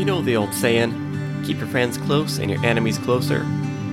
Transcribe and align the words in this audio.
You 0.00 0.06
know 0.06 0.22
the 0.22 0.34
old 0.34 0.54
saying, 0.54 1.42
keep 1.44 1.58
your 1.58 1.66
friends 1.66 1.98
close 1.98 2.38
and 2.38 2.50
your 2.50 2.64
enemies 2.64 2.96
closer? 2.96 3.44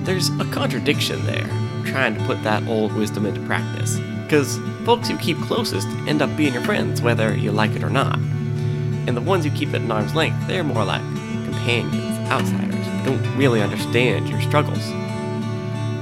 There's 0.04 0.30
a 0.40 0.50
contradiction 0.50 1.22
there, 1.26 1.46
trying 1.84 2.16
to 2.16 2.24
put 2.24 2.42
that 2.44 2.66
old 2.66 2.94
wisdom 2.94 3.26
into 3.26 3.42
practice. 3.42 3.98
Because 4.22 4.56
folks 4.86 5.10
you 5.10 5.18
keep 5.18 5.36
closest 5.42 5.86
end 6.08 6.22
up 6.22 6.34
being 6.34 6.54
your 6.54 6.62
friends, 6.62 7.02
whether 7.02 7.36
you 7.36 7.52
like 7.52 7.72
it 7.72 7.84
or 7.84 7.90
not. 7.90 8.16
And 8.16 9.14
the 9.14 9.20
ones 9.20 9.44
you 9.44 9.50
keep 9.50 9.68
at 9.74 9.82
an 9.82 9.90
arm's 9.90 10.14
length, 10.14 10.48
they're 10.48 10.64
more 10.64 10.82
like 10.82 11.02
companions, 11.44 12.30
outsiders, 12.30 12.86
who 12.86 13.04
don't 13.04 13.36
really 13.36 13.60
understand 13.60 14.30
your 14.30 14.40
struggles. 14.40 14.90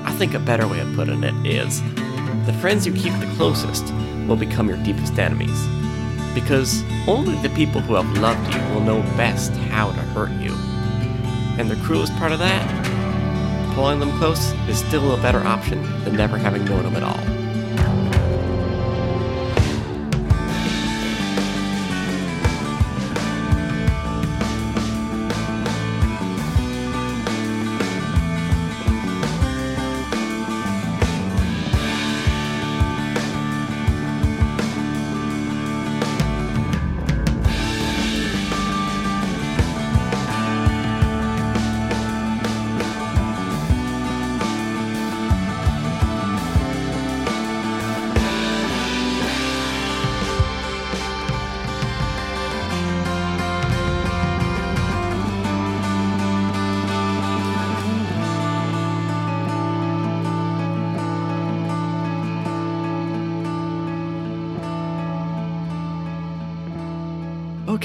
I 0.05 0.15
think 0.17 0.35
a 0.35 0.39
better 0.39 0.69
way 0.69 0.79
of 0.79 0.95
putting 0.95 1.25
it 1.25 1.35
is 1.45 1.83
the 2.47 2.57
friends 2.61 2.87
you 2.87 2.93
keep 2.93 3.13
the 3.15 3.35
closest 3.37 3.93
will 4.29 4.37
become 4.37 4.69
your 4.69 4.79
deepest 4.85 5.19
enemies. 5.19 5.67
Because 6.37 6.85
only 7.09 7.35
the 7.41 7.49
people 7.55 7.81
who 7.81 7.95
have 7.95 8.19
loved 8.19 8.55
you 8.55 8.61
will 8.75 8.83
know 8.83 9.01
best 9.17 9.53
how 9.73 9.91
to 9.91 10.01
hurt 10.13 10.31
you. 10.33 10.53
And 11.59 11.71
the 11.71 11.77
cruelest 11.77 12.15
part 12.17 12.31
of 12.31 12.39
that? 12.41 13.75
Pulling 13.75 14.01
them 14.01 14.13
close 14.19 14.53
is 14.69 14.79
still 14.79 15.15
a 15.15 15.23
better 15.23 15.41
option 15.41 15.83
than 16.05 16.15
never 16.15 16.37
having 16.37 16.67
known 16.67 16.83
them 16.83 16.95
at 16.95 17.03
all. 17.03 17.36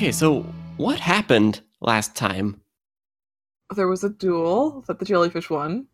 Okay, 0.02 0.12
so 0.12 0.42
what 0.78 1.00
happened 1.00 1.62
last 1.80 2.16
time? 2.16 2.60
There 3.76 3.88
was 3.88 4.04
a 4.04 4.10
duel 4.10 4.84
that 4.88 4.98
the 4.98 5.06
jellyfish 5.06 5.48
won. 5.48 5.86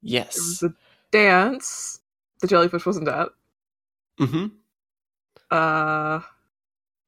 There 0.00 0.12
Yes. 0.12 0.36
was 0.36 0.62
a 0.62 0.74
dance 1.10 1.98
the 2.40 2.46
jellyfish 2.46 2.86
wasn't 2.86 3.08
at. 3.08 3.30
Mm-hmm. 4.20 4.46
Uh, 5.50 6.20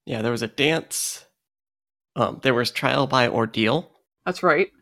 Yeah, 0.06 0.22
there 0.22 0.32
was 0.32 0.42
a 0.42 0.48
dance. 0.48 1.24
Um, 2.16 2.40
there 2.42 2.52
was 2.52 2.72
trial 2.72 3.06
by 3.06 3.28
ordeal, 3.28 3.88
that's 4.26 4.42
right. 4.42 4.72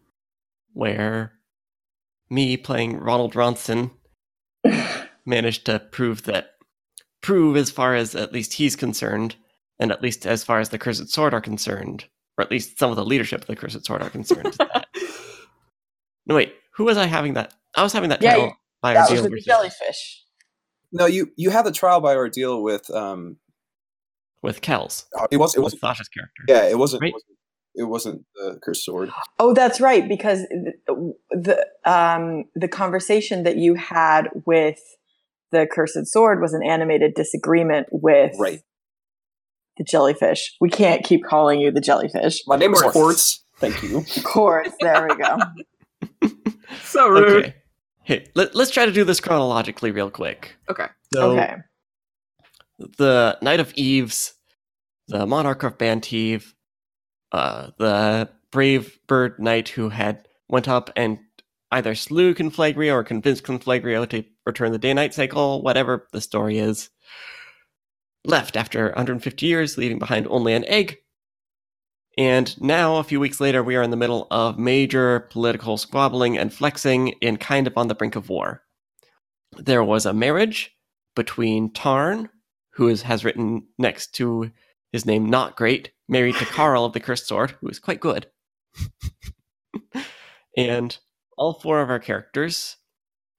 where 0.73 1.35
me 2.31 2.57
playing 2.57 2.97
Ronald 2.97 3.35
Ronson 3.35 3.91
managed 5.27 5.67
to 5.67 5.81
prove 5.81 6.23
that 6.23 6.55
prove 7.21 7.59
as 7.59 7.71
far 7.71 7.95
as 7.95 8.15
at 8.15 8.33
least 8.33 8.55
he's 8.55 8.75
concerned, 8.75 9.37
and 9.79 9.91
at 9.93 10.03
least 10.03 10.27
as 10.27 10.45
far 10.45 10.61
as 10.61 10.69
the 10.71 10.79
Cursed 10.79 11.09
Sword 11.11 11.35
are 11.35 11.41
concerned, 11.41 12.05
or 12.37 12.43
at 12.45 12.51
least 12.51 12.79
some 12.79 12.91
of 12.91 12.97
the 12.97 13.05
leadership 13.05 13.43
of 13.43 13.47
the 13.47 13.57
Cursed 13.57 13.85
Sword 13.85 14.03
are 14.03 14.11
concerned. 14.11 14.55
that- 14.59 14.87
no, 16.27 16.35
wait, 16.35 16.55
who 16.75 16.85
was 16.85 16.97
I 16.97 17.07
having 17.07 17.35
that? 17.35 17.55
I 17.77 17.83
was 17.83 17.93
having 17.93 18.11
that 18.11 18.23
Yeah, 18.23 18.35
trial 18.35 18.57
by 18.83 18.95
that 18.95 19.03
was 19.11 19.21
ordeal 19.21 19.23
with 19.25 19.33
the 19.33 19.41
jellyfish. 19.41 20.23
No, 20.93 21.07
you 21.07 21.31
you 21.37 21.51
had 21.51 21.65
the 21.67 21.73
trial 21.73 22.01
by 22.01 22.15
ordeal 22.17 22.63
with 22.63 22.91
um. 22.91 23.37
with 24.43 24.61
Kels, 24.63 25.05
uh, 25.19 25.27
It 25.31 25.37
was 25.37 25.55
it 25.55 25.59
with 25.61 25.73
was 25.75 25.81
Sasha's 25.81 26.09
character. 26.09 26.45
yeah. 26.49 26.65
It 26.71 26.79
wasn't. 26.79 27.03
Right. 27.03 27.15
It 27.75 27.85
wasn't 27.85 28.25
the 28.35 28.59
cursed 28.63 28.85
sword. 28.85 29.11
Oh, 29.39 29.53
that's 29.55 29.81
right. 29.81 30.09
Because 30.09 30.41
the 30.87 31.15
the, 31.31 31.67
um, 31.85 32.45
the 32.57 32.67
conversation 32.69 33.45
that 33.45 33.57
you 33.57 33.75
had 33.75 34.29
with 34.47 34.81
the 35.53 35.67
cursed 35.71 36.07
sword 36.07 36.41
was 36.41 36.55
an 36.55 36.63
animated 36.65 37.15
disagreement 37.15 37.87
with 37.93 38.33
Right. 38.39 38.63
The 39.79 39.85
jellyfish. 39.85 40.55
We 40.61 40.69
can't 40.69 41.05
keep 41.05 41.25
calling 41.25 41.61
you 41.61 41.71
the 41.71 41.81
jellyfish. 41.81 42.43
My 42.47 42.57
name 42.57 42.75
is 42.75 42.83
Quartz. 42.83 42.95
Quartz. 42.95 43.45
Thank 43.59 43.83
you. 43.83 44.05
Quartz. 44.25 44.75
There 44.81 45.09
we 45.09 45.17
go. 45.17 45.39
So 46.83 47.09
rude. 47.09 47.45
Okay. 47.45 47.55
Hey, 48.03 48.27
let, 48.35 48.55
let's 48.55 48.71
try 48.71 48.85
to 48.85 48.93
do 48.93 49.05
this 49.05 49.21
chronologically 49.21 49.91
real 49.91 50.11
quick. 50.11 50.57
Okay. 50.71 50.87
So, 51.15 51.33
okay. 51.33 51.57
the 52.99 53.39
Knight 53.41 53.61
of 53.61 53.73
Eves, 53.75 54.35
the 55.09 55.27
Monarch 55.27 55.63
of 55.63 55.79
Bantive, 55.79 56.53
uh, 57.33 57.71
the 57.79 58.29
brave 58.51 58.99
bird 59.07 59.39
knight 59.39 59.71
who 59.71 59.89
had 59.91 60.27
went 60.49 60.69
up 60.69 60.91
and 60.97 61.19
either 61.71 61.95
slew 61.95 62.35
Conflagrio 62.35 62.93
or 62.93 63.05
convinced 63.05 63.45
Conflagrio 63.45 64.09
to 64.09 64.25
return 64.47 64.73
the 64.73 64.79
day-night 64.79 65.13
cycle, 65.13 65.63
whatever 65.63 66.07
the 66.13 66.21
story 66.21 66.59
is, 66.59 66.89
left 68.29 68.57
after 68.57 68.87
150 68.89 69.47
years, 69.47 69.79
leaving 69.79 69.99
behind 69.99 70.27
only 70.29 70.53
an 70.53 70.65
egg. 70.67 70.99
And 72.17 72.61
now, 72.61 72.97
a 72.97 73.05
few 73.05 73.21
weeks 73.21 73.41
later, 73.41 73.63
we 73.63 73.77
are 73.77 73.83
in 73.83 73.91
the 73.91 73.97
middle 73.97 74.27
of 74.31 74.59
major 74.59 75.21
political 75.31 75.77
squabbling 75.77 76.37
and 76.37 76.53
flexing 76.53 77.15
and 77.23 77.41
kind 77.41 77.67
of 77.67 77.77
on 77.77 77.89
the 77.89 77.95
brink 77.95 78.17
of 78.17 78.29
war. 78.29 78.63
There 79.57 79.85
was 79.85 80.05
a 80.05 80.13
marriage 80.13 80.77
between 81.15 81.73
Tarn, 81.73 82.29
who 82.75 82.89
is, 82.89 83.03
has 83.03 83.25
written 83.25 83.67
next 83.79 84.15
to 84.17 84.51
his 84.93 85.07
name 85.07 85.27
not 85.27 85.57
great, 85.57 85.93
married 86.09 86.37
to 86.37 86.45
Carl 86.45 86.85
of 86.85 86.93
the 86.93 87.01
Cursed 87.01 87.27
Sword, 87.27 87.53
who 87.61 87.69
is 87.69 87.79
quite 87.79 88.01
good. 88.01 88.27
and 90.57 90.99
all 91.37 91.55
four 91.55 91.81
of 91.81 91.91
our 91.91 91.99
characters 91.99 92.77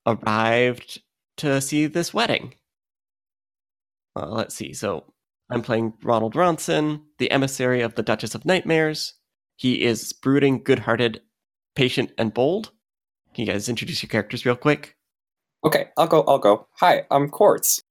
arrived 0.06 1.02
to 1.38 1.60
see 1.62 1.86
this 1.86 2.14
wedding. 2.14 2.54
Uh, 4.20 4.28
let's 4.30 4.56
see. 4.56 4.74
So 4.74 5.06
I'm 5.50 5.62
playing 5.62 5.94
Ronald 6.04 6.34
Ronson, 6.34 7.02
the 7.18 7.32
emissary 7.32 7.82
of 7.82 7.96
the 7.96 8.04
Duchess 8.04 8.36
of 8.36 8.46
Nightmares. 8.46 9.14
He 9.56 9.84
is 9.84 10.14
brooding, 10.14 10.64
good 10.64 10.80
hearted, 10.80 11.22
patient, 11.76 12.12
and 12.18 12.34
bold. 12.34 12.72
Can 13.34 13.46
you 13.46 13.52
guys 13.52 13.70
introduce 13.70 14.04
your 14.04 14.10
characters 14.10 14.46
real 14.46 14.56
quick? 14.56 14.96
Okay, 15.66 15.88
I'll 15.98 16.08
go. 16.08 16.24
I'll 16.24 16.40
go. 16.40 16.68
Hi, 16.80 17.04
I'm 17.12 17.30
Quartz. 17.30 17.82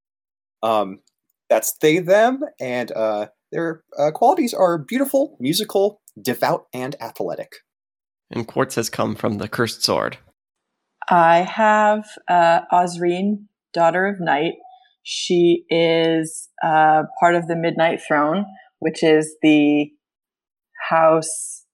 Um, 0.63 1.01
that's 1.49 1.77
they 1.79 1.99
them, 1.99 2.43
and 2.61 2.93
uh, 2.93 3.29
their 3.53 3.83
uh, 3.99 4.11
qualities 4.11 4.53
are 4.55 4.79
beautiful, 4.79 5.37
musical, 5.41 6.01
devout, 6.21 6.67
and 6.73 6.97
athletic. 7.01 7.57
And 8.31 8.47
Quartz 8.47 8.75
has 8.75 8.91
come 8.91 9.15
from 9.15 9.39
the 9.39 9.49
Cursed 9.49 9.83
Sword. 9.83 10.19
I 11.09 11.39
have 11.39 12.07
uh, 12.29 12.61
Osrine, 12.73 13.47
daughter 13.73 14.07
of 14.07 14.21
night. 14.21 14.55
She 15.11 15.65
is 15.71 16.51
uh, 16.63 17.05
part 17.19 17.35
of 17.35 17.47
the 17.47 17.57
Midnight 17.57 18.01
Throne, 18.07 18.45
which 18.79 19.03
is 19.03 19.37
the 19.41 19.87
house 20.91 21.65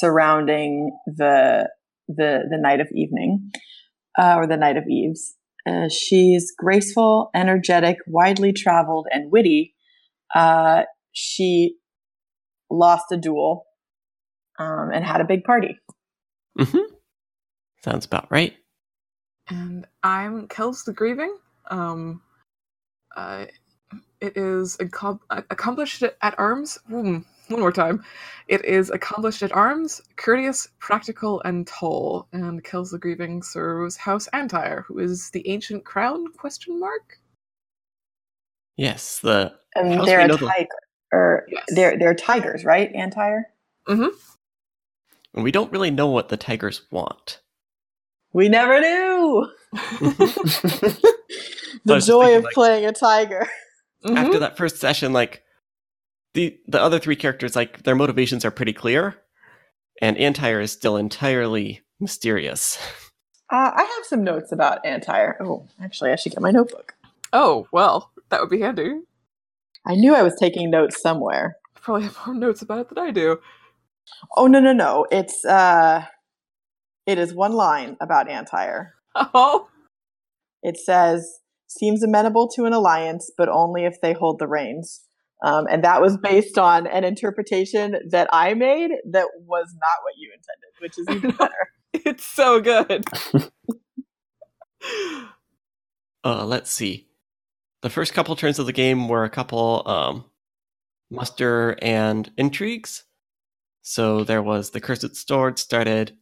surrounding 0.00 0.90
the 1.06 1.70
the 2.08 2.40
the 2.50 2.58
Night 2.60 2.80
of 2.80 2.88
Evening, 2.92 3.52
uh, 4.18 4.34
or 4.38 4.48
the 4.48 4.56
Night 4.56 4.76
of 4.76 4.88
Eves. 4.90 5.36
Uh, 5.68 5.88
she's 5.88 6.52
graceful, 6.58 7.30
energetic, 7.32 7.98
widely 8.08 8.52
traveled, 8.52 9.06
and 9.12 9.30
witty. 9.30 9.76
Uh, 10.34 10.82
she 11.12 11.76
lost 12.68 13.04
a 13.12 13.16
duel 13.16 13.66
um, 14.58 14.90
and 14.92 15.04
had 15.04 15.20
a 15.20 15.24
big 15.24 15.44
party. 15.44 15.78
Mm-hmm. 16.58 16.92
Sounds 17.84 18.04
about 18.04 18.28
right. 18.32 18.52
And 19.48 19.86
I'm 20.02 20.48
Kels 20.48 20.84
the 20.84 20.92
Grieving. 20.92 21.32
Um, 21.68 22.22
uh, 23.16 23.46
it 24.20 24.36
is 24.36 24.76
accom- 24.78 25.20
accomplished 25.30 26.02
at 26.02 26.34
arms. 26.38 26.78
Hmm, 26.88 27.18
one 27.48 27.60
more 27.60 27.72
time. 27.72 28.02
It 28.48 28.64
is 28.64 28.90
accomplished 28.90 29.42
at 29.42 29.52
arms, 29.52 30.00
courteous, 30.16 30.68
practical, 30.78 31.40
and 31.44 31.66
tall. 31.66 32.26
And 32.32 32.62
Kels 32.64 32.90
the 32.90 32.98
Grieving 32.98 33.42
serves 33.42 33.96
House 33.96 34.26
Antire, 34.32 34.84
who 34.88 34.98
is 34.98 35.30
the 35.30 35.46
ancient 35.48 35.84
crown? 35.84 36.32
Question 36.32 36.80
mark. 36.80 37.18
Yes, 38.76 39.20
the 39.20 39.54
And 39.74 39.94
How 39.94 40.04
they're 40.04 40.20
a 40.20 40.26
know 40.28 40.36
the- 40.36 40.46
tiger. 40.48 40.68
Or 41.12 41.46
Yes. 41.48 41.64
they're 41.68 41.96
they're 41.98 42.14
tigers, 42.14 42.64
right? 42.64 42.92
Antire. 42.94 43.46
and 43.86 44.10
we 45.34 45.52
don't 45.52 45.70
really 45.70 45.90
know 45.92 46.08
what 46.08 46.28
the 46.30 46.36
tigers 46.36 46.82
want. 46.90 47.40
We 48.32 48.48
never 48.48 48.80
knew. 48.80 49.50
I 51.76 51.80
The 51.84 51.94
was 51.94 52.06
just 52.06 52.08
joy 52.08 52.20
thinking, 52.22 52.36
of 52.38 52.44
like- 52.44 52.54
playing 52.54 52.86
a 52.86 52.92
tiger. 52.92 53.48
Mhm. 54.04 54.16
After 54.16 54.38
that 54.38 54.56
first 54.56 54.76
session, 54.76 55.12
like 55.12 55.42
the 56.34 56.58
the 56.68 56.80
other 56.80 56.98
three 56.98 57.16
characters, 57.16 57.56
like 57.56 57.82
their 57.84 57.94
motivations 57.96 58.44
are 58.44 58.50
pretty 58.50 58.72
clear, 58.72 59.16
And 60.02 60.18
Antire 60.18 60.60
is 60.60 60.70
still 60.72 60.96
entirely 60.96 61.82
mysterious. 62.00 62.78
Uh, 63.50 63.70
I 63.74 63.82
have 63.82 64.04
some 64.06 64.22
notes 64.24 64.52
about 64.52 64.84
Antire. 64.84 65.36
Oh, 65.40 65.66
actually, 65.80 66.10
I 66.10 66.16
should 66.16 66.32
get 66.32 66.42
my 66.42 66.50
notebook. 66.50 66.94
Oh, 67.32 67.66
well, 67.72 68.10
that 68.28 68.40
would 68.40 68.50
be 68.50 68.60
handy. 68.60 69.00
I 69.86 69.94
knew 69.94 70.14
I 70.14 70.22
was 70.22 70.34
taking 70.34 70.68
notes 70.70 71.00
somewhere. 71.00 71.56
I 71.76 71.80
probably 71.80 72.02
have 72.04 72.18
more 72.26 72.34
notes 72.34 72.60
about 72.60 72.80
it 72.80 72.88
than 72.90 72.98
I 72.98 73.10
do. 73.12 73.38
Oh 74.36 74.46
no 74.46 74.60
no 74.60 74.72
no! 74.72 75.06
It's 75.10 75.44
uh, 75.44 76.04
it 77.06 77.18
is 77.18 77.32
one 77.34 77.52
line 77.52 77.96
about 78.00 78.28
Antire. 78.28 78.94
Oh, 79.16 79.68
It 80.62 80.76
says 80.76 81.38
seems 81.66 82.02
amenable 82.02 82.48
to 82.48 82.64
an 82.64 82.72
alliance, 82.72 83.30
but 83.36 83.48
only 83.48 83.84
if 83.84 84.00
they 84.00 84.12
hold 84.12 84.38
the 84.38 84.46
reins. 84.46 85.02
Um, 85.44 85.66
and 85.70 85.84
that 85.84 86.00
was 86.00 86.16
based 86.16 86.58
on 86.58 86.86
an 86.86 87.04
interpretation 87.04 87.96
that 88.10 88.28
I 88.32 88.54
made 88.54 88.90
that 89.10 89.26
was 89.44 89.74
not 89.74 90.02
what 90.02 90.14
you 90.16 90.30
intended, 90.32 90.72
which 90.80 90.98
is 90.98 91.06
even 91.10 91.36
better. 91.36 91.52
it's 91.92 92.24
so 92.24 92.60
good. 92.60 93.04
Uh, 96.24 96.44
let's 96.44 96.72
see. 96.72 97.06
The 97.82 97.90
first 97.90 98.12
couple 98.12 98.34
turns 98.34 98.58
of 98.58 98.66
the 98.66 98.72
game 98.72 99.08
were 99.08 99.22
a 99.22 99.30
couple 99.30 99.82
um, 99.86 100.24
muster 101.08 101.76
and 101.80 102.28
intrigues. 102.36 103.04
So 103.82 104.24
there 104.24 104.42
was 104.42 104.70
the 104.70 104.80
Cursed 104.80 105.14
Sword 105.14 105.60
started 105.60 106.16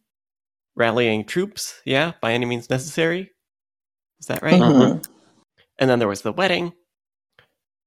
rallying 0.75 1.25
troops, 1.25 1.81
yeah, 1.85 2.11
by 2.21 2.33
any 2.33 2.45
means 2.45 2.69
necessary. 2.69 3.31
Is 4.19 4.27
that 4.27 4.43
right? 4.43 4.61
Mhm. 4.61 5.03
And 5.77 5.89
then 5.89 5.99
there 5.99 6.07
was 6.07 6.21
the 6.21 6.31
wedding. 6.31 6.73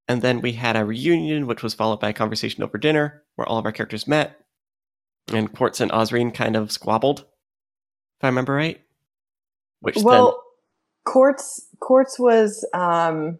And 0.06 0.22
then 0.22 0.40
we 0.40 0.52
had 0.52 0.76
a 0.76 0.84
reunion, 0.84 1.46
which 1.46 1.62
was 1.62 1.74
followed 1.74 2.00
by 2.00 2.10
a 2.10 2.14
conversation 2.14 2.62
over 2.62 2.78
dinner, 2.78 3.22
where 3.36 3.46
all 3.46 3.58
of 3.58 3.66
our 3.66 3.72
characters 3.72 4.08
met. 4.08 4.40
And 5.32 5.52
Quartz 5.52 5.80
and 5.80 5.90
Osrine 5.90 6.32
kind 6.32 6.56
of 6.56 6.72
squabbled, 6.72 7.20
if 7.20 8.24
I 8.24 8.28
remember 8.28 8.54
right. 8.54 8.80
Which 9.80 9.96
Well, 9.98 10.42
Quartz 11.04 11.68
Quartz 11.80 12.18
was 12.18 12.66
um, 12.74 13.38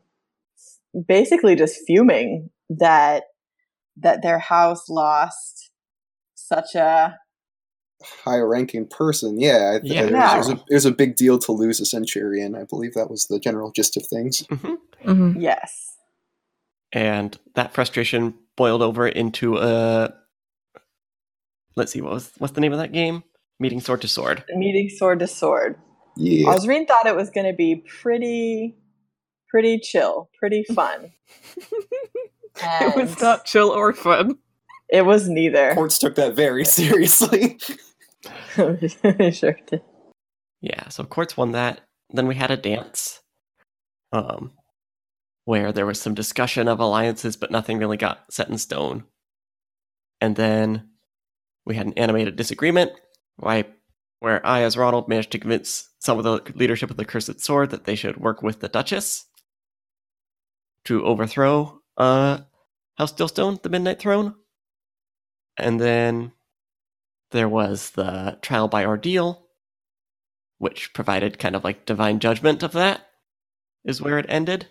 basically 1.07 1.57
just 1.57 1.81
fuming 1.87 2.51
that 2.69 3.25
that 3.97 4.23
their 4.23 4.39
house 4.39 4.89
lost 4.89 5.71
such 6.35 6.75
a 6.75 7.17
High 8.25 8.39
ranking 8.39 8.87
person, 8.87 9.41
yeah. 9.41 9.75
I 9.77 9.81
th- 9.81 9.93
Yeah. 9.93 10.05
it, 10.05 10.11
Yeah. 10.13 10.39
was 10.39 10.49
a, 10.51 10.53
it 10.71 10.75
was 10.75 10.85
a 10.87 10.93
big 10.93 11.17
deal 11.17 11.39
to 11.41 11.53
lose 11.53 11.81
a 11.81 11.85
centurion. 11.85 12.55
I 12.55 12.65
believe 12.65 12.95
that 12.95 13.11
was 13.11 13.27
the 13.27 13.41
general 13.41 13.71
gist 13.73 13.97
of 13.97 14.07
things. 14.07 14.45
then. 14.49 14.59
Mhm. 14.59 14.77
Mm-hmm. 15.05 15.41
yes. 15.41 15.97
and 16.93 17.39
that 17.55 17.75
frustration 17.75 18.35
boiled 18.57 18.83
over 18.83 19.07
into 19.07 19.57
a 19.59 20.13
let's 21.77 21.93
see 21.93 22.01
what 22.01 22.13
was 22.15 22.33
what's 22.39 22.55
the 22.55 22.61
name 22.61 22.73
of 22.73 22.79
that 22.79 22.93
game 22.93 23.23
meeting 23.61 23.81
sword 23.81 24.01
to 24.03 24.09
sword 24.09 24.43
Meeting 24.57 24.89
sword 24.89 25.19
to 25.21 25.27
sword. 25.27 25.77
Yeah. 26.17 26.47
Osrine 26.53 26.89
thought 26.89 27.07
it 27.07 27.15
was 27.15 27.31
going 27.31 27.47
to 27.47 27.53
be 27.53 27.77
pretty, 28.03 28.77
pretty 29.51 29.79
chill, 29.79 30.31
pretty 30.39 30.65
fun. 30.75 31.13
It 32.61 32.97
was 32.97 33.21
not 33.21 33.45
chill 33.45 33.69
or 33.71 33.93
fun. 33.93 34.39
It 34.89 35.03
was 35.05 35.29
neither. 35.29 35.75
Quartz 35.75 35.99
took 35.99 36.15
that 36.17 36.35
very 36.35 36.65
seriously. 36.65 37.59
sure 39.33 39.59
did. 39.67 39.83
yeah 40.61 40.89
so 40.89 41.05
quartz 41.05 41.37
won 41.37 41.53
that. 41.53 41.81
Then 42.11 42.27
we 42.27 42.35
had 42.35 42.51
a 42.51 42.57
dance 42.57 43.21
um 44.13 44.53
where 45.45 45.73
there 45.73 45.87
was 45.87 46.01
some 46.01 46.15
discussion 46.15 46.69
of 46.69 46.81
alliances 46.81 47.37
but 47.37 47.51
nothing 47.51 47.79
really 47.79 47.97
got 47.97 48.33
set 48.33 48.49
in 48.49 48.59
stone. 48.59 49.05
And 50.21 50.35
then 50.35 50.91
we 51.65 51.77
had 51.77 51.87
an 51.87 51.93
animated 51.95 52.37
disagreement 52.37 52.93
why 53.37 53.65
where 54.21 54.45
i 54.45 54.63
as 54.63 54.77
ronald 54.77 55.09
managed 55.09 55.31
to 55.31 55.39
convince 55.39 55.91
some 56.01 56.19
of 56.19 56.25
the 56.25 56.41
leadership 56.57 56.91
of 56.91 56.97
the 56.97 57.05
cursed 57.05 57.41
sword 57.41 57.71
that 57.71 57.85
they 57.85 57.95
should 57.95 58.17
work 58.17 58.43
with 58.43 58.59
the 58.61 58.69
duchess 58.69 59.27
to 60.85 61.05
overthrow 61.05 61.81
uh 61.99 62.39
house 62.99 63.13
stillstone 63.13 63.63
the 63.63 63.69
midnight 63.69 64.01
throne. 64.01 64.35
And 65.57 65.81
then 65.81 66.33
there 67.31 67.49
was 67.49 67.91
the 67.91 68.39
trial 68.43 68.69
by 68.69 68.85
ordeal 68.85 69.47
which 70.59 70.93
provided 70.95 71.39
kind 71.39 71.57
of 71.57 71.65
like 71.65 71.87
divine 71.87 72.19
judgment 72.21 72.63
of 72.63 72.73
that 72.73 73.03
is 73.85 74.03
where 74.03 74.19
it 74.19 74.27
ended 74.29 74.67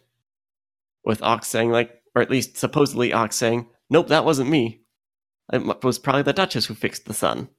with 1.06 1.21
ox 1.24 1.48
saying 1.48 1.71
like 1.71 2.01
or 2.15 2.21
at 2.21 2.31
least 2.31 2.57
supposedly 2.57 3.13
ox 3.13 3.36
saying 3.36 3.68
nope 3.89 4.07
that 4.09 4.25
wasn't 4.25 4.50
me 4.50 4.81
it 5.54 5.83
was 5.83 6.00
probably 6.00 6.24
the 6.24 6.33
duchess 6.33 6.65
who 6.65 6.75
fixed 6.75 7.06
the 7.06 7.13
sun 7.13 7.50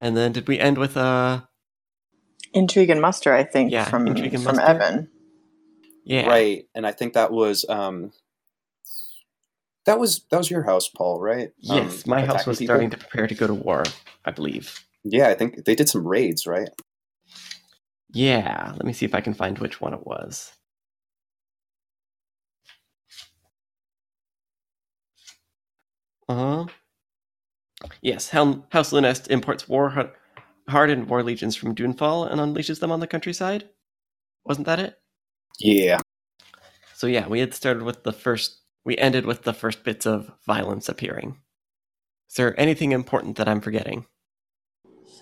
and 0.00 0.16
then 0.16 0.32
did 0.32 0.48
we 0.48 0.58
end 0.58 0.78
with 0.78 0.96
uh 0.96 1.40
Intrigue 2.52 2.90
and 2.90 3.00
muster, 3.00 3.34
I 3.34 3.44
think, 3.44 3.72
Yeah, 3.72 3.84
from 3.84 4.06
and 4.06 4.18
from 4.42 4.56
Muster. 4.56 4.62
Evan. 4.62 5.10
yeah 6.04 6.28
Right. 6.28 6.64
And 6.74 6.86
I 6.86 6.92
think 6.92 7.14
that 7.14 7.32
was 7.32 7.64
um 7.68 8.12
that 9.86 9.98
was 9.98 10.24
that 10.30 10.38
was 10.38 10.50
your 10.50 10.62
house, 10.64 10.88
Paul, 10.88 11.20
right? 11.20 11.50
yes 11.60 12.06
Um, 12.06 12.10
my 12.10 12.22
house 12.24 12.46
was 12.46 12.58
people? 12.58 12.74
starting 12.74 12.90
to 12.90 12.96
prepare 12.98 13.26
to 13.26 13.34
go 13.34 13.46
to 13.46 13.54
war 13.54 13.84
i 14.24 14.30
believe 14.30 14.84
Yeah, 15.04 15.28
I 15.28 15.34
think 15.34 15.64
they 15.64 15.74
did 15.74 15.88
some 15.88 16.06
raids, 16.06 16.46
right? 16.46 16.68
yeah 18.12 18.70
let 18.72 18.84
me 18.84 18.92
see 18.92 19.06
if 19.06 19.14
i 19.14 19.20
can 19.20 19.34
find 19.34 19.58
which 19.58 19.80
one 19.80 19.94
it 19.94 20.06
was 20.06 20.52
Uh 26.28 26.34
huh. 26.34 26.66
yes 28.02 28.28
Hel- 28.30 28.66
house 28.70 28.92
lunest 28.92 29.30
imports 29.30 29.68
war 29.68 29.90
har- 29.90 30.12
hardened 30.68 31.08
war 31.08 31.22
legions 31.22 31.56
from 31.56 31.74
dunefall 31.74 32.30
and 32.30 32.40
unleashes 32.40 32.80
them 32.80 32.90
on 32.92 33.00
the 33.00 33.06
countryside 33.06 33.68
wasn't 34.44 34.66
that 34.66 34.78
it 34.80 34.98
Yeah. 35.60 36.00
so 36.94 37.06
yeah 37.06 37.28
we 37.28 37.40
had 37.40 37.54
started 37.54 37.82
with 37.82 38.02
the 38.04 38.12
first 38.12 38.60
we 38.84 38.96
ended 38.98 39.24
with 39.26 39.42
the 39.42 39.52
first 39.54 39.84
bits 39.84 40.06
of 40.06 40.30
violence 40.46 40.88
appearing 40.88 41.38
is 42.28 42.36
there 42.36 42.58
anything 42.58 42.92
important 42.92 43.36
that 43.36 43.48
i'm 43.48 43.60
forgetting 43.60 44.06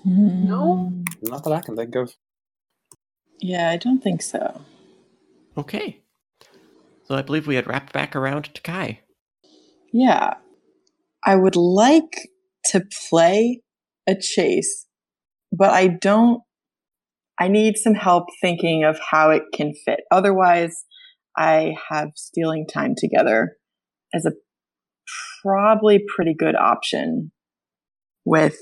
hmm. 0.03 0.47
No? 0.49 0.93
Not 1.23 1.45
that 1.45 1.53
I 1.53 1.61
can 1.61 1.77
think 1.77 1.95
of. 1.95 2.13
Yeah, 3.41 3.71
I 3.71 3.77
don't 3.77 4.03
think 4.03 4.23
so. 4.23 4.61
okay 5.57 6.01
so 7.05 7.15
i 7.15 7.23
believe 7.23 7.47
we 7.47 7.57
had 7.57 7.67
wrapped 7.67 7.93
back 7.93 8.17
around 8.17 8.45
to 8.55 8.61
kai 8.63 9.01
Yeah. 9.93 10.35
I 11.25 11.37
would 11.37 11.57
like 11.57 12.29
to 12.73 12.83
play 13.11 13.61
a 14.09 14.15
chase, 14.17 14.87
but 15.53 15.71
I 15.71 15.87
don't. 15.89 16.41
I 17.39 17.49
need 17.49 17.77
some 17.77 17.95
help 17.95 18.25
thinking 18.41 18.85
of 18.85 18.99
how 19.11 19.31
it 19.31 19.43
can 19.55 19.73
fit. 19.85 20.01
Otherwise, 20.11 20.85
I 21.37 21.77
have 21.89 22.13
stealing 22.15 22.67
time 22.67 22.95
together 22.97 23.57
as 24.15 24.27
a 24.27 24.33
probably 25.43 26.05
pretty 26.15 26.35
good 26.35 26.55
option 26.55 27.33
with 28.25 28.59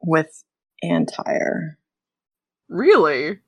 with 0.00 0.44
Antire. 0.82 1.78
Really? 2.68 3.38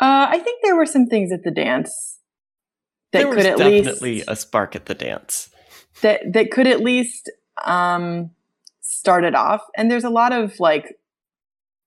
Uh, 0.00 0.28
I 0.30 0.38
think 0.38 0.62
there 0.62 0.76
were 0.76 0.86
some 0.86 1.06
things 1.06 1.32
at 1.32 1.42
the 1.44 1.50
dance 1.50 2.18
that 3.12 3.24
there 3.24 3.34
could 3.34 3.46
at 3.46 3.58
definitely 3.58 4.12
least 4.12 4.28
a 4.28 4.36
spark 4.36 4.74
at 4.74 4.86
the 4.86 4.94
dance 4.94 5.50
that 6.00 6.20
that 6.32 6.50
could 6.50 6.66
at 6.66 6.80
least 6.80 7.30
um 7.64 8.30
start 8.80 9.24
it 9.24 9.34
off 9.34 9.62
and 9.76 9.90
there's 9.90 10.04
a 10.04 10.10
lot 10.10 10.32
of 10.32 10.58
like 10.58 10.96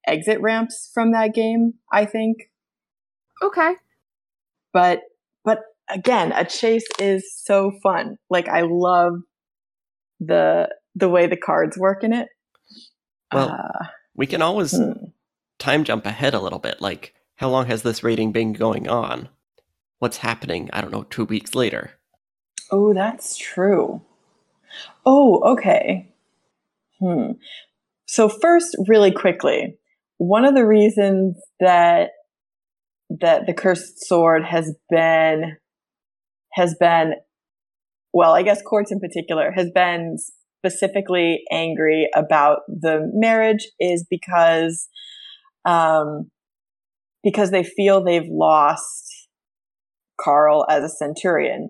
exit 0.06 0.40
ramps 0.42 0.92
from 0.94 1.12
that 1.12 1.34
game 1.34 1.74
i 1.92 2.06
think 2.06 2.50
Okay. 3.44 3.76
But 4.74 5.01
but 5.46 5.60
again 5.89 6.32
a 6.34 6.44
chase 6.46 6.88
is 7.00 7.32
so 7.36 7.72
fun 7.82 8.18
like 8.30 8.48
i 8.50 8.62
love 8.62 9.13
the 10.20 10.68
the 10.96 11.10
way 11.10 11.27
the 11.27 11.38
cards 11.38 11.77
work 11.77 12.03
in 12.03 12.13
it 12.13 12.27
Well, 13.32 13.50
uh, 13.50 13.86
we 14.15 14.27
can 14.27 14.42
always 14.42 14.75
hmm. 14.75 14.92
time 15.58 15.84
jump 15.84 16.06
ahead 16.06 16.36
a 16.36 16.39
little 16.39 16.60
bit. 16.60 16.80
Like, 16.82 17.15
how 17.38 17.50
long 17.50 17.65
has 17.65 17.82
this 17.82 18.03
rating 18.03 18.32
been 18.32 18.53
going 18.53 18.88
on? 18.88 19.27
What's 19.98 20.18
happening, 20.18 20.70
I 20.72 20.82
don't 20.82 20.92
know, 20.92 21.03
two 21.03 21.25
weeks 21.25 21.56
later? 21.56 21.94
oh 22.74 22.94
that's 22.94 23.38
true 23.38 24.01
oh 25.06 25.39
okay 25.53 26.10
hmm 27.00 27.32
so 28.06 28.27
first 28.27 28.75
really 28.88 29.12
quickly 29.12 29.77
one 30.18 30.44
of 30.44 30.56
the 30.56 30.65
reasons 30.65 31.38
that 31.60 32.10
that 33.22 33.46
the 33.46 33.53
cursed 33.53 34.05
sword 34.05 34.43
has 34.43 34.75
been 34.89 35.58
has 36.53 36.75
been 36.79 37.13
well 38.13 38.34
i 38.34 38.41
guess 38.41 38.62
Quartz 38.62 38.91
in 38.91 39.00
particular 39.00 39.51
has 39.51 39.70
been 39.72 40.17
specifically 40.65 41.43
angry 41.51 42.10
about 42.15 42.60
the 42.67 43.10
marriage 43.13 43.67
is 43.79 44.05
because 44.10 44.88
um 45.65 46.29
because 47.24 47.51
they 47.51 47.63
feel 47.63 48.03
they've 48.03 48.29
lost 48.29 49.10
carl 50.20 50.65
as 50.70 50.84
a 50.84 50.89
centurion 50.89 51.70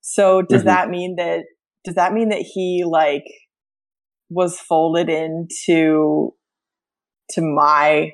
so 0.00 0.42
does 0.42 0.62
Mhm. 0.62 0.66
that 0.66 0.88
mean 0.90 1.16
that 1.16 1.44
does 1.84 1.94
that 1.94 2.12
mean 2.12 2.30
that 2.30 2.40
he 2.40 2.84
like 2.86 3.24
was 4.30 4.58
folded 4.58 5.08
into 5.08 6.34
to 7.30 7.40
my 7.42 8.12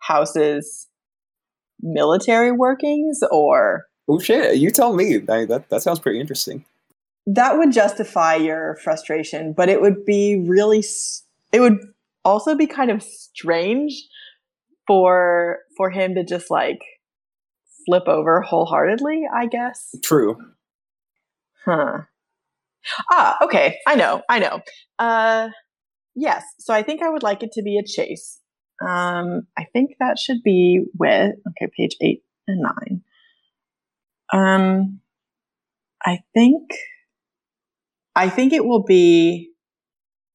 house's 0.00 0.88
military 1.80 2.52
workings 2.52 3.20
or 3.30 3.84
Oh 4.08 4.18
shit! 4.18 4.56
You 4.56 4.70
tell 4.70 4.94
me. 4.94 5.16
I, 5.28 5.44
that 5.46 5.68
that 5.70 5.82
sounds 5.82 5.98
pretty 6.00 6.20
interesting. 6.20 6.64
that 7.26 7.58
would 7.58 7.72
justify 7.72 8.34
your 8.36 8.76
frustration, 8.82 9.52
but 9.52 9.68
it 9.68 9.80
would 9.82 10.04
be 10.06 10.42
really 10.46 10.82
it 11.52 11.60
would 11.60 11.78
also 12.24 12.54
be 12.54 12.66
kind 12.66 12.90
of 12.90 13.02
strange 13.02 13.92
for 14.86 15.58
for 15.76 15.90
him 15.90 16.14
to 16.14 16.24
just 16.24 16.50
like 16.50 16.80
flip 17.86 18.08
over 18.08 18.40
wholeheartedly, 18.40 19.24
I 19.34 19.46
guess. 19.46 19.94
True. 20.02 20.36
Huh. 21.64 21.98
Ah, 23.10 23.36
okay. 23.44 23.78
I 23.86 23.94
know. 23.96 24.22
I 24.28 24.38
know. 24.38 24.60
Uh 24.98 25.50
yes. 26.14 26.44
So 26.58 26.72
I 26.74 26.82
think 26.82 27.02
I 27.02 27.10
would 27.10 27.22
like 27.22 27.42
it 27.42 27.52
to 27.52 27.62
be 27.62 27.78
a 27.78 27.84
chase. 27.84 28.37
Um 28.80 29.46
I 29.56 29.64
think 29.72 29.92
that 30.00 30.18
should 30.18 30.42
be 30.42 30.84
with 30.98 31.34
okay, 31.48 31.70
page 31.76 31.96
8 32.00 32.22
and 32.46 32.62
9. 32.62 33.02
Um 34.32 35.00
I 36.04 36.20
think 36.34 36.70
I 38.14 38.28
think 38.28 38.52
it 38.52 38.64
will 38.64 38.82
be 38.84 39.50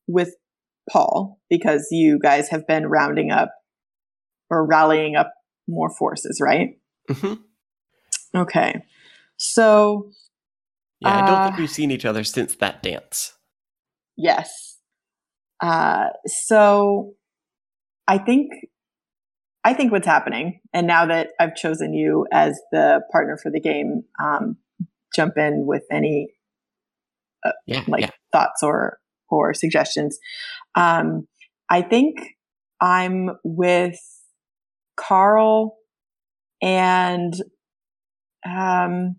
with 0.08 0.36
Paul 0.90 1.40
because 1.50 1.88
you 1.92 2.20
guys 2.20 2.50
have 2.50 2.68
been 2.68 2.88
rounding 2.88 3.32
up 3.32 3.54
or 4.50 4.66
rallying 4.66 5.16
up 5.16 5.34
more 5.68 5.90
forces, 5.90 6.40
right? 6.42 6.78
hmm 7.10 7.34
Okay. 8.36 8.84
So, 9.38 10.12
Yeah, 11.00 11.18
I 11.20 11.22
don't 11.22 11.40
Uh, 11.40 11.44
think 11.44 11.58
we've 11.58 11.70
seen 11.70 11.92
each 11.92 12.06
other 12.06 12.24
since 12.24 12.56
that 12.56 12.82
dance. 12.84 13.34
yes. 14.18 14.78
Uh, 15.62 16.10
so 16.26 17.14
I 18.07 18.17
think 18.17 18.51
I 19.63 19.74
think 19.74 19.91
what's 19.91 20.07
happening, 20.07 20.60
and 20.74 20.88
now 20.88 21.05
that 21.05 21.29
I've 21.39 21.55
chosen 21.55 21.93
you 21.93 22.27
as 22.31 22.60
the 22.72 23.01
partner 23.12 23.38
for 23.38 23.51
the 23.51 23.62
game, 23.62 24.03
um, 24.22 24.57
jump 25.15 25.38
in 25.38 25.65
with 25.65 25.83
any 25.91 26.29
Yeah, 27.65 27.83
like 27.88 28.01
yeah. 28.01 28.10
thoughts 28.31 28.63
or 28.63 29.00
or 29.29 29.53
suggestions. 29.53 30.19
Um, 30.75 31.27
I 31.69 31.81
think 31.81 32.17
I'm 32.81 33.31
with 33.43 34.00
Carl 34.98 35.77
and 36.62 37.33
um, 38.45 39.15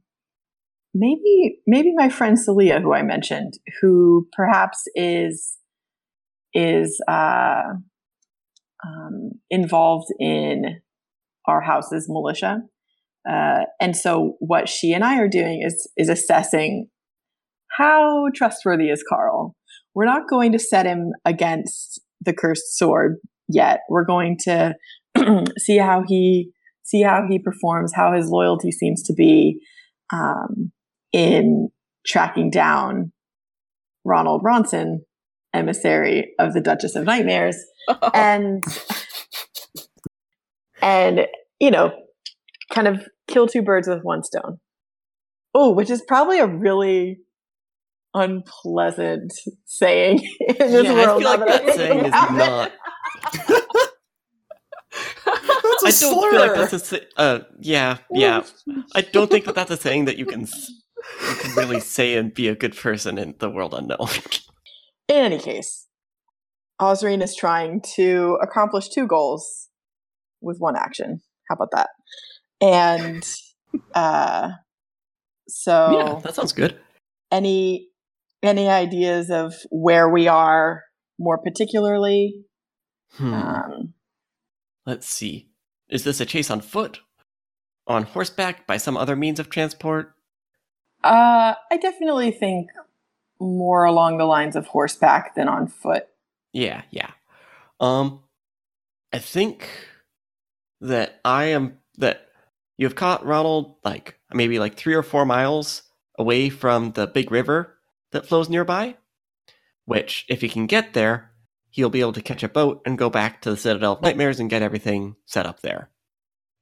maybe 0.94 1.60
maybe 1.66 1.92
my 1.94 2.08
friend 2.08 2.38
Celia, 2.38 2.80
who 2.80 2.94
I 2.94 3.02
mentioned, 3.02 3.54
who 3.80 4.28
perhaps 4.32 4.84
is 4.94 5.58
is 6.54 7.00
uh, 7.08 7.74
um, 8.84 9.32
involved 9.50 10.08
in 10.18 10.80
our 11.46 11.60
house's 11.60 12.06
militia. 12.08 12.62
Uh, 13.28 13.64
and 13.80 13.96
so 13.96 14.36
what 14.40 14.68
she 14.68 14.92
and 14.92 15.04
I 15.04 15.18
are 15.18 15.28
doing 15.28 15.62
is 15.64 15.90
is 15.96 16.08
assessing 16.08 16.88
how 17.70 18.26
trustworthy 18.34 18.90
is 18.90 19.04
Carl. 19.08 19.56
We're 19.94 20.04
not 20.04 20.28
going 20.28 20.52
to 20.52 20.58
set 20.58 20.86
him 20.86 21.12
against 21.24 22.00
the 22.20 22.32
cursed 22.34 22.76
sword 22.76 23.16
yet. 23.48 23.80
We're 23.88 24.04
going 24.04 24.38
to 24.42 24.74
see 25.58 25.78
how 25.78 26.04
he 26.06 26.50
see 26.82 27.02
how 27.02 27.26
he 27.28 27.38
performs, 27.38 27.92
how 27.94 28.12
his 28.12 28.28
loyalty 28.28 28.70
seems 28.70 29.02
to 29.04 29.14
be 29.14 29.60
um, 30.12 30.70
in 31.12 31.70
tracking 32.06 32.50
down 32.50 33.12
Ronald 34.04 34.42
Ronson, 34.44 34.98
emissary 35.54 36.34
of 36.38 36.52
the 36.52 36.60
Duchess 36.60 36.94
of 36.94 37.04
Nightmares, 37.04 37.56
and 38.14 38.64
and 40.82 41.26
you 41.60 41.70
know, 41.70 41.92
kind 42.72 42.88
of 42.88 43.06
kill 43.28 43.46
two 43.46 43.62
birds 43.62 43.88
with 43.88 44.02
one 44.02 44.22
stone. 44.22 44.58
Oh, 45.54 45.72
which 45.72 45.90
is 45.90 46.02
probably 46.06 46.38
a 46.40 46.46
really 46.46 47.18
unpleasant 48.14 49.32
saying 49.66 50.18
in 50.40 50.56
this 50.72 50.84
Yeah, 50.84 50.92
I 50.94 51.06
world. 51.06 51.22
feel 51.22 51.30
like 51.30 51.40
that 51.40 51.48
I 51.48 51.58
that 51.58 51.64
think 51.64 51.76
saying 51.76 52.00
is 52.00 52.18
about 52.18 52.30
it. 52.30 52.36
not. 52.36 52.72
That's 55.62 55.84
a 55.84 55.86
I 55.86 55.90
don't 55.90 56.20
slur. 56.20 56.30
feel 56.30 56.40
like 56.40 56.54
that's 56.54 56.72
a. 56.72 56.78
sa- 56.78 56.96
Uh, 57.16 57.40
yeah, 57.60 57.98
yeah. 58.10 58.42
I 58.94 59.00
don't 59.02 59.30
think 59.30 59.44
that 59.46 59.54
that's 59.54 59.70
a 59.70 59.76
saying 59.76 60.06
that 60.06 60.18
you 60.18 60.26
can 60.26 60.42
you 60.42 61.36
can 61.36 61.54
really 61.54 61.80
say 61.80 62.16
and 62.16 62.32
be 62.34 62.48
a 62.48 62.54
good 62.54 62.76
person 62.76 63.18
in 63.18 63.34
the 63.38 63.50
world 63.50 63.74
unknown. 63.74 64.08
In 65.08 65.16
any 65.16 65.38
case, 65.38 65.86
Osrine 66.80 67.22
is 67.22 67.36
trying 67.36 67.82
to 67.96 68.38
accomplish 68.42 68.88
two 68.88 69.06
goals 69.06 69.68
with 70.40 70.58
one 70.58 70.76
action. 70.76 71.20
How 71.48 71.54
about 71.54 71.70
that? 71.72 71.90
And 72.60 73.24
uh, 73.94 74.50
so, 75.48 75.98
yeah, 75.98 76.20
that 76.20 76.34
sounds 76.34 76.52
good. 76.52 76.78
any 77.30 77.88
any 78.42 78.68
ideas 78.68 79.30
of 79.30 79.54
where 79.70 80.08
we 80.08 80.28
are 80.28 80.84
more 81.18 81.38
particularly? 81.38 82.44
Hmm. 83.12 83.32
Um, 83.32 83.94
Let's 84.86 85.06
see. 85.06 85.48
Is 85.88 86.04
this 86.04 86.20
a 86.20 86.26
chase 86.26 86.50
on 86.50 86.60
foot, 86.60 87.00
on 87.86 88.02
horseback, 88.02 88.66
by 88.66 88.76
some 88.76 88.96
other 88.96 89.16
means 89.16 89.38
of 89.40 89.48
transport? 89.48 90.14
uh, 91.04 91.54
I 91.70 91.76
definitely 91.76 92.30
think 92.30 92.70
more 93.38 93.84
along 93.84 94.18
the 94.18 94.24
lines 94.24 94.56
of 94.56 94.66
horseback 94.66 95.34
than 95.34 95.48
on 95.48 95.66
foot. 95.68 96.06
Yeah, 96.54 96.82
yeah. 96.90 97.10
Um, 97.80 98.20
I 99.12 99.18
think 99.18 99.68
that 100.80 101.20
I 101.24 101.46
am 101.46 101.78
that 101.98 102.28
you've 102.78 102.94
caught 102.94 103.26
Ronald 103.26 103.76
like 103.84 104.18
maybe 104.32 104.58
like 104.58 104.76
three 104.76 104.94
or 104.94 105.02
four 105.02 105.26
miles 105.26 105.82
away 106.18 106.48
from 106.48 106.92
the 106.92 107.06
big 107.06 107.30
river 107.30 107.76
that 108.12 108.26
flows 108.26 108.48
nearby. 108.48 108.96
Which, 109.84 110.24
if 110.30 110.40
he 110.40 110.48
can 110.48 110.66
get 110.66 110.94
there, 110.94 111.30
he'll 111.68 111.90
be 111.90 112.00
able 112.00 112.14
to 112.14 112.22
catch 112.22 112.42
a 112.42 112.48
boat 112.48 112.80
and 112.86 112.96
go 112.96 113.10
back 113.10 113.42
to 113.42 113.50
the 113.50 113.56
Citadel 113.56 113.92
of 113.92 114.02
Nightmares 114.02 114.40
and 114.40 114.48
get 114.48 114.62
everything 114.62 115.16
set 115.26 115.44
up 115.44 115.60
there. 115.60 115.90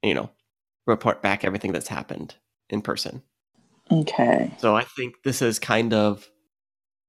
You 0.01 0.13
know, 0.13 0.31
report 0.85 1.21
back 1.21 1.45
everything 1.45 1.71
that's 1.71 1.87
happened 1.87 2.35
in 2.69 2.81
person. 2.81 3.21
Okay. 3.91 4.51
So 4.57 4.75
I 4.75 4.83
think 4.83 5.23
this 5.23 5.41
is 5.41 5.59
kind 5.59 5.93
of 5.93 6.27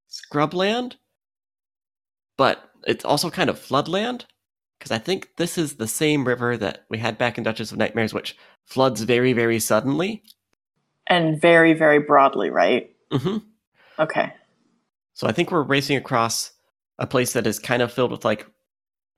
scrubland, 0.09 0.95
but 2.37 2.63
it's 2.87 3.05
also 3.05 3.31
kind 3.31 3.51
of 3.51 3.59
floodland 3.59 4.25
because 4.79 4.91
I 4.91 4.99
think 4.99 5.31
this 5.37 5.57
is 5.57 5.77
the 5.77 5.89
same 5.89 6.27
river 6.27 6.57
that 6.57 6.85
we 6.91 6.99
had 6.99 7.17
back 7.17 7.39
in 7.39 7.45
Duchess 7.45 7.73
of 7.73 7.79
Nightmares, 7.79 8.13
which 8.13 8.37
floods 8.65 9.03
very, 9.03 9.33
very 9.33 9.59
suddenly. 9.59 10.23
And 11.07 11.41
very, 11.41 11.73
very 11.73 12.01
broadly, 12.01 12.51
right? 12.51 12.91
hmm 13.11 13.39
Okay. 13.99 14.33
So 15.13 15.29
I 15.29 15.33
think 15.33 15.51
we're 15.51 15.63
racing 15.63 15.97
across 15.97 16.53
a 16.99 17.07
place 17.07 17.33
that 17.33 17.47
is 17.47 17.59
kind 17.59 17.83
of 17.83 17.93
filled 17.93 18.11
with 18.11 18.25
like 18.25 18.47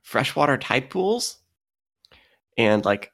freshwater 0.02 0.56
tide 0.56 0.90
pools 0.90 1.38
and 2.56 2.84
like 2.84 3.12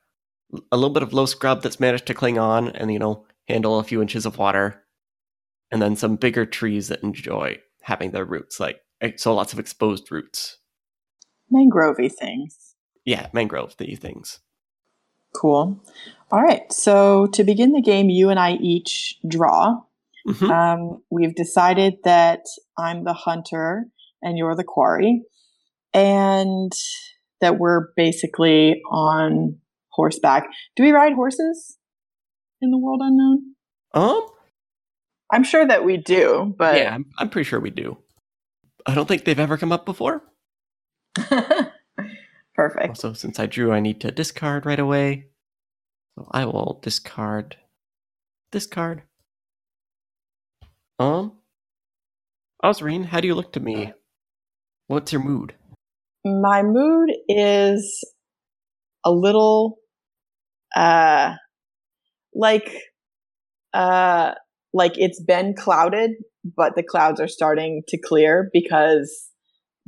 a 0.70 0.76
little 0.76 0.90
bit 0.90 1.02
of 1.02 1.12
low 1.12 1.26
scrub 1.26 1.62
that's 1.62 1.80
managed 1.80 2.06
to 2.06 2.14
cling 2.14 2.38
on 2.38 2.68
and 2.68 2.92
you 2.92 2.98
know 2.98 3.24
handle 3.48 3.78
a 3.78 3.84
few 3.84 4.02
inches 4.02 4.26
of 4.26 4.38
water 4.38 4.82
and 5.70 5.80
then 5.80 5.96
some 5.96 6.16
bigger 6.16 6.44
trees 6.44 6.88
that 6.88 7.02
enjoy 7.02 7.58
having 7.80 8.10
their 8.10 8.24
roots 8.24 8.60
like 8.60 8.80
so 9.16 9.34
lots 9.34 9.52
of 9.52 9.58
exposed 9.58 10.10
roots 10.12 10.58
Mangrovey 11.52 12.10
things. 12.12 12.74
yeah 13.04 13.28
mangrove 13.32 13.74
things 13.74 14.40
Cool. 15.34 15.82
All 16.30 16.42
right. 16.42 16.70
So 16.72 17.26
to 17.28 17.42
begin 17.42 17.72
the 17.72 17.80
game, 17.80 18.10
you 18.10 18.28
and 18.28 18.38
I 18.38 18.52
each 18.54 19.18
draw. 19.26 19.80
Mhm. 20.28 20.50
Um, 20.50 21.02
we've 21.10 21.34
decided 21.34 21.94
that 22.04 22.40
I'm 22.78 23.04
the 23.04 23.14
hunter 23.14 23.86
and 24.22 24.36
you're 24.38 24.54
the 24.54 24.62
quarry, 24.62 25.22
and 25.94 26.70
that 27.40 27.58
we're 27.58 27.88
basically 27.96 28.80
on 28.90 29.56
horseback. 29.88 30.48
Do 30.76 30.84
we 30.84 30.92
ride 30.92 31.14
horses 31.14 31.78
in 32.60 32.70
the 32.70 32.78
world 32.78 33.00
unknown? 33.02 33.54
um 33.94 34.26
I'm 35.32 35.44
sure 35.44 35.66
that 35.66 35.82
we 35.82 35.96
do, 35.96 36.54
but 36.58 36.76
yeah 36.76 36.94
I'm, 36.94 37.06
I'm 37.18 37.30
pretty 37.30 37.48
sure 37.48 37.58
we 37.58 37.70
do 37.70 37.96
i 38.86 38.94
don't 38.94 39.06
think 39.08 39.24
they've 39.24 39.40
ever 39.40 39.56
come 39.58 39.72
up 39.72 39.84
before 39.86 40.22
perfect. 42.54 42.88
Also, 42.88 43.12
since 43.12 43.38
I 43.38 43.46
drew, 43.46 43.72
I 43.72 43.80
need 43.80 44.00
to 44.00 44.10
discard 44.10 44.64
right 44.64 44.78
away. 44.78 45.26
So 46.16 46.26
I 46.30 46.46
will 46.46 46.80
discard 46.82 47.56
this 48.50 48.66
card. 48.66 49.02
Um, 50.98 51.32
Osrine, 52.64 53.06
how 53.06 53.20
do 53.20 53.28
you 53.28 53.34
look 53.34 53.52
to 53.54 53.60
me? 53.60 53.92
What's 54.86 55.12
your 55.12 55.22
mood? 55.22 55.54
my 56.24 56.62
mood 56.62 57.10
is 57.28 58.04
a 59.04 59.10
little 59.10 59.78
uh 60.76 61.34
like 62.34 62.72
uh 63.74 64.32
like 64.72 64.92
it's 64.96 65.22
been 65.22 65.54
clouded 65.54 66.12
but 66.56 66.74
the 66.74 66.82
clouds 66.82 67.20
are 67.20 67.28
starting 67.28 67.82
to 67.88 67.98
clear 67.98 68.50
because 68.52 69.28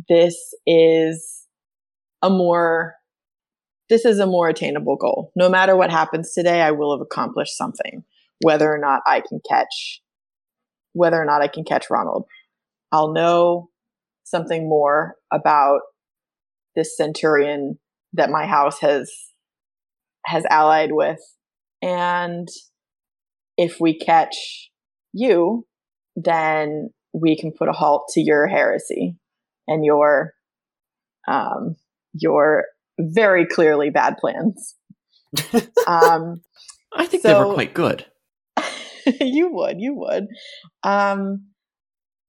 this 0.09 0.37
is 0.67 1.47
a 2.23 2.31
more 2.31 2.95
this 3.91 4.05
is 4.07 4.19
a 4.19 4.27
more 4.27 4.49
attainable 4.49 4.97
goal. 4.97 5.31
No 5.37 5.51
matter 5.51 5.77
what 5.77 5.91
happens 5.91 6.33
today, 6.33 6.63
I 6.63 6.71
will 6.71 6.97
have 6.97 7.03
accomplished 7.03 7.55
something, 7.57 8.03
whether 8.43 8.73
or 8.73 8.79
not 8.79 9.03
I 9.07 9.21
can 9.21 9.41
catch 9.49 10.01
whether 10.95 11.21
or 11.21 11.25
not 11.25 11.43
I 11.43 11.49
can 11.49 11.65
catch 11.65 11.91
Ronald. 11.91 12.25
I'll 12.93 13.13
know 13.13 13.69
something 14.23 14.69
more 14.69 15.17
about 15.33 15.81
this 16.77 16.97
centurion 16.97 17.79
that 18.13 18.31
my 18.31 18.47
house 18.47 18.81
has 18.81 19.13
has 20.25 20.45
allied 20.49 20.93
with 20.93 21.21
and 21.83 22.49
if 23.59 23.79
we 23.79 23.99
catch 23.99 24.71
you 25.15 25.67
then 26.17 26.91
we 27.13 27.37
can 27.37 27.53
put 27.53 27.69
a 27.69 27.73
halt 27.73 28.09
to 28.13 28.21
your 28.21 28.47
heresy 28.47 29.17
and 29.67 29.85
your 29.85 30.33
um 31.27 31.77
your 32.13 32.67
very 33.01 33.47
clearly 33.47 33.89
bad 33.91 34.17
plans 34.19 34.75
um 35.87 36.43
I 36.95 37.07
think 37.07 37.23
they 37.23 37.35
were 37.35 37.53
quite 37.53 37.75
good. 37.75 38.07
you 39.21 39.51
would, 39.53 39.81
you 39.81 39.95
would. 39.95 40.27
Um, 40.83 41.49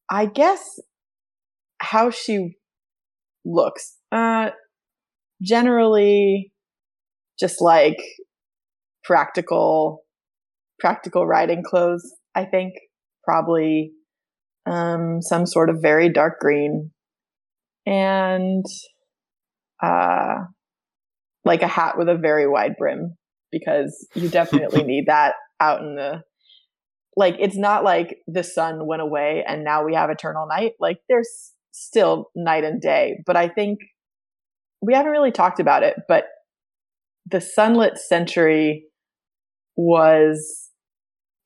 I 0.09 0.25
guess 0.25 0.79
how 1.79 2.09
she 2.09 2.57
looks, 3.45 3.97
uh, 4.11 4.51
generally 5.41 6.51
just 7.39 7.61
like 7.61 7.97
practical, 9.03 10.03
practical 10.79 11.27
riding 11.27 11.63
clothes. 11.63 12.11
I 12.35 12.45
think 12.45 12.73
probably, 13.23 13.91
um, 14.65 15.21
some 15.21 15.45
sort 15.45 15.69
of 15.69 15.81
very 15.81 16.11
dark 16.11 16.39
green. 16.39 16.91
And, 17.85 18.65
uh, 19.81 20.45
like 21.43 21.61
a 21.61 21.67
hat 21.67 21.97
with 21.97 22.09
a 22.09 22.15
very 22.15 22.47
wide 22.47 22.75
brim 22.77 23.15
because 23.51 24.07
you 24.15 24.29
definitely 24.29 24.83
need 24.85 25.05
that 25.07 25.35
out 25.59 25.81
in 25.81 25.95
the 25.95 26.21
like 27.17 27.35
it's 27.39 27.55
not 27.55 27.83
like 27.83 28.17
the 28.27 28.43
sun 28.43 28.87
went 28.87 29.01
away 29.01 29.43
and 29.47 29.63
now 29.63 29.85
we 29.85 29.93
have 29.93 30.09
eternal 30.09 30.47
night. 30.47 30.73
Like 30.79 30.97
there's 31.07 31.53
still 31.75 32.31
night 32.35 32.63
and 32.63 32.81
day 32.81 33.21
but 33.25 33.35
i 33.35 33.49
think 33.49 33.79
we 34.81 34.93
haven't 34.93 35.11
really 35.11 35.31
talked 35.31 35.59
about 35.59 35.83
it 35.83 35.95
but 36.07 36.23
the 37.29 37.41
sunlit 37.41 37.97
century 37.97 38.85
was 39.75 40.69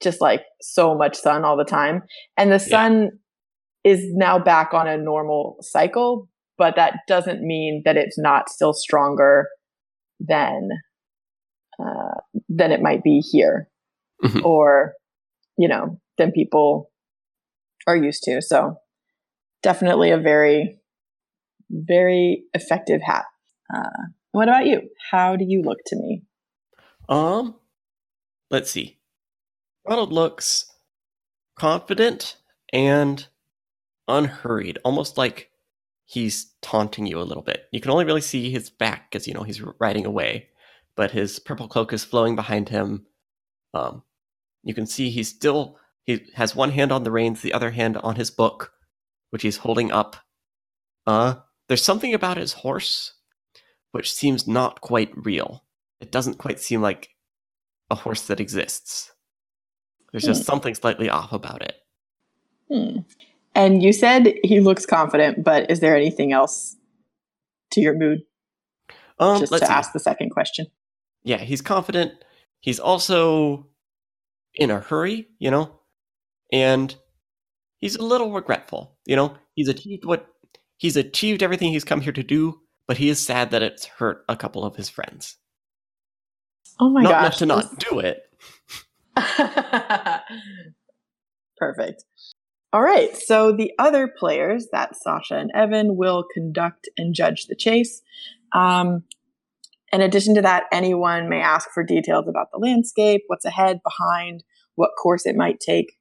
just 0.01 0.21
like 0.21 0.41
so 0.61 0.95
much 0.95 1.15
sun 1.17 1.43
all 1.43 1.57
the 1.57 1.63
time. 1.63 2.03
And 2.37 2.51
the 2.51 2.59
sun 2.59 3.09
is 3.83 4.01
now 4.13 4.39
back 4.39 4.73
on 4.73 4.87
a 4.87 4.97
normal 4.97 5.57
cycle 5.61 6.27
but 6.59 6.75
that 6.75 6.99
doesn't 7.07 7.41
mean 7.41 7.81
that 7.85 7.95
it's 7.97 8.19
not 8.19 8.49
still 8.49 8.73
stronger 8.73 9.47
than 10.19 10.69
uh, 11.79 12.19
than 12.49 12.71
it 12.71 12.81
might 12.81 13.01
be 13.01 13.19
here 13.19 13.69
Mhm. 14.23 14.43
or 14.43 14.93
you 15.57 15.67
know 15.69 15.99
than 16.17 16.33
people 16.33 16.91
are 17.87 17.95
used 17.95 18.23
to. 18.23 18.41
So 18.41 18.75
definitely 19.63 20.11
a 20.11 20.17
very 20.17 20.79
very 21.71 22.43
effective 22.53 23.01
hat. 23.01 23.25
Uh, 23.73 24.03
what 24.31 24.49
about 24.49 24.65
you? 24.65 24.81
How 25.11 25.37
do 25.37 25.45
you 25.47 25.61
look 25.61 25.79
to 25.87 25.95
me? 25.95 26.23
Um, 27.07 27.55
let's 28.51 28.69
see. 28.69 28.98
Ronald 29.89 30.13
looks 30.13 30.71
confident 31.57 32.37
and 32.71 33.27
unhurried, 34.07 34.77
almost 34.85 35.17
like 35.17 35.49
he's 36.05 36.53
taunting 36.61 37.07
you 37.07 37.19
a 37.19 37.25
little 37.25 37.41
bit. 37.41 37.63
You 37.71 37.81
can 37.81 37.89
only 37.89 38.05
really 38.05 38.21
see 38.21 38.51
his 38.51 38.69
back 38.69 39.09
because 39.09 39.27
you 39.27 39.33
know 39.33 39.41
he's 39.41 39.63
riding 39.79 40.05
away, 40.05 40.49
but 40.95 41.09
his 41.09 41.39
purple 41.39 41.67
cloak 41.67 41.91
is 41.91 42.03
flowing 42.03 42.35
behind 42.35 42.69
him. 42.69 43.07
Um, 43.73 44.03
you 44.63 44.75
can 44.75 44.85
see 44.85 45.09
he's 45.09 45.29
still 45.29 45.77
he 46.03 46.23
has 46.35 46.55
one 46.55 46.71
hand 46.71 46.91
on 46.91 47.03
the 47.03 47.11
reins, 47.11 47.41
the 47.41 47.53
other 47.53 47.71
hand 47.71 47.97
on 47.97 48.15
his 48.15 48.29
book, 48.29 48.73
which 49.31 49.41
he's 49.41 49.57
holding 49.57 49.91
up. 49.91 50.17
Uh, 51.07 51.35
there's 51.67 51.83
something 51.83 52.13
about 52.13 52.37
his 52.37 52.53
horse 52.53 53.13
which 53.91 54.13
seems 54.13 54.47
not 54.47 54.81
quite 54.81 55.11
real. 55.15 55.63
It 55.99 56.11
doesn't 56.11 56.37
quite 56.37 56.59
seem 56.59 56.79
like 56.79 57.09
a 57.89 57.95
horse 57.95 58.27
that 58.27 58.39
exists. 58.39 59.11
There's 60.11 60.23
just 60.23 60.41
Hmm. 60.41 60.45
something 60.45 60.75
slightly 60.75 61.09
off 61.09 61.31
about 61.33 61.61
it. 61.61 61.75
hmm. 62.71 62.99
and 63.55 63.81
you 63.83 63.91
said 63.91 64.33
he 64.43 64.59
looks 64.59 64.85
confident 64.85 65.43
but 65.43 65.69
is 65.71 65.79
there 65.79 65.95
anything 65.95 66.31
else 66.33 66.75
to 67.71 67.81
your 67.81 67.95
mood 67.97 68.19
Um, 69.19 69.39
just 69.39 69.51
let's 69.51 69.61
to 69.61 69.67
see. 69.67 69.73
ask 69.73 69.91
the 69.93 69.99
second 69.99 70.29
question 70.29 70.67
Yeah, 71.23 71.37
he's 71.37 71.61
confident. 71.61 72.13
He's 72.61 72.79
also 72.79 73.67
in 74.55 74.69
a 74.71 74.79
hurry, 74.79 75.27
you 75.39 75.49
know, 75.51 75.79
and 76.51 76.95
he's 77.79 77.95
a 77.95 78.03
little 78.03 78.31
regretful. 78.31 78.97
You 79.05 79.15
know, 79.15 79.35
he's 79.55 79.67
achieved 79.67 80.05
what 80.05 80.27
he's 80.77 80.95
achieved 80.97 81.41
everything 81.43 81.71
he's 81.71 81.83
come 81.83 82.01
here 82.01 82.13
to 82.13 82.23
do, 82.23 82.61
but 82.87 82.97
he 82.97 83.09
is 83.09 83.19
sad 83.19 83.51
that 83.51 83.61
it's 83.63 83.85
hurt 83.85 84.23
a 84.29 84.35
couple 84.37 84.63
of 84.63 84.75
his 84.75 84.89
friends. 84.89 85.37
oh 86.79 86.89
my 86.89 87.01
not 87.01 87.09
gosh 87.11 87.21
enough 87.23 87.37
to 87.37 87.45
not 87.45 87.79
do 87.79 87.99
it. 87.99 88.28
Perfect. 91.57 92.03
All 92.71 92.81
right. 92.81 93.15
So 93.17 93.51
the 93.51 93.71
other 93.79 94.07
players, 94.07 94.67
that 94.71 94.95
Sasha 94.95 95.35
and 95.35 95.51
Evan, 95.55 95.97
will 95.97 96.25
conduct 96.33 96.87
and 96.97 97.15
judge 97.15 97.47
the 97.47 97.55
chase. 97.55 98.01
Um, 98.53 99.03
in 99.91 100.01
addition 100.01 100.35
to 100.35 100.41
that, 100.41 100.65
anyone 100.71 101.29
may 101.29 101.41
ask 101.41 101.69
for 101.73 101.83
details 101.83 102.27
about 102.27 102.51
the 102.51 102.59
landscape, 102.59 103.23
what's 103.27 103.45
ahead, 103.45 103.79
behind, 103.83 104.43
what 104.75 104.91
course 105.01 105.25
it 105.25 105.35
might 105.35 105.59
take. 105.59 105.93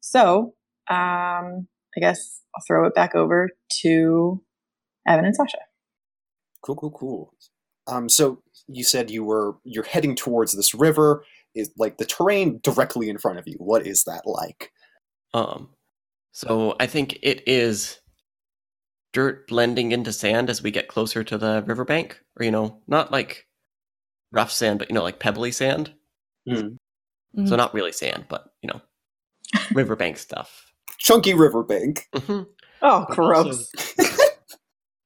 So 0.00 0.54
um, 0.88 1.68
I 1.96 2.00
guess 2.00 2.40
I'll 2.56 2.64
throw 2.66 2.86
it 2.86 2.94
back 2.94 3.14
over 3.14 3.50
to 3.82 4.42
Evan 5.06 5.26
and 5.26 5.36
Sasha. 5.36 5.58
Cool, 6.62 6.76
cool, 6.76 6.90
cool. 6.90 7.34
Um, 7.86 8.08
so 8.08 8.42
you 8.68 8.84
said 8.84 9.10
you 9.10 9.24
were 9.24 9.56
you're 9.64 9.84
heading 9.84 10.14
towards 10.14 10.52
this 10.52 10.74
river. 10.74 11.24
Is 11.54 11.72
like 11.76 11.98
the 11.98 12.04
terrain 12.04 12.60
directly 12.62 13.08
in 13.08 13.18
front 13.18 13.38
of 13.38 13.44
you. 13.46 13.56
What 13.58 13.86
is 13.86 14.04
that 14.04 14.22
like? 14.24 14.70
Um, 15.34 15.70
so 16.32 16.76
I 16.78 16.86
think 16.86 17.18
it 17.22 17.42
is 17.48 17.98
dirt 19.12 19.48
blending 19.48 19.90
into 19.92 20.12
sand 20.12 20.48
as 20.48 20.62
we 20.62 20.70
get 20.70 20.86
closer 20.88 21.24
to 21.24 21.36
the 21.36 21.64
riverbank, 21.66 22.20
or 22.38 22.44
you 22.44 22.50
know, 22.52 22.80
not 22.86 23.10
like 23.10 23.46
rough 24.32 24.52
sand, 24.52 24.78
but 24.78 24.88
you 24.88 24.94
know, 24.94 25.02
like 25.02 25.18
pebbly 25.18 25.50
sand. 25.50 25.92
Hmm. 26.48 26.68
So 27.46 27.56
not 27.56 27.74
really 27.74 27.92
sand, 27.92 28.26
but 28.28 28.44
you 28.62 28.68
know, 28.68 28.80
riverbank 29.74 30.18
stuff. 30.18 30.72
Chunky 30.98 31.34
riverbank. 31.34 32.08
Mhm. 32.14 32.46
Oh, 32.82 33.04
But 33.08 33.14
gross. 33.16 33.70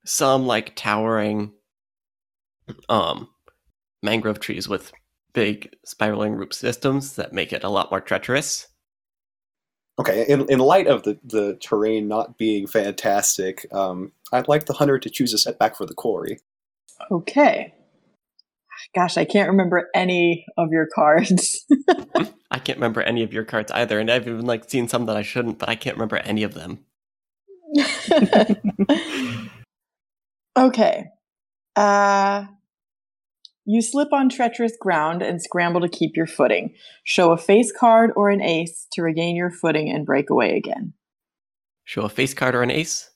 Some 0.06 0.46
like 0.46 0.74
towering, 0.76 1.52
um, 2.88 3.28
mangrove 4.02 4.40
trees 4.40 4.68
with 4.68 4.92
big 5.34 5.74
spiraling 5.84 6.34
root 6.34 6.54
systems 6.54 7.16
that 7.16 7.32
make 7.32 7.52
it 7.52 7.64
a 7.64 7.68
lot 7.68 7.90
more 7.90 8.00
treacherous. 8.00 8.68
Okay, 9.98 10.24
in, 10.26 10.50
in 10.50 10.58
light 10.58 10.86
of 10.88 11.02
the, 11.04 11.18
the 11.22 11.56
terrain 11.60 12.08
not 12.08 12.38
being 12.38 12.66
fantastic, 12.66 13.66
um, 13.72 14.10
I'd 14.32 14.48
like 14.48 14.66
the 14.66 14.72
hunter 14.72 14.98
to 14.98 15.10
choose 15.10 15.32
a 15.32 15.38
setback 15.38 15.76
for 15.76 15.86
the 15.86 15.94
quarry. 15.94 16.40
Okay. 17.10 17.74
Gosh, 18.94 19.16
I 19.16 19.24
can't 19.24 19.48
remember 19.48 19.88
any 19.94 20.46
of 20.56 20.70
your 20.72 20.88
cards. 20.92 21.64
I 22.50 22.58
can't 22.58 22.78
remember 22.78 23.02
any 23.02 23.22
of 23.22 23.32
your 23.32 23.44
cards 23.44 23.70
either, 23.72 24.00
and 24.00 24.10
I've 24.10 24.26
even 24.26 24.46
like 24.46 24.68
seen 24.68 24.88
some 24.88 25.06
that 25.06 25.16
I 25.16 25.22
shouldn't, 25.22 25.58
but 25.58 25.68
I 25.68 25.76
can't 25.76 25.96
remember 25.96 26.16
any 26.16 26.42
of 26.42 26.54
them. 26.54 26.84
okay. 30.56 31.06
Uh, 31.76 32.44
you 33.64 33.80
slip 33.82 34.12
on 34.12 34.28
treacherous 34.28 34.76
ground 34.78 35.22
and 35.22 35.42
scramble 35.42 35.80
to 35.80 35.88
keep 35.88 36.16
your 36.16 36.26
footing. 36.26 36.74
Show 37.02 37.32
a 37.32 37.36
face 37.36 37.72
card 37.72 38.10
or 38.16 38.30
an 38.30 38.42
ace 38.42 38.86
to 38.92 39.02
regain 39.02 39.36
your 39.36 39.50
footing 39.50 39.90
and 39.90 40.04
break 40.04 40.30
away 40.30 40.56
again. 40.56 40.92
Show 41.84 42.02
a 42.02 42.08
face 42.08 42.34
card 42.34 42.54
or 42.54 42.62
an 42.62 42.70
ace. 42.70 43.10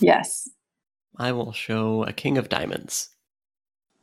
Yes. 0.00 0.48
I 1.16 1.32
will 1.32 1.52
show 1.52 2.04
a 2.04 2.12
king 2.12 2.38
of 2.38 2.48
diamonds. 2.48 3.10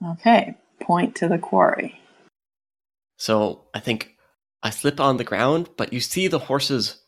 Okay. 0.06 0.56
Point 0.82 1.16
to 1.16 1.28
the 1.28 1.38
quarry. 1.38 2.00
So 3.18 3.62
I 3.74 3.80
think 3.80 4.16
I 4.62 4.70
slip 4.70 5.00
on 5.00 5.18
the 5.18 5.24
ground, 5.24 5.70
but 5.78 5.94
you 5.94 6.00
see 6.00 6.28
the 6.28 6.40
horse's 6.40 7.02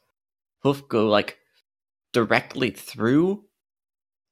hoof 0.64 0.88
go 0.88 1.08
like 1.08 1.38
directly 2.14 2.72
through 2.72 3.44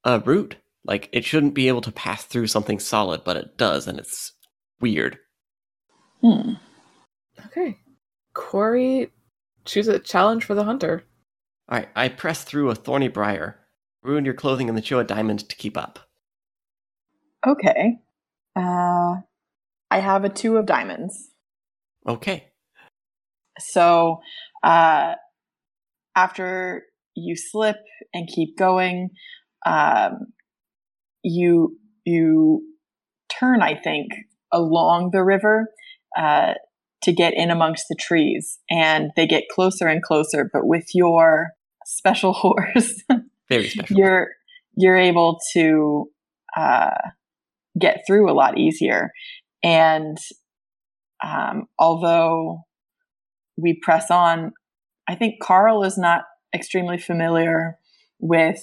a 0.04 0.20
root. 0.20 0.56
Like 0.86 1.08
it 1.12 1.24
shouldn't 1.24 1.54
be 1.54 1.68
able 1.68 1.80
to 1.82 1.92
pass 1.92 2.24
through 2.24 2.46
something 2.46 2.78
solid, 2.78 3.24
but 3.24 3.36
it 3.36 3.56
does, 3.58 3.86
and 3.86 3.98
it's 3.98 4.32
weird. 4.80 5.18
Hmm. 6.20 6.52
Okay. 7.46 7.78
Quarry, 8.34 9.10
choose 9.64 9.88
a 9.88 9.98
challenge 9.98 10.44
for 10.44 10.54
the 10.54 10.64
hunter. 10.64 11.04
All 11.68 11.78
right, 11.78 11.88
I 11.96 12.08
press 12.08 12.44
through 12.44 12.70
a 12.70 12.74
thorny 12.74 13.08
briar, 13.08 13.58
ruin 14.02 14.24
your 14.24 14.34
clothing 14.34 14.68
and 14.68 14.76
then 14.76 14.84
show 14.84 15.00
a 15.00 15.04
diamond 15.04 15.48
to 15.48 15.56
keep 15.56 15.76
up. 15.76 15.98
Okay. 17.46 17.96
Uh, 18.54 19.16
I 19.90 19.98
have 19.98 20.24
a 20.24 20.28
two 20.28 20.56
of 20.56 20.66
diamonds. 20.66 21.30
Okay. 22.06 22.48
So 23.58 24.20
uh, 24.62 25.14
after 26.14 26.84
you 27.14 27.36
slip 27.36 27.76
and 28.14 28.28
keep 28.28 28.56
going, 28.56 29.10
um, 29.64 30.32
you 31.26 31.76
you 32.04 32.62
turn, 33.28 33.60
I 33.62 33.74
think, 33.74 34.12
along 34.52 35.10
the 35.12 35.24
river 35.24 35.66
uh, 36.16 36.54
to 37.02 37.12
get 37.12 37.34
in 37.34 37.50
amongst 37.50 37.86
the 37.88 37.96
trees, 37.98 38.58
and 38.70 39.10
they 39.16 39.26
get 39.26 39.44
closer 39.52 39.88
and 39.88 40.02
closer. 40.02 40.48
But 40.52 40.66
with 40.66 40.86
your 40.94 41.48
special 41.84 42.32
horse, 42.44 43.02
Very 43.48 43.68
special. 43.68 43.96
you're 43.96 44.28
you're 44.76 44.96
able 44.96 45.38
to 45.54 46.10
uh, 46.56 46.98
get 47.78 48.04
through 48.06 48.30
a 48.30 48.34
lot 48.34 48.58
easier. 48.58 49.10
And 49.62 50.18
um, 51.24 51.64
although 51.78 52.60
we 53.56 53.80
press 53.82 54.10
on, 54.10 54.52
I 55.08 55.14
think 55.14 55.42
Carl 55.42 55.82
is 55.82 55.98
not 55.98 56.22
extremely 56.54 56.98
familiar 56.98 57.78
with 58.20 58.62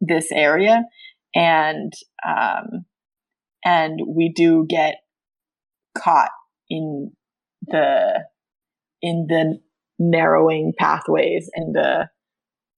this 0.00 0.30
area, 0.32 0.84
and 1.34 1.92
um, 2.26 2.84
and 3.64 4.00
we 4.06 4.32
do 4.34 4.66
get 4.68 4.96
caught 5.96 6.30
in 6.68 7.12
the 7.66 8.24
in 9.02 9.26
the 9.28 9.58
narrowing 9.98 10.72
pathways 10.78 11.50
and 11.54 11.74
the 11.74 12.08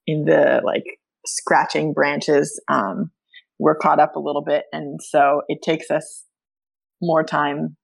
in 0.07 0.25
the 0.25 0.61
like 0.65 0.85
scratching 1.27 1.93
branches. 1.93 2.61
Um, 2.69 3.11
we're 3.59 3.77
caught 3.77 4.01
up 4.01 4.17
a 4.17 4.21
little 4.21 4.45
bit 4.45 4.65
and 4.73 5.01
so 5.03 5.43
it 5.49 5.63
takes 5.63 5.91
us 5.91 6.25
more 7.01 7.25
time 7.25 7.77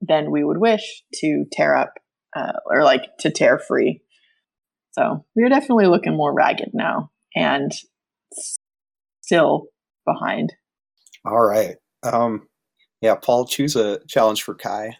than 0.00 0.30
we 0.30 0.42
would 0.42 0.58
wish 0.58 1.02
to 1.14 1.44
tear 1.52 1.76
up 1.76 1.92
uh, 2.34 2.52
or 2.66 2.84
like 2.84 3.02
to 3.20 3.30
tear 3.30 3.58
free. 3.58 4.00
So 4.92 5.24
we're 5.36 5.48
definitely 5.50 5.86
looking 5.86 6.16
more 6.16 6.34
ragged 6.34 6.70
now 6.72 7.10
and 7.34 7.70
still 9.22 9.66
behind 10.12 10.52
All 11.24 11.42
right. 11.44 11.76
Um, 12.02 12.48
yeah, 13.02 13.16
Paul, 13.16 13.46
choose 13.46 13.76
a 13.76 14.00
challenge 14.08 14.42
for 14.44 14.54
Kai. 14.54 14.98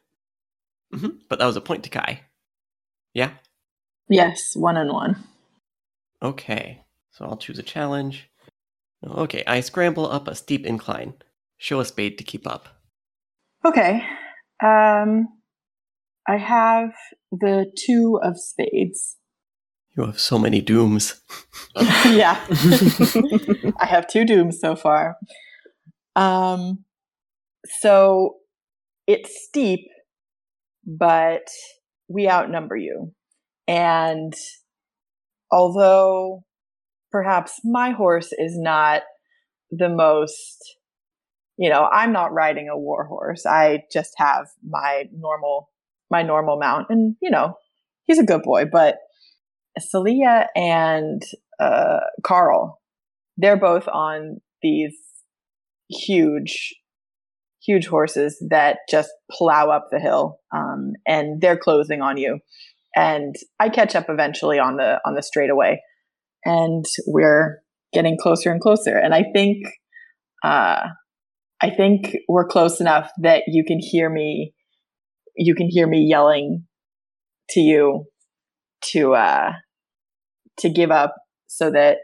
hmm 0.93 1.09
But 1.31 1.39
that 1.41 1.47
was 1.47 1.57
a 1.57 1.63
point 1.63 1.85
to 1.85 1.91
Kai. 1.91 2.23
Yeah? 3.15 3.33
yes 4.11 4.55
one 4.57 4.77
and 4.77 4.93
one 4.93 5.25
Okay. 6.23 6.83
So 7.13 7.25
I'll 7.27 7.37
choose 7.39 7.59
a 7.59 7.65
challenge. 7.65 8.31
Okay, 9.07 9.45
I 9.47 9.61
scramble 9.61 10.11
up 10.11 10.29
a 10.29 10.35
steep 10.37 10.67
incline. 10.67 11.15
Show 11.59 11.81
a 11.81 11.87
spade 11.87 12.19
to 12.19 12.25
keep 12.25 12.47
up. 12.47 12.69
okay 13.67 14.03
um 14.65 15.29
i 16.29 16.39
have 16.39 16.93
the 17.33 17.67
two 17.87 18.21
of 18.23 18.39
spades 18.41 19.18
You 19.99 20.05
have 20.05 20.21
so 20.21 20.39
many 20.39 20.61
dooms. 20.61 21.21
yeah. 22.07 22.41
I 23.81 23.85
have 23.85 24.07
two 24.07 24.25
dooms 24.25 24.61
so 24.61 24.77
far. 24.77 25.17
Um, 26.15 26.85
so 27.81 28.37
it's 29.09 29.45
steep, 29.45 29.89
but 30.87 31.49
we 32.07 32.29
outnumber 32.29 32.77
you. 32.77 33.13
And 33.67 34.35
although 35.51 36.45
perhaps 37.11 37.59
my 37.65 37.91
horse 37.91 38.33
is 38.33 38.57
not 38.57 39.03
the 39.73 39.89
most, 39.89 40.77
you 41.57 41.71
know, 41.71 41.89
I'm 41.91 42.13
not 42.13 42.33
riding 42.33 42.69
a 42.69 42.79
war 42.79 43.05
horse. 43.05 43.47
I 43.47 43.83
just 43.93 44.13
have 44.19 44.47
my 44.65 45.07
normal, 45.13 45.71
my 46.09 46.23
normal 46.23 46.57
mount. 46.57 46.87
And, 46.89 47.17
you 47.21 47.33
know, 47.33 47.55
he's 48.05 48.21
a 48.21 48.25
good 48.25 48.45
boy, 48.45 48.65
but 48.65 48.99
Celia 49.81 50.49
and 50.55 51.23
uh, 51.61 52.01
Carl, 52.25 52.81
they're 53.37 53.57
both 53.57 53.89
on 53.89 54.39
these 54.63 54.97
huge, 55.91 56.75
huge 57.65 57.87
horses 57.87 58.43
that 58.51 58.79
just 58.91 59.11
plow 59.31 59.71
up 59.71 59.89
the 59.91 60.01
hill, 60.01 60.39
um, 60.55 60.93
and 61.07 61.41
they're 61.41 61.59
closing 61.59 62.03
on 62.03 62.17
you. 62.17 62.39
And 62.97 63.35
I 63.61 63.69
catch 63.69 63.95
up 63.95 64.07
eventually 64.09 64.59
on 64.59 64.77
the 64.77 65.01
on 65.05 65.15
the 65.15 65.23
straightaway, 65.23 65.81
and 66.45 66.85
we're 67.07 67.61
getting 67.93 68.19
closer 68.21 68.51
and 68.51 68.61
closer. 68.61 68.97
And 68.97 69.15
I 69.15 69.25
think, 69.33 69.67
uh, 70.45 70.89
I 71.63 71.71
think 71.71 72.17
we're 72.29 72.47
close 72.47 72.81
enough 72.81 73.11
that 73.23 73.45
you 73.47 73.65
can 73.65 73.79
hear 73.81 74.11
me. 74.11 74.53
You 75.37 75.55
can 75.55 75.69
hear 75.71 75.87
me 75.87 76.07
yelling 76.09 76.65
to 77.51 77.61
you 77.61 78.05
to 78.93 79.15
uh 79.15 79.53
to 80.59 80.71
give 80.71 80.91
up 80.91 81.15
so 81.47 81.71
that 81.71 81.99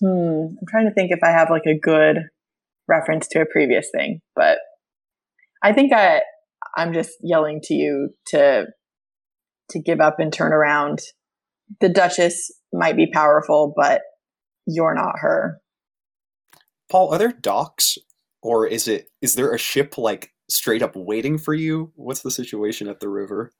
hmm 0.00 0.46
i'm 0.50 0.66
trying 0.68 0.86
to 0.86 0.94
think 0.94 1.10
if 1.10 1.20
i 1.22 1.30
have 1.30 1.50
like 1.50 1.66
a 1.66 1.78
good 1.78 2.16
reference 2.86 3.26
to 3.28 3.40
a 3.40 3.46
previous 3.46 3.88
thing 3.92 4.20
but 4.34 4.58
i 5.62 5.72
think 5.72 5.92
i 5.92 6.20
i'm 6.76 6.92
just 6.92 7.12
yelling 7.22 7.60
to 7.62 7.74
you 7.74 8.10
to 8.26 8.66
to 9.70 9.80
give 9.80 10.00
up 10.00 10.18
and 10.18 10.32
turn 10.32 10.52
around 10.52 11.00
the 11.80 11.88
duchess 11.88 12.50
might 12.72 12.96
be 12.96 13.10
powerful 13.12 13.72
but 13.76 14.02
you're 14.66 14.94
not 14.94 15.14
her 15.20 15.60
Paul, 16.90 17.12
are 17.12 17.18
there 17.18 17.32
docks, 17.32 17.98
or 18.42 18.66
is 18.66 18.88
it 18.88 19.08
is 19.20 19.34
there 19.34 19.52
a 19.52 19.58
ship 19.58 19.98
like 19.98 20.32
straight 20.48 20.82
up 20.82 20.96
waiting 20.96 21.38
for 21.38 21.54
you? 21.54 21.92
What's 21.94 22.22
the 22.22 22.30
situation 22.30 22.88
at 22.88 23.00
the 23.00 23.08
river? 23.08 23.52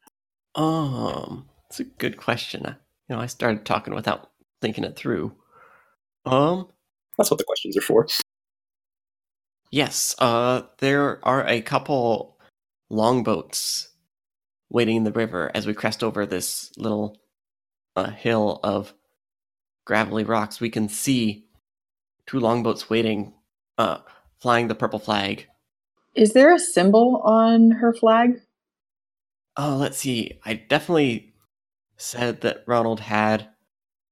Um, 0.54 1.48
it's 1.68 1.80
a 1.80 1.84
good 1.84 2.16
question. 2.16 2.76
I- 3.08 3.12
You 3.12 3.16
know, 3.16 3.22
I 3.22 3.26
started 3.26 3.64
talking 3.64 3.94
without 3.94 4.30
thinking 4.60 4.84
it 4.84 4.96
through. 4.96 5.34
Um, 6.26 6.68
That's 7.16 7.30
what 7.30 7.38
the 7.38 7.44
questions 7.44 7.76
are 7.76 7.80
for. 7.82 8.06
yes, 9.70 10.14
uh, 10.18 10.62
there 10.78 11.24
are 11.24 11.46
a 11.46 11.60
couple 11.60 12.38
longboats 12.90 13.88
waiting 14.70 14.96
in 14.96 15.04
the 15.04 15.12
river 15.12 15.50
as 15.54 15.66
we 15.66 15.74
crest 15.74 16.02
over 16.02 16.26
this 16.26 16.70
little 16.76 17.18
uh, 17.96 18.10
hill 18.10 18.60
of 18.62 18.92
gravelly 19.86 20.24
rocks. 20.24 20.60
We 20.60 20.70
can 20.70 20.88
see 20.88 21.46
two 22.26 22.40
longboats 22.40 22.90
waiting, 22.90 23.34
uh, 23.78 23.98
flying 24.40 24.68
the 24.68 24.74
purple 24.74 24.98
flag. 24.98 25.46
is 26.14 26.32
there 26.32 26.54
a 26.54 26.58
symbol 26.58 27.22
on 27.24 27.70
her 27.70 27.92
flag 27.94 28.40
Oh, 29.60 29.76
let's 29.76 29.98
see. 29.98 30.38
I 30.44 30.54
definitely 30.54 31.27
said 31.98 32.42
that 32.42 32.64
Ronald 32.66 33.00
had 33.00 33.48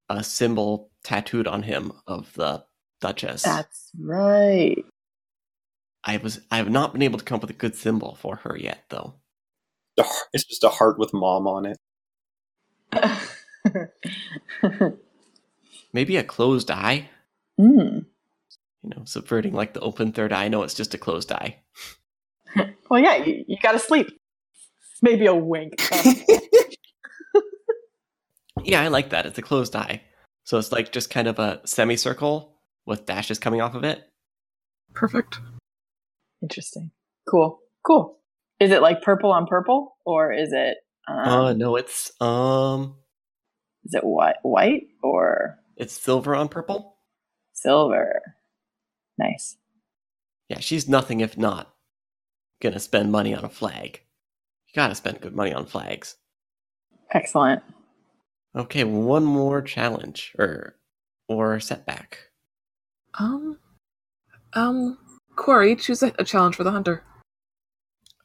a 0.08 0.24
symbol 0.24 0.90
tattooed 1.04 1.46
on 1.46 1.62
him 1.64 1.92
of 2.06 2.32
the 2.34 2.64
Duchess. 3.00 3.42
that's 3.42 3.90
right 4.00 4.82
I 6.04 6.18
was 6.18 6.40
I 6.50 6.58
have 6.58 6.70
not 6.70 6.92
been 6.92 7.02
able 7.02 7.18
to 7.18 7.24
come 7.24 7.36
up 7.36 7.42
with 7.42 7.50
a 7.50 7.54
good 7.54 7.74
symbol 7.74 8.14
for 8.14 8.36
her 8.36 8.56
yet, 8.56 8.84
though. 8.90 9.14
It's 10.32 10.44
just 10.44 10.62
a 10.64 10.68
heart 10.68 10.98
with 10.98 11.12
mom 11.12 11.46
on 11.48 11.66
it. 12.92 12.92
Maybe 15.92 16.16
a 16.16 16.24
closed 16.24 16.70
eye. 16.70 17.10
mm. 17.60 18.04
You 18.82 18.90
know, 18.90 19.02
subverting 19.04 19.52
like 19.52 19.74
the 19.74 19.80
open 19.80 20.12
third 20.12 20.32
eye. 20.32 20.48
No, 20.48 20.62
it's 20.62 20.74
just 20.74 20.94
a 20.94 20.98
closed 20.98 21.32
eye. 21.32 21.58
Well, 22.88 23.02
yeah, 23.02 23.16
you, 23.16 23.44
you 23.48 23.56
got 23.60 23.72
to 23.72 23.80
sleep. 23.80 24.06
Maybe 25.02 25.26
a 25.26 25.34
wink. 25.34 25.74
Yeah, 28.66 28.82
I 28.82 28.88
like 28.88 29.10
that. 29.10 29.26
It's 29.26 29.38
a 29.38 29.42
closed 29.42 29.76
eye. 29.76 30.02
So 30.44 30.58
it's 30.58 30.72
like 30.72 30.92
just 30.92 31.10
kind 31.10 31.28
of 31.28 31.38
a 31.38 31.60
semicircle 31.64 32.52
with 32.84 33.06
dashes 33.06 33.38
coming 33.38 33.60
off 33.60 33.74
of 33.74 33.84
it. 33.84 34.08
Perfect. 34.94 35.38
Interesting. 36.42 36.90
Cool. 37.28 37.60
Cool. 37.86 38.18
Is 38.60 38.70
it 38.70 38.82
like 38.82 39.02
purple 39.02 39.30
on 39.32 39.46
purple, 39.46 39.96
or 40.04 40.32
is 40.32 40.52
it 40.52 40.78
um, 41.08 41.18
Uh 41.28 41.52
no, 41.52 41.76
it's 41.76 42.10
um 42.20 42.96
is 43.84 43.94
it 43.94 44.02
white, 44.04 44.36
white 44.42 44.84
or 45.02 45.58
it's 45.76 45.94
silver 46.00 46.34
on 46.34 46.48
purple. 46.48 46.96
silver? 47.52 48.20
Nice. 49.18 49.56
Yeah, 50.48 50.60
she's 50.60 50.88
nothing 50.88 51.20
if 51.20 51.36
not 51.36 51.72
gonna 52.62 52.80
spend 52.80 53.12
money 53.12 53.34
on 53.34 53.44
a 53.44 53.48
flag. 53.48 54.00
You 54.68 54.74
gotta 54.74 54.94
spend 54.94 55.20
good 55.20 55.34
money 55.36 55.52
on 55.52 55.66
flags. 55.66 56.16
Excellent. 57.12 57.62
Okay, 58.56 58.84
one 58.84 59.24
more 59.24 59.60
challenge 59.60 60.34
or 60.38 60.76
or 61.28 61.60
setback. 61.60 62.30
Um, 63.18 63.58
um, 64.54 64.98
Quarry, 65.36 65.76
choose 65.76 66.02
a, 66.02 66.12
a 66.18 66.24
challenge 66.24 66.56
for 66.56 66.64
the 66.64 66.70
hunter. 66.70 67.02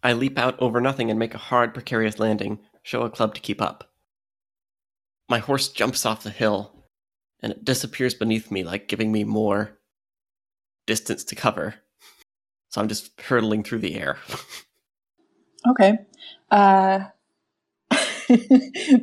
I 0.03 0.13
leap 0.13 0.37
out 0.37 0.59
over 0.59 0.79
nothing 0.81 1.09
and 1.09 1.19
make 1.19 1.33
a 1.33 1.39
hard, 1.39 1.73
precarious 1.73 2.19
landing. 2.19 2.59
Show 2.83 3.03
a 3.03 3.09
club 3.09 3.35
to 3.35 3.41
keep 3.41 3.61
up. 3.61 3.91
My 5.29 5.39
horse 5.39 5.67
jumps 5.69 6.05
off 6.05 6.23
the 6.23 6.31
hill 6.31 6.85
and 7.41 7.51
it 7.51 7.65
disappears 7.65 8.13
beneath 8.13 8.51
me, 8.51 8.63
like 8.63 8.87
giving 8.87 9.11
me 9.11 9.23
more 9.23 9.77
distance 10.87 11.23
to 11.25 11.35
cover. 11.35 11.75
So 12.69 12.81
I'm 12.81 12.87
just 12.87 13.19
hurtling 13.19 13.63
through 13.63 13.79
the 13.79 13.95
air. 13.99 14.17
Okay. 15.69 15.93
Uh, 16.49 17.01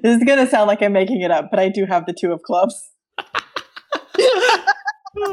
this 0.03 0.17
is 0.17 0.25
going 0.25 0.39
to 0.39 0.47
sound 0.47 0.69
like 0.69 0.83
I'm 0.83 0.93
making 0.93 1.21
it 1.23 1.31
up, 1.31 1.49
but 1.51 1.61
I 1.61 1.69
do 1.69 1.87
have 1.87 2.07
the 2.07 2.15
two 2.19 2.33
of 2.33 2.43
clubs. 2.43 2.75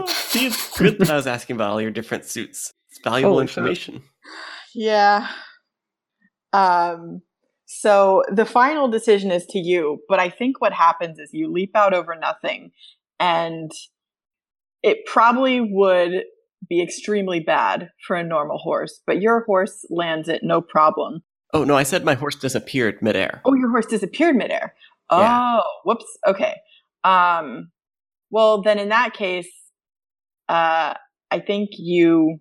See, 0.08 0.48
it's 0.48 0.78
good 0.78 1.00
that 1.00 1.10
I 1.10 1.16
was 1.16 1.28
asking 1.28 1.56
about 1.56 1.72
all 1.72 1.82
your 1.82 1.92
different 1.92 2.26
suits. 2.26 2.72
It's 2.90 3.00
valuable 3.04 3.34
Holy 3.34 3.48
shit. 3.48 3.58
information. 3.58 4.02
Yeah. 4.74 5.30
Um, 6.54 7.22
so 7.66 8.24
the 8.32 8.46
final 8.46 8.88
decision 8.90 9.32
is 9.32 9.46
to 9.48 9.60
you, 9.60 10.00
but 10.10 10.20
I 10.20 10.30
think 10.30 10.60
what 10.60 10.74
happens 10.74 11.20
is 11.20 11.30
you 11.34 11.52
leap 11.52 11.72
out 11.76 11.94
over 11.94 12.16
nothing 12.16 12.72
and 13.20 13.72
it 14.84 15.00
probably 15.06 15.62
would 15.62 16.24
be 16.68 16.82
extremely 16.82 17.40
bad 17.40 17.90
for 18.06 18.16
a 18.16 18.24
normal 18.24 18.58
horse, 18.58 19.02
but 19.06 19.22
your 19.22 19.44
horse 19.46 19.86
lands 19.90 20.30
it 20.30 20.42
no 20.44 20.62
problem. 20.62 21.24
Oh 21.54 21.64
no, 21.64 21.76
I 21.78 21.84
said 21.84 22.04
my 22.04 22.16
horse 22.16 22.36
disappeared 22.36 23.02
midair. 23.02 23.42
Oh, 23.46 23.54
your 23.54 23.70
horse 23.70 23.86
disappeared 23.86 24.36
midair. 24.36 24.74
Yeah. 25.12 25.60
Oh, 25.62 25.62
whoops. 25.86 26.06
Okay. 26.28 26.56
Um, 27.04 27.72
well, 28.32 28.62
then 28.62 28.80
in 28.80 28.90
that 28.90 29.14
case, 29.14 29.48
uh, 30.50 30.96
I 31.32 31.40
think 31.40 31.70
you 31.74 32.40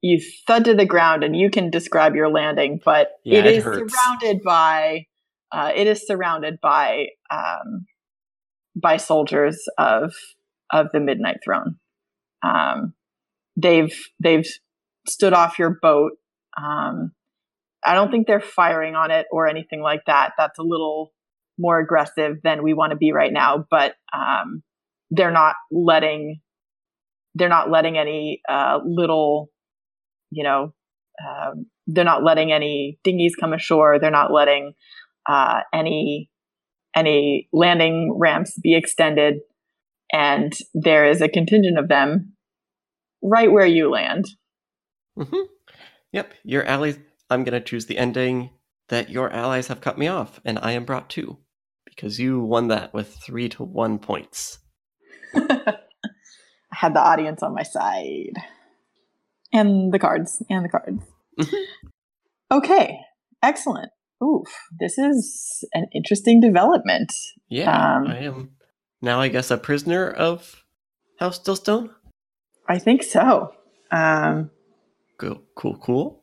you 0.00 0.20
thud 0.46 0.64
to 0.66 0.74
the 0.74 0.86
ground, 0.86 1.24
and 1.24 1.36
you 1.36 1.50
can 1.50 1.70
describe 1.70 2.14
your 2.14 2.30
landing, 2.30 2.80
but 2.84 3.08
Yeah, 3.24 3.40
it 3.40 3.46
it 3.46 3.54
is 3.56 3.64
hurts. 3.64 3.92
surrounded 3.92 4.42
by 4.44 5.06
uh, 5.52 5.72
it 5.74 5.86
is 5.86 6.06
surrounded 6.06 6.60
by 6.60 7.08
um, 7.30 7.86
by 8.76 8.96
soldiers 8.96 9.62
of 9.76 10.14
of 10.72 10.86
the 10.92 11.00
Midnight 11.00 11.38
Throne. 11.44 11.76
Um, 12.42 12.94
they've 13.56 13.94
they've 14.22 14.46
stood 15.06 15.32
off 15.32 15.58
your 15.58 15.78
boat. 15.82 16.12
Um, 16.62 17.12
I 17.88 17.94
don't 17.94 18.10
think 18.10 18.26
they're 18.26 18.38
firing 18.38 18.94
on 18.94 19.10
it 19.10 19.26
or 19.32 19.48
anything 19.48 19.80
like 19.80 20.02
that. 20.06 20.32
That's 20.36 20.58
a 20.58 20.62
little 20.62 21.12
more 21.58 21.80
aggressive 21.80 22.36
than 22.44 22.62
we 22.62 22.74
want 22.74 22.90
to 22.90 22.96
be 22.96 23.12
right 23.12 23.32
now, 23.32 23.64
but 23.70 23.94
um, 24.12 24.62
they're 25.10 25.32
not 25.32 25.54
letting 25.72 26.40
they're 27.34 27.48
not 27.48 27.70
letting 27.70 27.96
any 27.96 28.40
uh, 28.48 28.80
little, 28.84 29.50
you 30.30 30.42
know, 30.42 30.74
um, 31.24 31.66
they're 31.86 32.04
not 32.04 32.24
letting 32.24 32.52
any 32.52 32.98
dinghies 33.04 33.36
come 33.38 33.52
ashore. 33.52 33.98
They're 33.98 34.10
not 34.10 34.32
letting 34.32 34.74
uh, 35.28 35.60
any 35.72 36.30
any 36.94 37.48
landing 37.52 38.14
ramps 38.18 38.58
be 38.62 38.76
extended, 38.76 39.36
and 40.12 40.52
there 40.74 41.08
is 41.08 41.22
a 41.22 41.28
contingent 41.28 41.78
of 41.78 41.88
them 41.88 42.34
right 43.22 43.50
where 43.50 43.66
you 43.66 43.90
land. 43.90 44.26
hmm 45.16 45.42
Yep, 46.12 46.34
your 46.42 46.64
allies. 46.64 46.98
I'm 47.30 47.44
gonna 47.44 47.60
choose 47.60 47.86
the 47.86 47.98
ending 47.98 48.50
that 48.88 49.10
your 49.10 49.30
allies 49.30 49.66
have 49.68 49.80
cut 49.80 49.98
me 49.98 50.08
off, 50.08 50.40
and 50.44 50.58
I 50.60 50.72
am 50.72 50.84
brought 50.84 51.10
to, 51.10 51.38
because 51.84 52.18
you 52.18 52.40
won 52.40 52.68
that 52.68 52.94
with 52.94 53.14
three 53.16 53.48
to 53.50 53.62
one 53.62 53.98
points. 53.98 54.58
I 55.34 55.76
had 56.72 56.94
the 56.94 57.00
audience 57.00 57.42
on 57.42 57.54
my 57.54 57.62
side. 57.62 58.34
And 59.52 59.92
the 59.92 59.98
cards. 59.98 60.42
And 60.50 60.64
the 60.64 60.68
cards. 60.68 61.02
Mhm. 61.38 61.64
okay. 62.52 62.98
Excellent. 63.42 63.90
Oof. 64.22 64.48
This 64.78 64.98
is 64.98 65.64
an 65.74 65.86
interesting 65.94 66.40
development. 66.40 67.12
Yeah, 67.48 67.96
Um, 67.96 68.06
I 68.06 68.16
am 68.18 68.50
now. 69.00 69.20
I 69.20 69.28
guess 69.28 69.50
a 69.50 69.56
prisoner 69.56 70.10
of 70.10 70.64
House 71.18 71.38
Stillstone. 71.40 71.90
I 72.68 72.78
think 72.78 73.02
so. 73.02 73.52
Um, 73.90 74.50
Cool, 75.18 75.42
cool, 75.56 75.76
cool. 75.78 76.17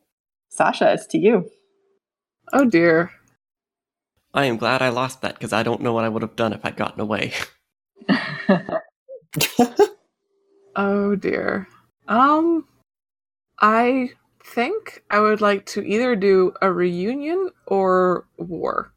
Sasha, 0.55 0.93
it's 0.93 1.05
to 1.07 1.17
you. 1.17 1.49
Oh 2.53 2.65
dear. 2.65 3.11
I 4.33 4.45
am 4.45 4.57
glad 4.57 4.81
I 4.81 4.89
lost 4.89 5.21
that 5.21 5.35
because 5.35 5.53
I 5.53 5.63
don't 5.63 5.81
know 5.81 5.93
what 5.93 6.03
I 6.03 6.09
would 6.09 6.21
have 6.21 6.35
done 6.35 6.53
if 6.53 6.65
I'd 6.65 6.77
gotten 6.77 7.01
away. 7.01 7.33
Oh 10.75 11.15
dear. 11.15 11.67
Um, 12.07 12.65
I 13.61 14.09
think 14.43 15.03
I 15.09 15.19
would 15.19 15.39
like 15.39 15.65
to 15.67 15.81
either 15.81 16.15
do 16.15 16.53
a 16.61 16.71
reunion 16.71 17.51
or 17.65 18.27
war. 18.37 18.93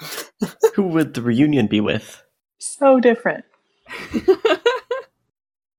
Who 0.74 0.82
would 0.88 1.14
the 1.14 1.22
reunion 1.22 1.66
be 1.66 1.80
with? 1.80 2.22
so 2.58 3.00
different. 3.00 3.44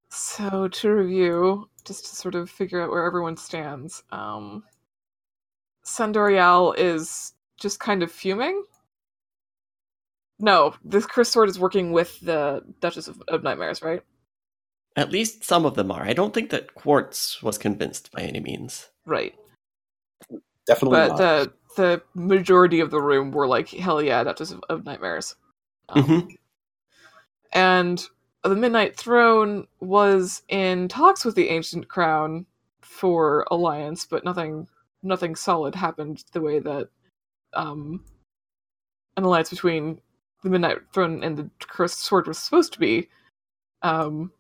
so 0.10 0.68
to 0.70 0.90
review, 0.90 1.70
just 1.90 2.06
to 2.06 2.16
sort 2.16 2.36
of 2.36 2.50
figure 2.50 2.82
out 2.82 2.92
where 2.92 3.04
everyone 3.06 3.36
stands, 3.36 4.04
um, 4.12 4.64
Sandorial 5.86 6.76
is 6.78 7.34
just 7.60 7.80
kind 7.82 8.04
of 8.04 8.12
fuming. 8.12 8.64
No, 10.40 10.76
this 10.86 11.08
Cursed 11.08 11.34
Sword 11.34 11.50
is 11.50 11.60
working 11.60 11.92
with 11.92 12.20
the 12.22 12.64
Duchess 12.80 13.08
of, 13.08 13.22
of 13.28 13.44
Nightmares, 13.44 13.82
right? 13.82 14.04
At 14.96 15.12
least 15.12 15.44
some 15.44 15.66
of 15.66 15.76
them 15.76 15.92
are. 15.92 16.04
I 16.04 16.14
don't 16.14 16.34
think 16.34 16.52
that 16.52 16.76
Quartz 16.76 17.42
was 17.42 17.58
convinced 17.58 18.12
by 18.12 18.22
any 18.22 18.40
means. 18.40 18.90
Right. 19.08 19.36
Definitely 20.68 20.98
but 21.00 21.10
not. 21.10 21.18
the 21.18 21.54
the 21.78 22.02
majority 22.14 22.82
of 22.82 22.92
the 22.92 23.02
room 23.02 23.32
were 23.32 23.48
like, 23.48 23.70
"Hell 23.70 24.02
yeah, 24.02 24.24
Duchess 24.24 24.52
of, 24.52 24.64
of 24.70 24.86
Nightmares." 24.86 25.36
Um, 25.90 26.04
Mhm. 26.04 26.36
And 27.54 28.06
the 28.44 28.56
Midnight 28.56 28.96
Throne 28.96 29.68
was 29.82 30.44
in 30.50 30.88
talks 30.88 31.26
with 31.26 31.36
the 31.36 31.50
Ancient 31.50 31.88
Crown 31.88 32.46
for 32.82 33.46
alliance, 33.52 34.06
but 34.06 34.24
nothing 34.24 34.68
nothing 35.04 35.36
solid 35.36 35.76
happened 35.76 36.24
the 36.34 36.42
way 36.42 36.60
that 36.60 36.90
um, 37.54 38.04
an 39.18 39.24
alliance 39.24 39.50
between 39.50 40.00
the 40.44 40.50
Midnight 40.50 40.78
Throne 40.94 41.24
and 41.24 41.38
the 41.38 41.50
Cursed 41.60 42.00
Sword 42.00 42.28
was 42.28 42.38
supposed 42.38 42.74
to 42.74 42.80
be. 42.80 43.10
Um, 43.82 44.32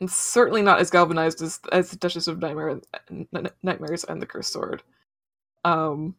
and 0.00 0.10
certainly 0.10 0.62
not 0.62 0.80
as 0.80 0.90
galvanized 0.90 1.42
as 1.42 1.60
as 1.72 1.90
the 1.90 1.96
Duchess 1.96 2.28
of 2.28 2.40
Nightmare, 2.40 2.80
N- 3.10 3.50
Nightmares 3.62 4.04
and 4.04 4.20
the 4.20 4.26
Cursed 4.26 4.52
Sword. 4.52 4.82
Um, 5.64 6.14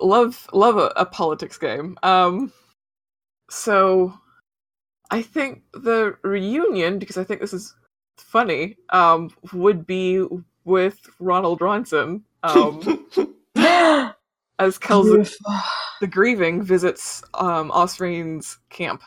love 0.00 0.48
love 0.52 0.76
a, 0.76 0.92
a 0.96 1.06
politics 1.06 1.58
game. 1.58 1.96
Um, 2.02 2.52
so 3.50 4.14
I 5.12 5.20
think 5.20 5.62
the 5.74 6.16
reunion, 6.22 6.98
because 6.98 7.18
I 7.18 7.24
think 7.24 7.42
this 7.42 7.52
is 7.52 7.74
funny, 8.16 8.78
um, 8.88 9.30
would 9.52 9.86
be 9.86 10.24
with 10.64 10.98
Ronald 11.18 11.60
Ronson 11.60 12.22
um, 12.42 12.80
as 14.58 14.78
Kels 14.78 15.34
the 16.00 16.06
grieving 16.06 16.62
visits 16.62 17.22
um, 17.34 17.70
Osrine's 17.70 18.58
camp. 18.70 19.02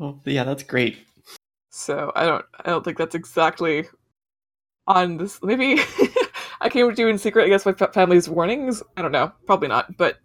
oh, 0.00 0.20
yeah, 0.26 0.44
that's 0.44 0.62
great. 0.62 0.98
So 1.70 2.12
I 2.14 2.26
don't 2.26 2.44
I 2.64 2.70
don't 2.70 2.84
think 2.84 2.98
that's 2.98 3.14
exactly 3.14 3.86
on 4.86 5.16
this. 5.16 5.42
Maybe 5.42 5.80
I 6.60 6.68
came 6.68 6.94
to 6.94 7.02
you 7.02 7.08
in 7.08 7.16
secret. 7.16 7.44
I 7.44 7.48
guess 7.48 7.64
my 7.64 7.72
fa- 7.72 7.90
family's 7.92 8.28
warnings. 8.28 8.82
I 8.98 9.02
don't 9.02 9.12
know. 9.12 9.32
Probably 9.46 9.68
not. 9.68 9.96
But 9.96 10.18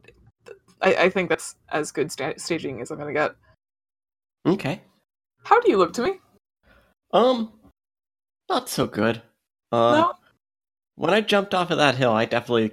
I, 0.82 0.96
I 0.96 1.10
think 1.10 1.30
that's 1.30 1.56
as 1.70 1.92
good 1.94 2.12
sta- 2.12 2.38
staging 2.38 2.82
as 2.82 2.92
I'm 2.92 2.98
gonna 2.98 3.14
get. 3.14 3.36
Okay. 4.46 4.82
How 5.44 5.60
do 5.60 5.70
you 5.70 5.78
look 5.78 5.94
to 5.94 6.04
me? 6.04 6.14
Um, 7.14 7.52
not 8.50 8.70
so 8.70 8.88
good. 8.88 9.22
Uh, 9.72 9.92
no. 10.00 10.14
when 10.96 11.14
I 11.14 11.22
jumped 11.22 11.54
off 11.54 11.72
of 11.72 11.78
that 11.78 11.96
hill, 11.96 12.12
I 12.12 12.26
definitely 12.26 12.72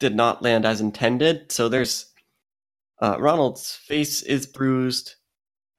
did 0.00 0.14
not 0.14 0.42
land 0.42 0.64
as 0.64 0.80
intended. 0.80 1.50
So 1.52 1.68
there's 1.68 2.12
uh, 3.00 3.16
Ronald's 3.18 3.72
face 3.74 4.22
is 4.22 4.46
bruised. 4.46 5.14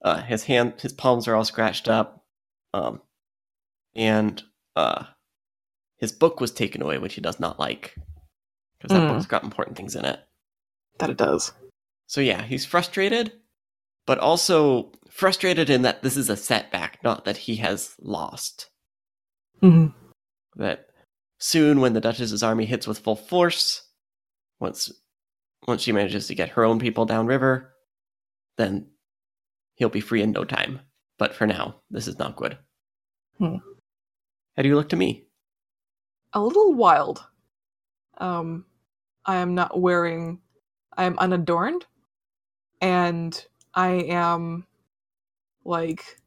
Uh, 0.03 0.21
his 0.21 0.43
hand, 0.43 0.73
his 0.81 0.93
palms 0.93 1.27
are 1.27 1.35
all 1.35 1.45
scratched 1.45 1.87
up. 1.87 2.23
Um, 2.73 3.01
and 3.95 4.43
uh, 4.75 5.05
his 5.97 6.11
book 6.11 6.39
was 6.39 6.51
taken 6.51 6.81
away, 6.81 6.97
which 6.97 7.15
he 7.15 7.21
does 7.21 7.39
not 7.39 7.59
like 7.59 7.95
because 8.77 8.91
that 8.91 9.07
Hmm. 9.07 9.13
book's 9.15 9.25
got 9.25 9.43
important 9.43 9.77
things 9.77 9.95
in 9.95 10.05
it. 10.05 10.19
That 10.99 11.09
it 11.09 11.17
does. 11.17 11.53
So 12.07 12.21
yeah, 12.21 12.41
he's 12.43 12.65
frustrated, 12.65 13.31
but 14.05 14.19
also 14.19 14.91
frustrated 15.15 15.69
in 15.69 15.83
that 15.83 16.03
this 16.03 16.17
is 16.17 16.29
a 16.29 16.35
setback, 16.35 17.01
not 17.01 17.23
that 17.23 17.37
he 17.37 17.55
has 17.55 17.95
lost. 18.01 18.69
Mm-hmm. 19.63 19.87
that 20.59 20.89
soon 21.39 21.79
when 21.79 21.93
the 21.93 22.01
Duchess's 22.01 22.43
army 22.43 22.65
hits 22.65 22.85
with 22.85 22.99
full 22.99 23.15
force, 23.15 23.87
once 24.59 24.91
once 25.65 25.81
she 25.81 25.93
manages 25.93 26.27
to 26.27 26.35
get 26.35 26.49
her 26.49 26.65
own 26.65 26.77
people 26.77 27.05
downriver, 27.05 27.73
then 28.57 28.87
he'll 29.75 29.89
be 29.89 30.01
free 30.01 30.21
in 30.21 30.31
no 30.31 30.43
time. 30.43 30.81
But 31.17 31.33
for 31.33 31.47
now, 31.47 31.75
this 31.89 32.07
is 32.07 32.19
not 32.19 32.35
good. 32.35 32.57
Hmm. 33.37 33.55
How 34.55 34.63
do 34.63 34.67
you 34.67 34.75
look 34.75 34.89
to 34.89 34.97
me? 34.97 35.25
A 36.33 36.41
little 36.41 36.73
wild. 36.73 37.25
Um, 38.17 38.65
I 39.25 39.37
am 39.37 39.55
not 39.55 39.79
wearing. 39.79 40.41
I 40.97 41.05
am 41.05 41.17
unadorned, 41.17 41.85
and 42.81 43.43
I 43.73 43.91
am 44.09 44.67
like 45.65 46.19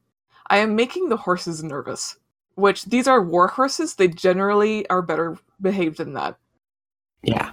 I 0.49 0.59
am 0.59 0.77
making 0.77 1.09
the 1.09 1.17
horses 1.17 1.63
nervous. 1.63 2.17
Which 2.55 2.85
these 2.87 3.07
are 3.07 3.23
war 3.23 3.47
horses. 3.49 3.95
They 3.95 4.09
generally 4.09 4.89
are 4.91 5.01
better 5.03 5.39
behaved 5.61 5.99
than 5.99 6.15
that. 6.15 6.37
Yeah. 7.23 7.53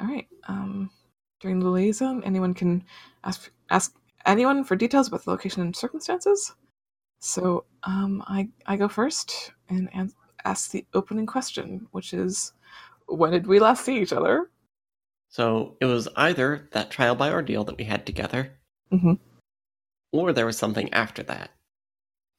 All 0.00 0.08
right. 0.08 0.26
Um, 0.48 0.90
during 1.40 1.60
the 1.60 1.68
liaison, 1.68 2.24
anyone 2.24 2.52
can 2.54 2.84
ask 3.24 3.50
ask 3.70 3.94
anyone 4.26 4.64
for 4.64 4.74
details 4.76 5.08
about 5.08 5.24
the 5.24 5.30
location 5.30 5.62
and 5.62 5.74
circumstances. 5.76 6.52
So 7.20 7.64
um, 7.84 8.24
I 8.26 8.48
I 8.66 8.76
go 8.76 8.88
first 8.88 9.52
and 9.68 9.88
an- 9.94 10.12
ask 10.44 10.72
the 10.72 10.84
opening 10.94 11.26
question, 11.26 11.86
which 11.92 12.12
is, 12.12 12.52
when 13.06 13.30
did 13.30 13.46
we 13.46 13.60
last 13.60 13.84
see 13.84 14.00
each 14.00 14.12
other? 14.12 14.50
So 15.28 15.76
it 15.80 15.84
was 15.86 16.08
either 16.16 16.68
that 16.72 16.90
trial 16.90 17.14
by 17.14 17.30
ordeal 17.30 17.62
that 17.64 17.78
we 17.78 17.84
had 17.84 18.04
together, 18.04 18.58
Mhm. 18.92 19.18
Or 20.12 20.32
there 20.32 20.46
was 20.46 20.58
something 20.58 20.92
after 20.92 21.22
that. 21.24 21.50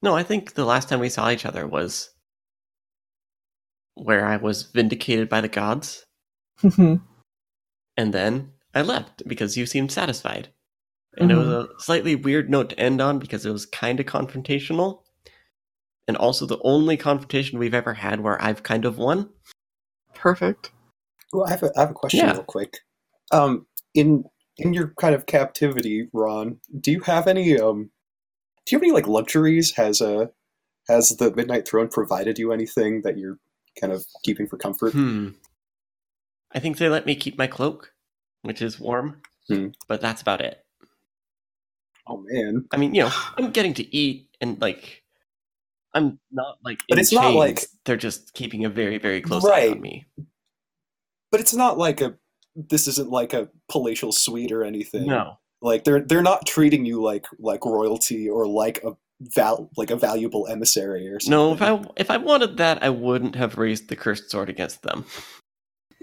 No, 0.01 0.15
I 0.15 0.23
think 0.23 0.53
the 0.53 0.65
last 0.65 0.89
time 0.89 0.99
we 0.99 1.09
saw 1.09 1.29
each 1.29 1.45
other 1.45 1.67
was 1.67 2.09
where 3.95 4.25
I 4.25 4.37
was 4.37 4.63
vindicated 4.63 5.29
by 5.29 5.41
the 5.41 5.47
gods, 5.47 6.05
and 6.61 8.13
then 8.13 8.51
I 8.73 8.81
left 8.81 9.23
because 9.27 9.55
you 9.57 9.65
seemed 9.65 9.91
satisfied. 9.91 10.49
And 11.17 11.31
it 11.31 11.35
was 11.35 11.47
a 11.47 11.67
slightly 11.77 12.15
weird 12.15 12.49
note 12.49 12.69
to 12.71 12.79
end 12.79 12.99
on 12.99 13.19
because 13.19 13.45
it 13.45 13.51
was 13.51 13.67
kind 13.67 13.99
of 13.99 14.07
confrontational. 14.07 15.01
And 16.07 16.17
also 16.17 16.47
the 16.47 16.59
only 16.63 16.97
confrontation 16.97 17.59
we've 17.59 17.75
ever 17.75 17.93
had 17.93 18.19
where 18.19 18.41
I've 18.41 18.63
kind 18.63 18.83
of 18.83 18.97
won. 18.97 19.29
Perfect. 20.15 20.71
Well, 21.31 21.45
I 21.45 21.51
have 21.51 21.61
a, 21.63 21.71
I 21.77 21.81
have 21.81 21.91
a 21.91 21.93
question 21.93 22.19
Yeah. 22.21 22.33
real 22.33 22.43
quick. 22.43 22.79
Um, 23.31 23.67
in 23.93 24.23
in 24.57 24.73
your 24.73 24.93
kind 24.99 25.15
of 25.15 25.25
captivity, 25.25 26.09
Ron, 26.13 26.59
do 26.79 26.91
you 26.91 27.01
have 27.01 27.27
any 27.27 27.57
um, 27.59 27.89
do 28.65 28.75
you 28.75 28.77
have 28.77 28.83
any 28.83 28.91
like 28.91 29.07
luxuries? 29.07 29.71
Has 29.75 30.01
uh, 30.01 30.27
has 30.87 31.15
the 31.17 31.33
Midnight 31.33 31.67
Throne 31.67 31.87
provided 31.87 32.37
you 32.39 32.51
anything 32.51 33.01
that 33.03 33.17
you're 33.17 33.39
kind 33.79 33.91
of 33.93 34.05
keeping 34.23 34.47
for 34.47 34.57
comfort? 34.57 34.93
Hmm. 34.93 35.29
I 36.51 36.59
think 36.59 36.77
they 36.77 36.89
let 36.89 37.05
me 37.05 37.15
keep 37.15 37.37
my 37.37 37.47
cloak, 37.47 37.93
which 38.43 38.61
is 38.61 38.79
warm, 38.79 39.21
Hmm. 39.47 39.69
but 39.87 40.01
that's 40.01 40.21
about 40.21 40.41
it. 40.41 40.63
Oh 42.05 42.23
man, 42.27 42.65
I 42.71 42.77
mean, 42.77 42.93
you 42.93 43.03
know, 43.03 43.11
I'm 43.37 43.51
getting 43.51 43.73
to 43.75 43.95
eat 43.95 44.27
and 44.41 44.59
like, 44.61 45.03
I'm 45.93 46.19
not 46.31 46.57
like. 46.63 46.79
But 46.89 46.99
it's 46.99 47.13
not 47.13 47.33
like- 47.33 47.65
they're 47.85 47.97
just 47.97 48.33
keeping 48.33 48.65
a 48.65 48.69
very, 48.69 48.97
very 48.97 49.21
close 49.21 49.43
eye 49.45 49.49
Right. 49.49 49.71
on 49.71 49.81
me. 49.81 50.05
but 51.31 51.39
it's 51.39 51.53
not 51.53 51.77
like 51.77 52.01
a. 52.01 52.15
This 52.55 52.87
isn't 52.87 53.09
like 53.09 53.33
a 53.33 53.49
palatial 53.69 54.11
suite 54.11 54.51
or 54.51 54.63
anything. 54.63 55.07
No, 55.07 55.37
like 55.61 55.83
they're 55.85 56.01
they're 56.01 56.21
not 56.21 56.45
treating 56.45 56.85
you 56.85 57.01
like 57.01 57.25
like 57.39 57.65
royalty 57.65 58.29
or 58.29 58.45
like 58.47 58.83
a 58.83 58.95
val 59.21 59.69
like 59.77 59.89
a 59.91 59.95
valuable 59.95 60.47
emissary 60.47 61.07
or 61.07 61.19
something. 61.19 61.31
no. 61.31 61.53
If 61.53 61.61
I 61.61 61.81
if 61.97 62.11
I 62.11 62.17
wanted 62.17 62.57
that, 62.57 62.83
I 62.83 62.89
wouldn't 62.89 63.35
have 63.35 63.57
raised 63.57 63.89
the 63.89 63.95
cursed 63.95 64.29
sword 64.29 64.49
against 64.49 64.83
them. 64.83 65.05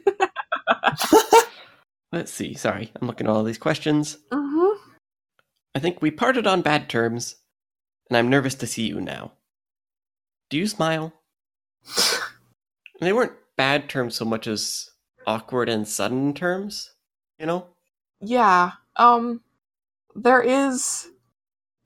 Let's 2.13 2.33
see. 2.33 2.55
Sorry, 2.55 2.91
I'm 3.01 3.07
looking 3.07 3.27
at 3.27 3.33
all 3.33 3.45
these 3.45 3.59
questions. 3.59 4.19
Mm-hmm. 4.33 4.79
I 5.75 5.79
think 5.79 6.03
we 6.03 6.11
parted 6.11 6.47
on 6.47 6.63
bad 6.63 6.89
terms, 6.89 7.37
and 8.09 8.17
I'm 8.17 8.29
nervous 8.29 8.55
to 8.57 8.67
see 8.67 8.89
you 8.89 9.01
now. 9.01 9.33
Do 10.49 10.59
you 10.59 10.67
smile? 10.67 11.13
And 11.97 12.23
they 13.01 13.13
weren't 13.13 13.33
bad 13.57 13.89
terms 13.89 14.17
so 14.17 14.25
much 14.25 14.49
as 14.49 14.89
awkward 15.31 15.69
and 15.69 15.87
sudden 15.87 16.35
terms, 16.35 16.95
you 17.38 17.47
know? 17.47 17.66
Yeah. 18.21 18.73
Um 18.97 19.43
there 20.14 20.43
is 20.43 21.09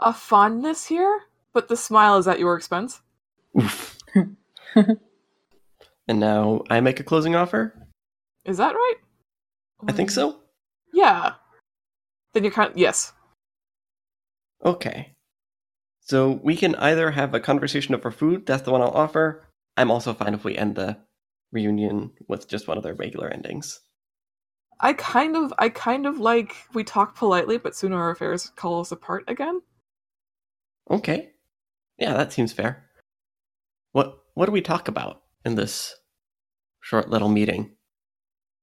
a 0.00 0.12
fondness 0.12 0.87
here, 0.87 1.20
but 1.52 1.68
the 1.68 1.76
smile 1.76 2.16
is 2.18 2.26
at 2.26 2.38
your 2.38 2.57
expense. 2.57 3.00
And 6.07 6.20
now 6.20 6.62
I 6.68 6.80
make 6.80 7.00
a 7.00 7.04
closing 7.04 7.35
offer? 7.35 7.74
Is 8.44 8.59
that 8.59 8.74
right? 8.74 8.96
I 9.88 9.92
think 9.92 10.11
so. 10.11 10.40
Yeah. 10.92 11.33
Then 12.33 12.44
you're 12.44 12.52
kind 12.52 12.72
yes. 12.76 13.12
Okay. 14.64 15.12
So 16.00 16.40
we 16.42 16.57
can 16.57 16.74
either 16.76 17.11
have 17.12 17.33
a 17.35 17.40
conversation 17.40 17.94
over 17.94 18.11
food, 18.11 18.44
that's 18.44 18.62
the 18.62 18.70
one 18.70 18.83
I'll 18.83 18.90
offer. 18.90 19.46
I'm 19.76 19.90
also 19.90 20.12
fine 20.12 20.35
if 20.35 20.44
we 20.44 20.57
end 20.57 20.74
the 20.76 20.98
reunion 21.54 22.10
with 22.28 22.48
just 22.48 22.68
one 22.68 22.76
of 22.76 22.82
their 22.82 22.94
regular 22.94 23.28
endings. 23.28 23.80
I 24.80 24.92
kind 24.92 25.36
of 25.36 25.54
I 25.58 25.70
kind 25.70 26.04
of 26.04 26.18
like 26.18 26.54
we 26.74 26.84
talk 26.84 27.16
politely, 27.16 27.56
but 27.56 27.74
sooner 27.74 27.96
our 27.96 28.10
affairs 28.10 28.52
call 28.56 28.80
us 28.80 28.92
apart 28.92 29.24
again. 29.28 29.62
Okay. 30.90 31.30
Yeah, 31.96 32.14
that 32.14 32.32
seems 32.32 32.52
fair. 32.52 32.84
What 33.92 34.18
what 34.34 34.46
do 34.46 34.52
we 34.52 34.60
talk 34.60 34.88
about 34.88 35.22
in 35.44 35.54
this 35.54 35.94
short 36.80 37.08
little 37.08 37.28
meeting? 37.28 37.76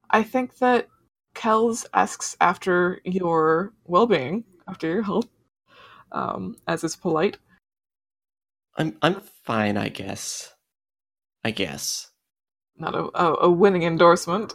I 0.09 0.23
think 0.23 0.57
that 0.57 0.89
Kels 1.33 1.85
asks 1.93 2.35
after 2.41 2.99
your 3.05 3.73
well 3.85 4.05
being, 4.05 4.43
after 4.67 4.87
your 4.87 5.03
health, 5.03 5.29
um, 6.11 6.57
as 6.67 6.83
is 6.83 6.97
polite. 6.97 7.37
I'm 8.75 8.97
I'm 9.01 9.21
fine, 9.43 9.77
I 9.77 9.89
guess. 9.89 10.53
I 11.43 11.51
guess. 11.51 12.10
Not 12.77 12.95
a, 12.95 13.09
a, 13.13 13.35
a 13.47 13.51
winning 13.51 13.83
endorsement. 13.83 14.53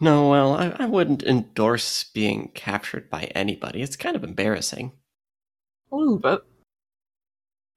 No, 0.00 0.28
well, 0.28 0.54
I, 0.54 0.74
I 0.80 0.86
wouldn't 0.86 1.22
endorse 1.22 2.04
being 2.04 2.50
captured 2.54 3.08
by 3.08 3.30
anybody. 3.36 3.82
It's 3.82 3.94
kind 3.94 4.16
of 4.16 4.24
embarrassing. 4.24 4.92
A 5.92 5.96
little 5.96 6.18
bit. 6.18 6.42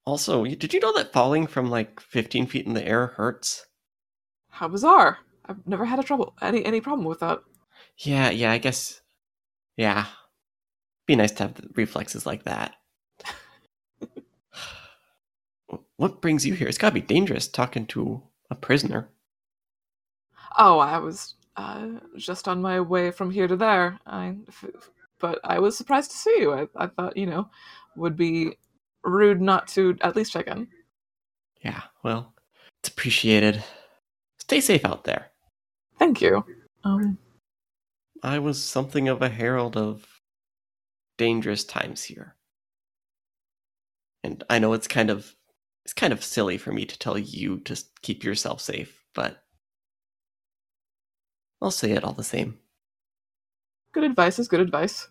Also, 0.05 0.43
did 0.43 0.73
you 0.73 0.79
know 0.79 0.93
that 0.93 1.13
falling 1.13 1.45
from 1.45 1.69
like 1.69 1.99
15 1.99 2.47
feet 2.47 2.65
in 2.65 2.73
the 2.73 2.85
air 2.85 3.07
hurts? 3.07 3.65
How 4.49 4.67
bizarre. 4.67 5.19
I've 5.45 5.67
never 5.67 5.85
had 5.85 5.99
a 5.99 6.03
trouble 6.03 6.33
any 6.41 6.65
any 6.65 6.81
problem 6.81 7.07
with 7.07 7.19
that. 7.19 7.41
Yeah, 7.99 8.29
yeah, 8.29 8.51
I 8.51 8.57
guess. 8.57 9.01
Yeah. 9.77 10.05
Be 11.05 11.15
nice 11.15 11.31
to 11.33 11.43
have 11.43 11.53
the 11.55 11.69
reflexes 11.75 12.25
like 12.25 12.43
that. 12.43 12.75
what 15.97 16.21
brings 16.21 16.45
you 16.45 16.53
here? 16.55 16.67
It's 16.67 16.77
gotta 16.79 16.93
be 16.93 17.01
dangerous 17.01 17.47
talking 17.47 17.85
to 17.87 18.23
a 18.49 18.55
prisoner. 18.55 19.09
Oh, 20.57 20.79
I 20.79 20.97
was 20.97 21.35
uh, 21.57 21.87
just 22.17 22.47
on 22.47 22.61
my 22.61 22.79
way 22.79 23.11
from 23.11 23.31
here 23.31 23.47
to 23.47 23.55
there. 23.55 23.99
I, 24.05 24.35
f- 24.47 24.89
but 25.19 25.39
I 25.43 25.59
was 25.59 25.77
surprised 25.77 26.11
to 26.11 26.17
see 26.17 26.35
you. 26.39 26.53
I, 26.53 26.67
I 26.75 26.87
thought 26.87 27.17
you 27.17 27.25
know 27.25 27.49
would 27.95 28.15
be 28.15 28.57
rude 29.03 29.41
not 29.41 29.67
to 29.69 29.97
at 30.01 30.15
least 30.15 30.33
check 30.33 30.47
in. 30.47 30.67
Yeah, 31.61 31.81
well, 32.03 32.33
it's 32.79 32.89
appreciated. 32.89 33.63
Stay 34.39 34.61
safe 34.61 34.85
out 34.85 35.03
there. 35.03 35.31
Thank 35.97 36.21
you. 36.21 36.45
Um, 36.83 37.17
I 38.21 38.39
was 38.39 38.61
something 38.61 39.07
of 39.07 39.21
a 39.21 39.29
herald 39.29 39.77
of 39.77 40.21
dangerous 41.17 41.63
times 41.63 42.03
here. 42.03 42.35
And 44.23 44.43
I 44.49 44.59
know 44.59 44.73
it's 44.73 44.87
kind 44.87 45.09
of 45.09 45.35
it's 45.85 45.93
kind 45.93 46.11
of 46.11 46.23
silly 46.23 46.57
for 46.57 46.73
me 46.73 46.83
to 46.85 46.97
tell 46.99 47.17
you 47.17 47.59
to 47.59 47.81
keep 48.01 48.23
yourself 48.23 48.59
safe, 48.59 49.05
but 49.13 49.43
I'll 51.61 51.71
say 51.71 51.91
it 51.91 52.03
all 52.03 52.13
the 52.13 52.23
same. 52.23 52.57
good 53.93 54.03
advice 54.03 54.39
is 54.39 54.47
good 54.47 54.59
advice. 54.59 55.07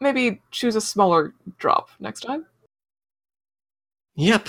Maybe 0.00 0.40
choose 0.52 0.76
a 0.76 0.80
smaller 0.80 1.34
drop 1.58 1.88
next 1.98 2.20
time. 2.20 2.46
Yep. 4.14 4.48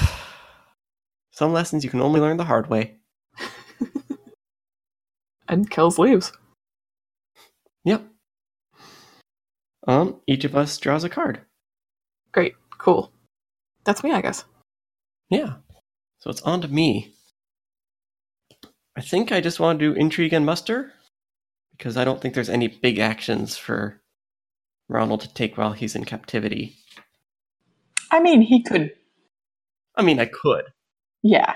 Some 1.32 1.54
lessons 1.54 1.84
you 1.84 1.90
can 1.90 2.02
only 2.02 2.20
learn 2.20 2.38
the 2.38 2.46
hard 2.46 2.70
way. 2.70 2.98
And 5.48 5.68
Kels 5.72 5.98
leaves. 5.98 6.32
Yep. 7.84 8.04
Um, 9.88 10.22
each 10.28 10.46
of 10.46 10.56
us 10.56 10.78
draws 10.78 11.04
a 11.04 11.10
card. 11.10 11.42
Great, 12.32 12.54
cool. 12.78 13.12
That's 13.84 14.04
me, 14.04 14.12
I 14.14 14.22
guess. 14.22 14.46
Yeah. 15.30 15.56
So 16.20 16.30
it's 16.30 16.42
on 16.42 16.62
to 16.62 16.68
me. 16.68 17.14
I 18.98 19.02
think 19.02 19.32
I 19.32 19.42
just 19.42 19.60
want 19.60 19.80
to 19.80 19.94
do 19.94 20.00
intrigue 20.00 20.34
and 20.34 20.46
muster 20.46 20.92
because 21.78 21.96
I 21.98 22.04
don't 22.04 22.22
think 22.22 22.34
there's 22.34 22.50
any 22.50 22.68
big 22.68 23.00
actions 23.00 23.56
for 23.58 24.02
Ronald 24.90 25.22
to 25.22 25.34
take 25.34 25.58
while 25.58 25.72
he's 25.74 25.96
in 25.96 26.04
captivity. 26.04 26.76
I 28.12 28.20
mean, 28.20 28.42
he 28.42 28.64
could. 28.64 28.92
I 29.96 30.02
mean, 30.02 30.20
I 30.20 30.26
could, 30.26 30.66
Yeah. 31.24 31.56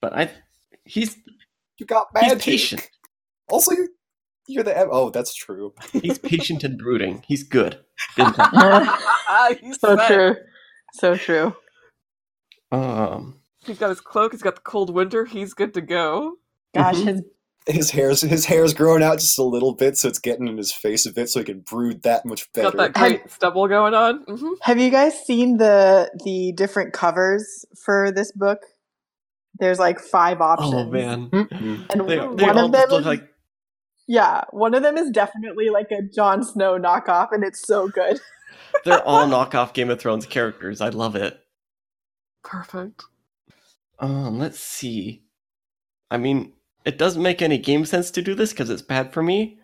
but 0.00 0.12
I 0.16 0.30
he's 0.84 1.16
You 1.78 1.86
got 1.86 2.08
he's 2.14 2.22
magic. 2.30 2.42
patient. 2.42 2.88
Also, 3.48 3.72
you're, 3.74 3.88
you're 4.46 4.62
the 4.64 4.76
em- 4.78 4.88
oh, 4.92 5.10
that's 5.10 5.34
true. 5.34 5.74
He's 5.92 6.18
patient 6.32 6.62
and 6.64 6.78
brooding. 6.78 7.24
He's 7.26 7.42
good. 7.42 7.80
He's 8.16 9.80
so 9.80 9.96
set. 9.96 10.06
true. 10.06 10.36
So 10.94 11.16
true. 11.16 11.54
Um, 12.72 13.36
He's 13.64 13.78
got 13.78 13.90
his 13.90 14.00
cloak, 14.00 14.32
he's 14.32 14.42
got 14.42 14.54
the 14.54 14.60
cold 14.62 14.88
winter, 14.94 15.24
he's 15.26 15.52
good 15.54 15.74
to 15.74 15.80
go. 15.82 16.36
Gosh, 16.74 16.96
Mhm. 16.96 17.06
his 17.06 17.22
his 17.66 17.90
hair's 17.90 18.22
his 18.22 18.46
hair's 18.46 18.72
growing 18.72 19.02
out 19.02 19.18
just 19.18 19.38
a 19.38 19.42
little 19.42 19.74
bit, 19.74 19.98
so 19.98 20.08
it's 20.08 20.18
getting 20.18 20.48
in 20.48 20.56
his 20.56 20.72
face 20.72 21.04
a 21.04 21.12
bit, 21.12 21.28
so 21.28 21.40
he 21.40 21.44
can 21.44 21.60
brood 21.60 22.02
that 22.04 22.24
much 22.24 22.50
better. 22.54 22.70
Got 22.70 22.78
that 22.78 22.92
great 22.94 23.30
stubble 23.30 23.68
going 23.68 23.92
on. 23.94 24.22
hmm 24.26 24.52
Have 24.62 24.78
you 24.80 24.90
guys 24.90 25.14
seen 25.26 25.58
the 25.58 26.10
the 26.24 26.52
different 26.56 26.92
covers 26.94 27.66
for 27.84 28.10
this 28.10 28.32
book? 28.32 28.60
There's 29.58 29.78
like 29.78 30.00
five 30.00 30.40
options. 30.40 30.72
Oh 30.74 30.84
man, 30.86 31.28
Mhm. 31.30 31.90
And 31.92 32.08
they, 32.08 32.18
one 32.18 32.36
they 32.36 32.44
all 32.48 32.64
of 32.66 32.72
them 32.72 32.88
look 32.88 33.00
is- 33.00 33.06
like 33.06 33.28
Yeah, 34.08 34.44
one 34.50 34.74
of 34.74 34.82
them 34.82 34.96
is 34.96 35.10
definitely 35.10 35.68
like 35.68 35.90
a 35.92 36.00
Jon 36.02 36.42
Snow 36.42 36.78
knockoff, 36.78 37.28
and 37.32 37.44
it's 37.44 37.64
so 37.66 37.88
good. 37.88 38.20
they're 38.86 39.02
all 39.06 39.26
knockoff 39.28 39.74
Game 39.74 39.90
of 39.90 40.00
Thrones 40.00 40.24
characters. 40.24 40.80
I 40.80 40.88
love 40.88 41.14
it. 41.14 41.38
Perfect. 42.42 43.04
Um, 43.98 44.38
let's 44.38 44.58
see. 44.58 45.22
I 46.10 46.16
mean, 46.16 46.54
it 46.84 46.98
doesn't 46.98 47.22
make 47.22 47.42
any 47.42 47.58
game 47.58 47.84
sense 47.84 48.10
to 48.12 48.22
do 48.22 48.34
this 48.34 48.50
because 48.52 48.70
it's 48.70 48.82
bad 48.82 49.12
for 49.12 49.22
me. 49.22 49.58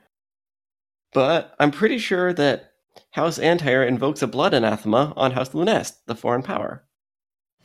But 1.12 1.54
I'm 1.58 1.70
pretty 1.70 1.98
sure 1.98 2.32
that 2.34 2.72
House 3.12 3.38
Antire 3.38 3.82
invokes 3.82 4.22
a 4.22 4.26
blood 4.26 4.52
anathema 4.52 5.12
on 5.16 5.32
House 5.32 5.54
Lunest, 5.54 5.94
the 6.06 6.14
foreign 6.14 6.42
power. 6.42 6.84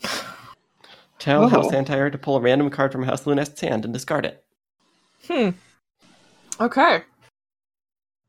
Tell 1.19 1.43
Oh. 1.43 1.47
House 1.47 1.73
Antire 1.73 2.09
to 2.09 2.17
pull 2.17 2.37
a 2.37 2.41
random 2.41 2.69
card 2.69 2.91
from 2.91 3.03
House 3.03 3.27
Lunest's 3.27 3.59
hand 3.61 3.83
and 3.85 3.93
discard 3.93 4.25
it. 4.25 4.43
Hmm. 5.27 5.49
Okay. 6.59 7.03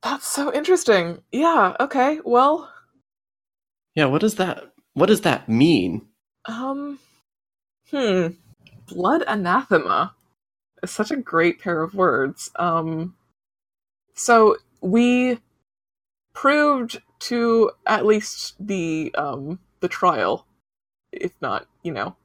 That's 0.03 0.26
so 0.26 0.53
interesting. 0.53 1.22
Yeah. 1.30 1.76
Okay. 1.80 2.20
Well. 2.24 2.68
Yeah, 3.95 4.07
what 4.07 4.20
does 4.20 4.35
that 4.37 4.72
what 4.95 5.07
does 5.07 5.20
that 5.22 5.49
mean? 5.49 6.09
Um. 6.45 6.99
Hmm. 7.90 8.28
Blood 8.88 9.22
anathema 9.26 10.14
is 10.82 10.90
such 10.90 11.11
a 11.11 11.16
great 11.16 11.61
pair 11.61 11.82
of 11.82 11.95
words. 11.95 12.51
Um. 12.57 13.14
So 14.14 14.57
we 14.80 15.38
proved 16.34 17.01
to 17.20 17.70
at 17.86 18.07
least 18.07 18.55
the 18.59 19.14
um 19.16 19.59
the 19.80 19.88
trial, 19.88 20.47
if 21.12 21.32
not 21.40 21.66
you 21.82 21.93
know, 21.93 22.16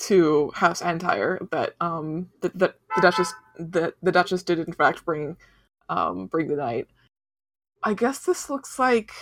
to 0.00 0.50
House 0.54 0.82
Antire 0.82 1.46
that 1.50 1.74
um 1.80 2.30
that, 2.40 2.58
that 2.58 2.76
the 2.96 3.02
Duchess 3.02 3.32
that 3.58 3.94
the 4.02 4.12
Duchess 4.12 4.42
did 4.42 4.58
in 4.58 4.72
fact 4.72 5.04
bring 5.04 5.36
um 5.88 6.26
bring 6.26 6.48
the 6.48 6.56
knight. 6.56 6.88
I 7.82 7.94
guess 7.94 8.20
this 8.20 8.50
looks 8.50 8.78
like 8.78 9.12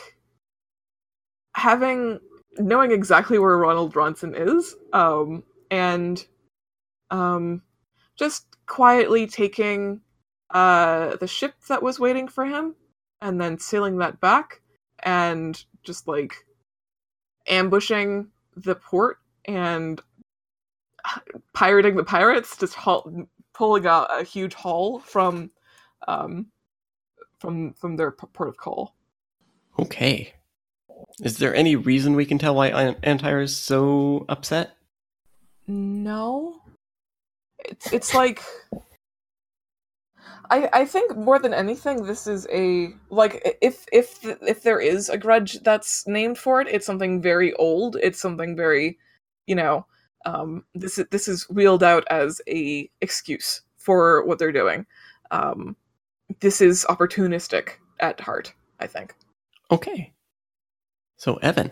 having 1.54 2.20
knowing 2.58 2.92
exactly 2.92 3.38
where 3.38 3.56
Ronald 3.56 3.94
Ronson 3.94 4.34
is, 4.36 4.74
um, 4.92 5.42
and 5.70 6.24
um, 7.10 7.62
just 8.16 8.46
quietly 8.66 9.26
taking 9.26 10.00
uh, 10.50 11.16
the 11.16 11.26
ship 11.26 11.54
that 11.68 11.82
was 11.82 12.00
waiting 12.00 12.28
for 12.28 12.44
him, 12.44 12.74
and 13.20 13.40
then 13.40 13.58
sailing 13.58 13.98
that 13.98 14.20
back, 14.20 14.60
and 15.02 15.64
just 15.82 16.08
like 16.08 16.34
ambushing 17.48 18.28
the 18.56 18.74
port 18.74 19.18
and 19.44 20.00
pirating 21.54 21.96
the 21.96 22.04
pirates, 22.04 22.56
just 22.56 22.74
haul- 22.74 23.26
pulling 23.54 23.86
out 23.86 24.08
a 24.10 24.24
huge 24.24 24.54
haul 24.54 25.00
from 25.00 25.50
um, 26.06 26.46
from 27.38 27.72
from 27.74 27.96
their 27.96 28.10
port 28.10 28.48
of 28.48 28.56
call. 28.56 28.94
Okay. 29.78 30.34
Is 31.22 31.38
there 31.38 31.54
any 31.54 31.76
reason 31.76 32.14
we 32.14 32.26
can 32.26 32.38
tell 32.38 32.54
why 32.54 32.68
An- 32.68 32.96
Antire 33.02 33.40
is 33.40 33.56
so 33.56 34.24
upset? 34.28 34.76
No. 35.66 36.62
It's 37.58 37.92
it's 37.92 38.14
like 38.14 38.42
I 40.50 40.68
I 40.72 40.84
think 40.84 41.16
more 41.16 41.38
than 41.38 41.52
anything 41.52 42.04
this 42.04 42.26
is 42.26 42.46
a 42.52 42.90
like 43.10 43.58
if 43.60 43.84
if 43.92 44.18
if 44.22 44.62
there 44.62 44.80
is 44.80 45.08
a 45.08 45.18
grudge 45.18 45.60
that's 45.62 46.06
named 46.06 46.38
for 46.38 46.60
it, 46.60 46.68
it's 46.68 46.86
something 46.86 47.20
very 47.20 47.52
old. 47.54 47.96
It's 48.02 48.20
something 48.20 48.56
very, 48.56 48.98
you 49.46 49.54
know, 49.54 49.86
um 50.24 50.64
this 50.74 50.98
is 50.98 51.06
this 51.10 51.28
is 51.28 51.48
wheeled 51.50 51.82
out 51.82 52.04
as 52.10 52.40
a 52.48 52.90
excuse 53.00 53.62
for 53.76 54.24
what 54.24 54.38
they're 54.38 54.52
doing. 54.52 54.86
Um 55.30 55.76
this 56.40 56.60
is 56.60 56.86
opportunistic 56.88 57.72
at 58.00 58.20
heart, 58.20 58.52
I 58.80 58.86
think. 58.86 59.14
Okay. 59.70 60.12
So 61.18 61.36
Evan. 61.36 61.70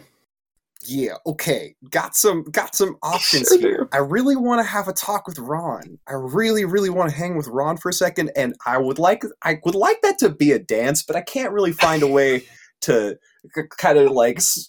Yeah, 0.85 1.15
okay. 1.27 1.75
Got 1.91 2.15
some 2.15 2.45
got 2.45 2.77
some 2.77 2.97
options 3.03 3.49
Sure 3.49 3.59
here. 3.59 3.89
I 3.93 3.99
really 3.99 4.37
want 4.37 4.61
to 4.61 4.65
have 4.71 4.87
a 4.87 4.93
talk 4.93 5.27
with 5.27 5.39
Ron. 5.39 5.99
I 6.07 6.13
really, 6.13 6.65
really 6.65 6.91
want 6.91 7.11
to 7.11 7.17
hang 7.17 7.37
with 7.37 7.49
Ron 7.49 7.77
for 7.77 7.89
a 7.89 7.93
second, 7.93 8.31
and 8.37 8.55
I 8.67 8.79
would 8.79 8.99
like 8.99 9.23
I 9.43 9.59
would 9.65 9.75
like 9.75 10.01
that 10.03 10.19
to 10.19 10.29
be 10.29 10.53
a 10.53 10.59
dance, 10.61 11.03
but 11.03 11.17
I 11.17 11.23
can't 11.23 11.53
really 11.53 11.73
find 11.73 12.03
a 12.03 12.07
way 12.07 12.43
to 12.83 13.19
kind 13.79 13.99
of 13.99 14.13
like 14.13 14.37
s- 14.37 14.69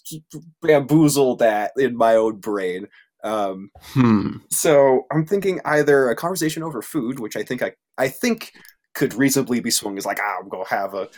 bamboozle 0.62 1.36
that 1.36 1.72
in 1.76 1.96
my 1.96 2.16
own 2.16 2.36
brain. 2.38 2.88
Um, 3.22 3.70
Hmm. 3.92 4.38
so 4.50 5.06
I'm 5.12 5.26
thinking 5.26 5.60
either 5.64 6.08
a 6.08 6.16
conversation 6.16 6.62
over 6.64 6.82
food, 6.82 7.20
which 7.20 7.36
I 7.36 7.42
think 7.44 7.62
I 7.62 7.72
I 7.96 8.08
think 8.08 8.52
could 8.94 9.14
reasonably 9.14 9.60
be 9.60 9.70
swung 9.70 9.98
as 9.98 10.06
like 10.06 10.18
ah, 10.20 10.36
I'm 10.42 10.48
gonna 10.48 10.68
have 10.68 10.94
a 10.94 11.08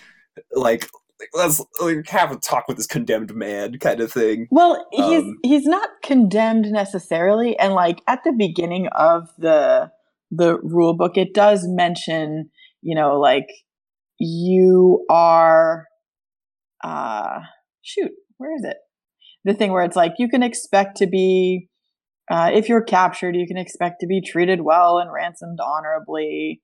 like 0.52 0.88
let's 1.34 1.64
like, 1.80 2.08
have 2.08 2.32
a 2.32 2.36
talk 2.36 2.66
with 2.68 2.76
this 2.76 2.86
condemned 2.86 3.34
man 3.34 3.78
kind 3.78 4.00
of 4.00 4.12
thing. 4.12 4.46
Well, 4.50 4.86
he's 4.92 5.22
Um, 5.22 5.38
he's 5.42 5.66
not 5.66 5.88
condemned 6.02 6.66
necessarily, 6.70 7.58
and 7.58 7.74
like 7.74 8.00
at 8.06 8.20
the 8.24 8.32
beginning 8.32 8.88
of 8.88 9.28
the 9.38 9.90
the 10.30 10.58
rule 10.62 10.96
book, 10.96 11.16
it 11.16 11.34
does 11.34 11.66
mention, 11.66 12.50
you 12.82 12.94
know, 12.94 13.18
like 13.18 13.46
you 14.18 15.04
are, 15.10 15.86
uh, 16.84 17.40
shoot, 17.82 18.12
where 18.36 18.54
is 18.54 18.64
it? 18.64 18.76
The 19.44 19.54
thing 19.54 19.72
where 19.72 19.84
it's 19.84 19.96
like 19.96 20.12
you 20.18 20.28
can 20.28 20.42
expect 20.42 20.98
to 20.98 21.06
be, 21.06 21.68
uh, 22.30 22.50
if 22.52 22.68
you're 22.68 22.82
captured, 22.82 23.34
you 23.34 23.46
can 23.46 23.56
expect 23.56 23.96
to 24.00 24.06
be 24.06 24.20
treated 24.20 24.60
well 24.60 24.98
and 24.98 25.10
ransomed 25.12 25.58
honorably. 25.60 26.60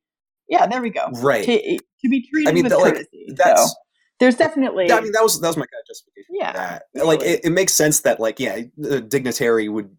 Yeah, 0.48 0.66
there 0.66 0.80
we 0.80 0.90
go. 0.90 1.08
Right. 1.12 1.44
To, 1.44 1.58
to 1.58 2.08
be 2.08 2.24
treated 2.30 2.50
I 2.50 2.52
mean, 2.52 2.64
with 2.64 2.72
that, 2.72 2.78
like. 2.78 3.06
That's 3.34 3.62
so 3.62 3.74
there's 4.18 4.36
definitely, 4.36 4.90
I 4.90 5.00
mean, 5.00 5.12
that 5.12 5.22
was 5.22 5.40
that 5.40 5.48
was 5.48 5.56
my 5.56 5.66
kind 5.66 5.80
of 5.80 5.86
justification. 5.86 6.34
Yeah, 6.34 6.78
that. 6.94 7.06
like 7.06 7.22
it, 7.22 7.44
it 7.44 7.50
makes 7.50 7.74
sense 7.74 8.00
that 8.00 8.18
like 8.18 8.40
yeah, 8.40 8.60
a 8.88 9.00
dignitary 9.00 9.68
would 9.68 9.90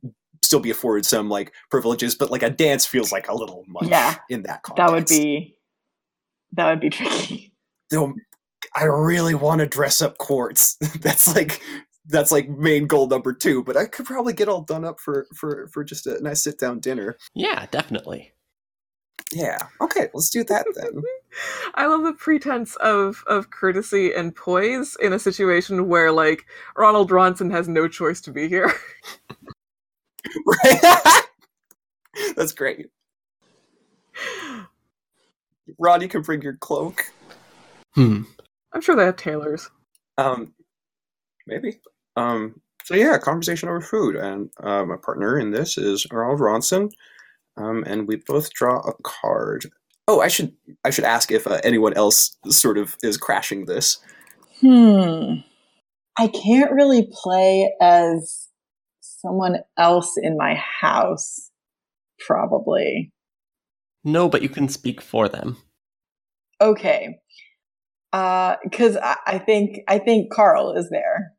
still 0.41 0.59
be 0.59 0.71
afforded 0.71 1.05
some 1.05 1.29
like 1.29 1.53
privileges, 1.69 2.15
but 2.15 2.31
like 2.31 2.43
a 2.43 2.49
dance 2.49 2.85
feels 2.85 3.11
like 3.11 3.27
a 3.27 3.35
little 3.35 3.63
much. 3.67 3.87
Yeah, 3.87 4.15
in 4.29 4.43
that 4.43 4.63
context. 4.63 4.87
that 4.87 4.95
would 4.95 5.05
be 5.05 5.57
that 6.53 6.69
would 6.69 6.79
be 6.79 6.89
tricky. 6.89 7.53
Though, 7.89 8.13
I 8.75 8.85
really 8.85 9.35
want 9.35 9.59
to 9.59 9.67
dress 9.67 10.01
up 10.01 10.17
Quartz. 10.17 10.75
that's 11.01 11.33
like 11.35 11.61
that's 12.07 12.31
like 12.31 12.49
main 12.49 12.87
goal 12.87 13.07
number 13.07 13.33
two. 13.33 13.63
But 13.63 13.77
I 13.77 13.85
could 13.85 14.05
probably 14.05 14.33
get 14.33 14.49
all 14.49 14.61
done 14.61 14.83
up 14.85 14.99
for 14.99 15.27
for 15.35 15.67
for 15.67 15.83
just 15.83 16.07
a 16.07 16.21
nice 16.23 16.43
sit 16.43 16.59
down 16.59 16.79
dinner. 16.79 17.17
Yeah, 17.35 17.65
definitely. 17.69 18.33
Yeah. 19.31 19.59
Okay, 19.81 20.09
let's 20.13 20.29
do 20.29 20.43
that 20.45 20.65
then. 20.75 21.01
I 21.75 21.87
love 21.87 22.03
the 22.03 22.13
pretense 22.13 22.75
of 22.77 23.23
of 23.27 23.49
courtesy 23.49 24.13
and 24.13 24.35
poise 24.35 24.95
in 25.01 25.13
a 25.13 25.19
situation 25.19 25.87
where 25.87 26.11
like 26.11 26.45
Ronald 26.75 27.11
Ronson 27.11 27.51
has 27.51 27.67
no 27.67 27.87
choice 27.87 28.21
to 28.21 28.31
be 28.31 28.47
here. 28.47 28.73
that's 32.35 32.51
great. 32.53 32.87
Rod, 35.77 36.01
you 36.01 36.07
can 36.07 36.21
bring 36.21 36.41
your 36.41 36.55
cloak. 36.57 37.05
Hmm. 37.93 38.23
I'm 38.73 38.81
sure 38.81 38.95
they 38.95 39.05
have 39.05 39.17
tailors. 39.17 39.69
Um, 40.17 40.53
maybe. 41.45 41.79
Um, 42.15 42.61
so 42.83 42.95
yeah, 42.95 43.17
conversation 43.17 43.69
over 43.69 43.81
food, 43.81 44.15
and 44.15 44.49
uh, 44.61 44.85
my 44.85 44.95
partner 44.95 45.37
in 45.37 45.51
this 45.51 45.77
is 45.77 46.07
Ronald 46.11 46.39
Ronson, 46.39 46.89
um, 47.57 47.83
and 47.85 48.07
we 48.07 48.15
both 48.15 48.51
draw 48.53 48.79
a 48.79 48.93
card. 49.03 49.65
Oh, 50.07 50.21
I 50.21 50.27
should 50.27 50.53
I 50.83 50.89
should 50.89 51.03
ask 51.03 51.31
if 51.31 51.45
uh, 51.47 51.59
anyone 51.63 51.93
else 51.93 52.37
sort 52.47 52.77
of 52.77 52.95
is 53.03 53.17
crashing 53.17 53.65
this. 53.65 53.97
Hmm. 54.61 55.35
I 56.17 56.27
can't 56.27 56.71
really 56.71 57.07
play 57.11 57.73
as 57.81 58.47
someone 59.01 59.57
else 59.77 60.13
in 60.17 60.37
my 60.37 60.55
house. 60.55 61.51
Probably. 62.25 63.11
No, 64.03 64.29
but 64.29 64.41
you 64.41 64.49
can 64.49 64.69
speak 64.69 65.01
for 65.01 65.27
them. 65.29 65.57
Okay. 66.61 67.19
Uh, 68.13 68.55
because 68.63 68.97
I, 68.97 69.17
I 69.27 69.37
think 69.37 69.79
I 69.87 69.99
think 69.99 70.31
Carl 70.31 70.73
is 70.73 70.89
there, 70.89 71.33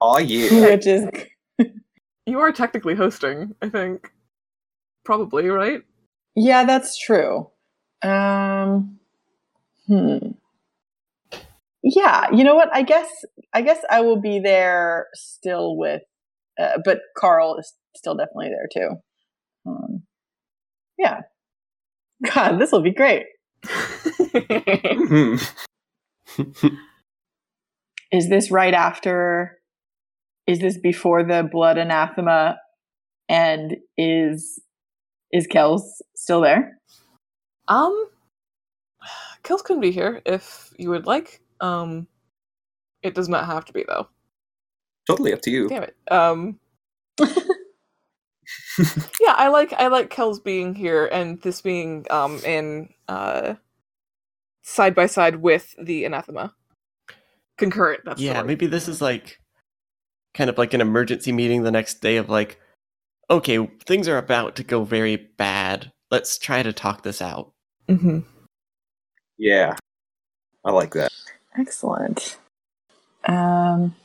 Oh 0.00 0.18
yeah, 0.18 0.68
which 0.70 0.86
is 0.86 1.08
You 2.26 2.40
are 2.40 2.52
technically 2.52 2.94
hosting, 2.94 3.54
I 3.62 3.68
think. 3.68 4.12
Probably, 5.04 5.48
right? 5.48 5.82
yeah, 6.36 6.64
that's 6.64 6.96
true. 6.98 7.48
Um, 8.02 8.98
hmm. 9.86 10.18
Yeah, 11.82 12.26
you 12.32 12.44
know 12.44 12.54
what? 12.54 12.68
I 12.72 12.82
guess 12.82 13.08
I 13.52 13.62
guess 13.62 13.78
I 13.90 14.00
will 14.02 14.20
be 14.20 14.38
there 14.38 15.08
still 15.14 15.76
with, 15.76 16.02
uh, 16.58 16.78
but 16.84 17.00
Carl 17.16 17.56
is 17.58 17.72
still 17.96 18.14
definitely 18.14 18.50
there 18.50 18.68
too. 18.72 18.96
Um, 19.66 20.02
yeah, 20.98 21.22
God, 22.24 22.58
this 22.58 22.70
will 22.70 22.82
be 22.82 22.94
great. 22.94 23.24
Is 28.12 28.28
this 28.28 28.50
right 28.50 28.74
after? 28.74 29.58
Is 30.46 30.58
this 30.58 30.76
before 30.78 31.24
the 31.24 31.48
blood 31.50 31.78
anathema? 31.78 32.58
And 33.28 33.76
is 33.96 34.60
is 35.32 35.46
Kels 35.46 35.82
still 36.14 36.42
there? 36.42 36.78
Um, 37.68 38.08
Kels 39.44 39.64
can 39.64 39.80
be 39.80 39.90
here 39.90 40.22
if 40.26 40.72
you 40.78 40.90
would 40.90 41.06
like. 41.06 41.40
Um, 41.60 42.06
it 43.02 43.14
does 43.14 43.28
not 43.28 43.46
have 43.46 43.64
to 43.66 43.72
be 43.72 43.84
though. 43.86 44.08
totally 45.08 45.32
up 45.32 45.42
to 45.42 45.50
you. 45.50 45.68
Damn 45.68 45.84
it. 45.84 45.96
Um, 46.10 46.58
yeah, 49.20 49.34
I 49.36 49.48
like 49.48 49.72
I 49.74 49.88
like 49.88 50.10
Kels 50.10 50.42
being 50.42 50.74
here 50.74 51.06
and 51.06 51.40
this 51.42 51.60
being 51.60 52.06
um 52.10 52.38
in 52.44 52.88
uh 53.08 53.54
side 54.62 54.94
by 54.94 55.06
side 55.06 55.36
with 55.36 55.74
the 55.80 56.04
anathema. 56.04 56.54
Concurrent. 57.58 58.02
That's 58.04 58.20
yeah, 58.20 58.38
word. 58.38 58.46
maybe 58.46 58.66
this 58.66 58.88
is 58.88 59.00
like 59.02 59.38
kind 60.34 60.48
of 60.48 60.58
like 60.58 60.74
an 60.74 60.80
emergency 60.80 61.32
meeting 61.32 61.62
the 61.62 61.70
next 61.70 62.00
day 62.00 62.16
of 62.16 62.28
like, 62.28 62.58
okay, 63.30 63.66
things 63.86 64.08
are 64.08 64.18
about 64.18 64.56
to 64.56 64.64
go 64.64 64.84
very 64.84 65.16
bad. 65.16 65.92
Let's 66.12 66.36
try 66.36 66.62
to 66.62 66.74
talk 66.74 67.02
this 67.02 67.22
out. 67.22 67.52
hmm 67.88 68.18
Yeah, 69.38 69.76
I 70.62 70.70
like 70.70 70.92
that. 70.92 71.10
Excellent. 71.58 72.36
Um. 73.26 73.96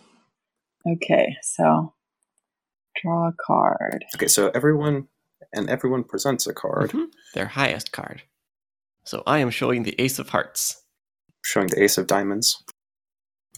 Okay, 0.90 1.36
so 1.42 1.94
draw 3.02 3.28
a 3.28 3.34
card. 3.46 4.06
Okay, 4.16 4.30
so 4.30 4.50
everyone 4.56 5.10
and 5.52 5.70
everyone 5.70 6.06
presents 6.06 6.48
a 6.48 6.54
card 6.54 6.92
Mhm. 6.92 7.08
Their 7.34 7.48
highest 7.48 7.92
card. 7.92 8.22
So 9.04 9.24
I 9.28 9.40
am 9.40 9.50
showing 9.50 9.84
the 9.84 10.00
Ace 10.00 10.18
of 10.18 10.30
Hearts. 10.30 10.84
showing 11.44 11.68
the 11.68 11.84
Ace 11.84 11.98
of 11.98 12.08
Diamonds. 12.08 12.64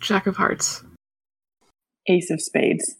Jack 0.01 0.25
of 0.27 0.37
Hearts. 0.37 0.83
Ace 2.07 2.29
of 2.31 2.41
Spades. 2.41 2.95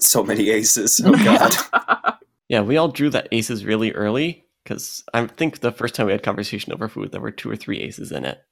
So 0.00 0.22
many 0.22 0.50
aces. 0.50 1.00
Oh 1.04 1.12
god. 1.24 2.18
Yeah, 2.48 2.60
we 2.60 2.76
all 2.76 2.88
drew 2.88 3.08
that 3.10 3.28
aces 3.32 3.64
really 3.64 3.92
early 3.92 4.43
because 4.64 5.04
I 5.12 5.26
think 5.26 5.60
the 5.60 5.72
first 5.72 5.94
time 5.94 6.06
we 6.06 6.12
had 6.12 6.22
conversation 6.22 6.72
over 6.72 6.88
food, 6.88 7.12
there 7.12 7.20
were 7.20 7.30
two 7.30 7.50
or 7.50 7.56
three 7.56 7.78
aces 7.80 8.10
in 8.10 8.24
it. 8.24 8.42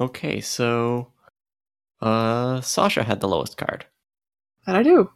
Okay, 0.00 0.40
so 0.40 1.12
uh, 2.00 2.60
Sasha 2.60 3.02
had 3.02 3.20
the 3.20 3.28
lowest 3.28 3.56
card. 3.56 3.86
that 4.66 4.76
I 4.76 4.82
do. 4.82 5.10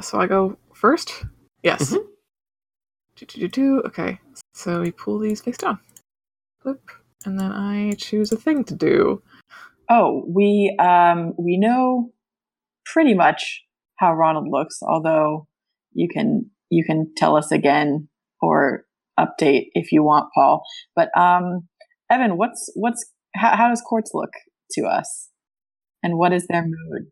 So 0.00 0.20
I 0.20 0.26
go 0.26 0.56
first. 0.74 1.24
Yes. 1.62 1.90
Mhm. 1.92 2.04
Do, 3.16 3.26
do, 3.26 3.40
do, 3.40 3.48
do. 3.48 3.82
Okay. 3.86 4.20
So 4.54 4.80
we 4.80 4.92
pull 4.92 5.18
these 5.18 5.40
face 5.40 5.56
down. 5.58 5.80
Flip. 6.62 6.80
And 7.24 7.38
then 7.38 7.50
I 7.50 7.92
choose 7.98 8.30
a 8.30 8.36
thing 8.36 8.62
to 8.64 8.74
do. 8.76 9.22
Oh, 9.90 10.22
we 10.28 10.76
um 10.78 11.34
we 11.36 11.56
know 11.56 12.12
pretty 12.86 13.14
much 13.14 13.64
how 13.96 14.14
Ronald 14.14 14.48
looks, 14.48 14.78
although 14.82 15.48
you 15.92 16.08
can 16.08 16.48
you 16.70 16.84
can 16.84 17.12
tell 17.16 17.36
us 17.36 17.50
again 17.50 18.08
or 18.40 18.84
update 19.18 19.66
if 19.74 19.92
you 19.92 20.02
want, 20.02 20.28
Paul. 20.34 20.62
But 20.94 21.08
um 21.16 21.68
Evan, 22.10 22.36
what's 22.36 22.70
what's 22.74 23.04
how, 23.34 23.56
how 23.56 23.68
does 23.68 23.82
Quartz 23.84 24.12
look 24.14 24.30
to 24.72 24.82
us? 24.86 25.28
And 26.02 26.16
what 26.16 26.32
is 26.32 26.46
their 26.46 26.64
mood? 26.64 27.08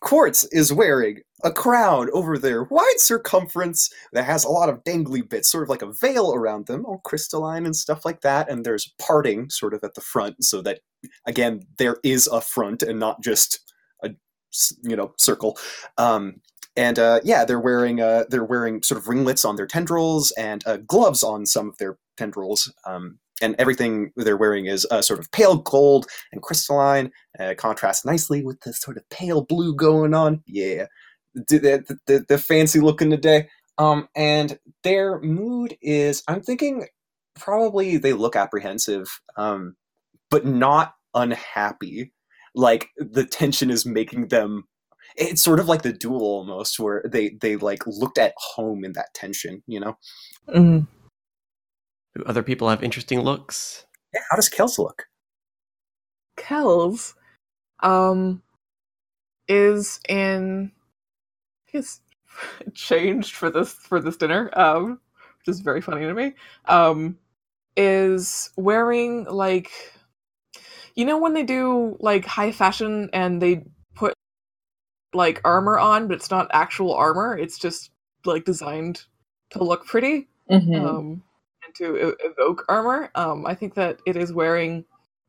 Quartz 0.00 0.44
is 0.52 0.72
wearing 0.72 1.22
a 1.44 1.50
crown 1.50 2.08
over 2.12 2.38
their 2.38 2.64
wide 2.64 2.98
circumference 2.98 3.90
that 4.12 4.24
has 4.24 4.44
a 4.44 4.48
lot 4.48 4.68
of 4.68 4.84
dangly 4.84 5.28
bits, 5.28 5.48
sort 5.48 5.64
of 5.64 5.68
like 5.68 5.82
a 5.82 5.92
veil 6.00 6.32
around 6.34 6.66
them, 6.66 6.84
all 6.86 7.00
crystalline 7.04 7.64
and 7.64 7.74
stuff 7.74 8.04
like 8.04 8.20
that. 8.20 8.48
And 8.48 8.64
there's 8.64 8.92
parting 9.00 9.50
sort 9.50 9.74
of 9.74 9.82
at 9.82 9.94
the 9.94 10.00
front, 10.00 10.44
so 10.44 10.62
that 10.62 10.80
again 11.26 11.62
there 11.78 11.96
is 12.04 12.26
a 12.28 12.40
front 12.40 12.82
and 12.82 12.98
not 12.98 13.22
just 13.22 13.60
a 14.04 14.10
you 14.82 14.96
know 14.96 15.14
circle. 15.18 15.58
Um, 15.96 16.40
and 16.78 16.96
uh, 16.98 17.20
yeah, 17.24 17.44
they're 17.44 17.58
wearing 17.58 18.00
uh, 18.00 18.24
they're 18.30 18.44
wearing 18.44 18.82
sort 18.82 18.98
of 19.00 19.08
ringlets 19.08 19.44
on 19.44 19.56
their 19.56 19.66
tendrils 19.66 20.30
and 20.38 20.64
uh, 20.64 20.76
gloves 20.76 21.24
on 21.24 21.44
some 21.44 21.68
of 21.68 21.76
their 21.78 21.98
tendrils. 22.16 22.72
Um, 22.86 23.18
and 23.42 23.56
everything 23.58 24.12
they're 24.16 24.36
wearing 24.36 24.66
is 24.66 24.86
uh, 24.90 25.02
sort 25.02 25.18
of 25.18 25.30
pale 25.32 25.56
gold 25.56 26.06
and 26.32 26.40
crystalline 26.40 27.10
uh, 27.38 27.54
contrasts 27.58 28.04
nicely 28.04 28.44
with 28.44 28.60
the 28.60 28.72
sort 28.72 28.96
of 28.96 29.08
pale 29.10 29.42
blue 29.42 29.74
going 29.74 30.14
on. 30.14 30.42
Yeah, 30.46 30.86
the, 31.34 31.84
the, 32.06 32.24
the, 32.28 32.38
fancy 32.38 32.80
looking 32.80 33.10
today. 33.10 33.48
Um, 33.76 34.08
and 34.16 34.58
their 34.82 35.20
mood 35.20 35.76
is, 35.80 36.22
I'm 36.26 36.42
thinking, 36.42 36.86
probably 37.36 37.96
they 37.96 38.12
look 38.12 38.34
apprehensive, 38.34 39.20
um, 39.36 39.76
but 40.30 40.44
not 40.44 40.94
unhappy. 41.14 42.12
Like 42.54 42.88
the 42.96 43.24
tension 43.24 43.70
is 43.70 43.86
making 43.86 44.28
them. 44.28 44.64
It's 45.18 45.42
sort 45.42 45.60
of 45.60 45.68
like 45.68 45.82
the 45.82 45.92
duel 45.92 46.22
almost, 46.22 46.78
where 46.78 47.02
they 47.04 47.30
they 47.40 47.56
like 47.56 47.86
looked 47.86 48.18
at 48.18 48.34
home 48.36 48.84
in 48.84 48.92
that 48.92 49.12
tension. 49.14 49.62
You 49.66 49.80
know? 49.80 49.98
Mm. 50.48 50.86
Do 52.14 52.22
other 52.26 52.42
people 52.42 52.68
have 52.68 52.82
interesting 52.82 53.20
looks? 53.20 53.84
Yeah. 54.14 54.20
How 54.30 54.36
does 54.36 54.48
Kels 54.48 54.78
look? 54.78 55.08
kels 56.38 57.14
um 57.80 58.42
is 59.48 60.00
in 60.08 60.70
I 61.68 61.72
guess 61.72 62.00
changed 62.74 63.34
for 63.34 63.50
this 63.50 63.72
for 63.72 64.00
this 64.00 64.16
dinner, 64.16 64.50
um, 64.58 65.00
which 65.38 65.54
is 65.54 65.60
very 65.60 65.80
funny 65.80 66.02
to 66.02 66.14
me. 66.14 66.34
Um 66.66 67.18
is 67.76 68.50
wearing 68.56 69.24
like 69.24 69.70
you 70.94 71.04
know 71.04 71.18
when 71.18 71.34
they 71.34 71.44
do 71.44 71.96
like 72.00 72.24
high 72.24 72.52
fashion 72.52 73.10
and 73.12 73.42
they 73.42 73.56
put 73.56 73.77
like 75.14 75.40
armor 75.44 75.78
on, 75.78 76.08
but 76.08 76.16
it's 76.16 76.30
not 76.30 76.48
actual 76.52 76.94
armor, 76.94 77.38
it's 77.38 77.58
just 77.58 77.90
like 78.26 78.44
designed 78.46 79.04
to 79.50 79.64
look 79.64 79.86
pretty 79.86 80.28
Mhm. 80.50 80.74
um, 80.86 81.22
and 81.64 81.74
to 81.76 82.10
e- 82.10 82.16
evoke 82.24 82.64
armor. 82.68 83.10
Um, 83.14 83.46
I 83.46 83.54
think 83.54 83.74
that 83.74 84.00
it 84.06 84.16
is 84.16 84.32
wearing 84.32 84.84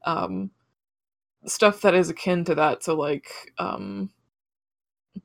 um, 0.06 0.52
stuff 1.46 1.82
that 1.82 1.96
is 1.96 2.10
akin 2.10 2.46
to 2.46 2.56
that. 2.56 2.84
So 2.84 2.96
like 2.96 3.30
um, 3.60 4.12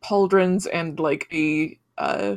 pauldrons 0.05 0.67
and 0.73 1.01
like 1.01 1.29
a 1.33 1.79
uh, 1.99 2.37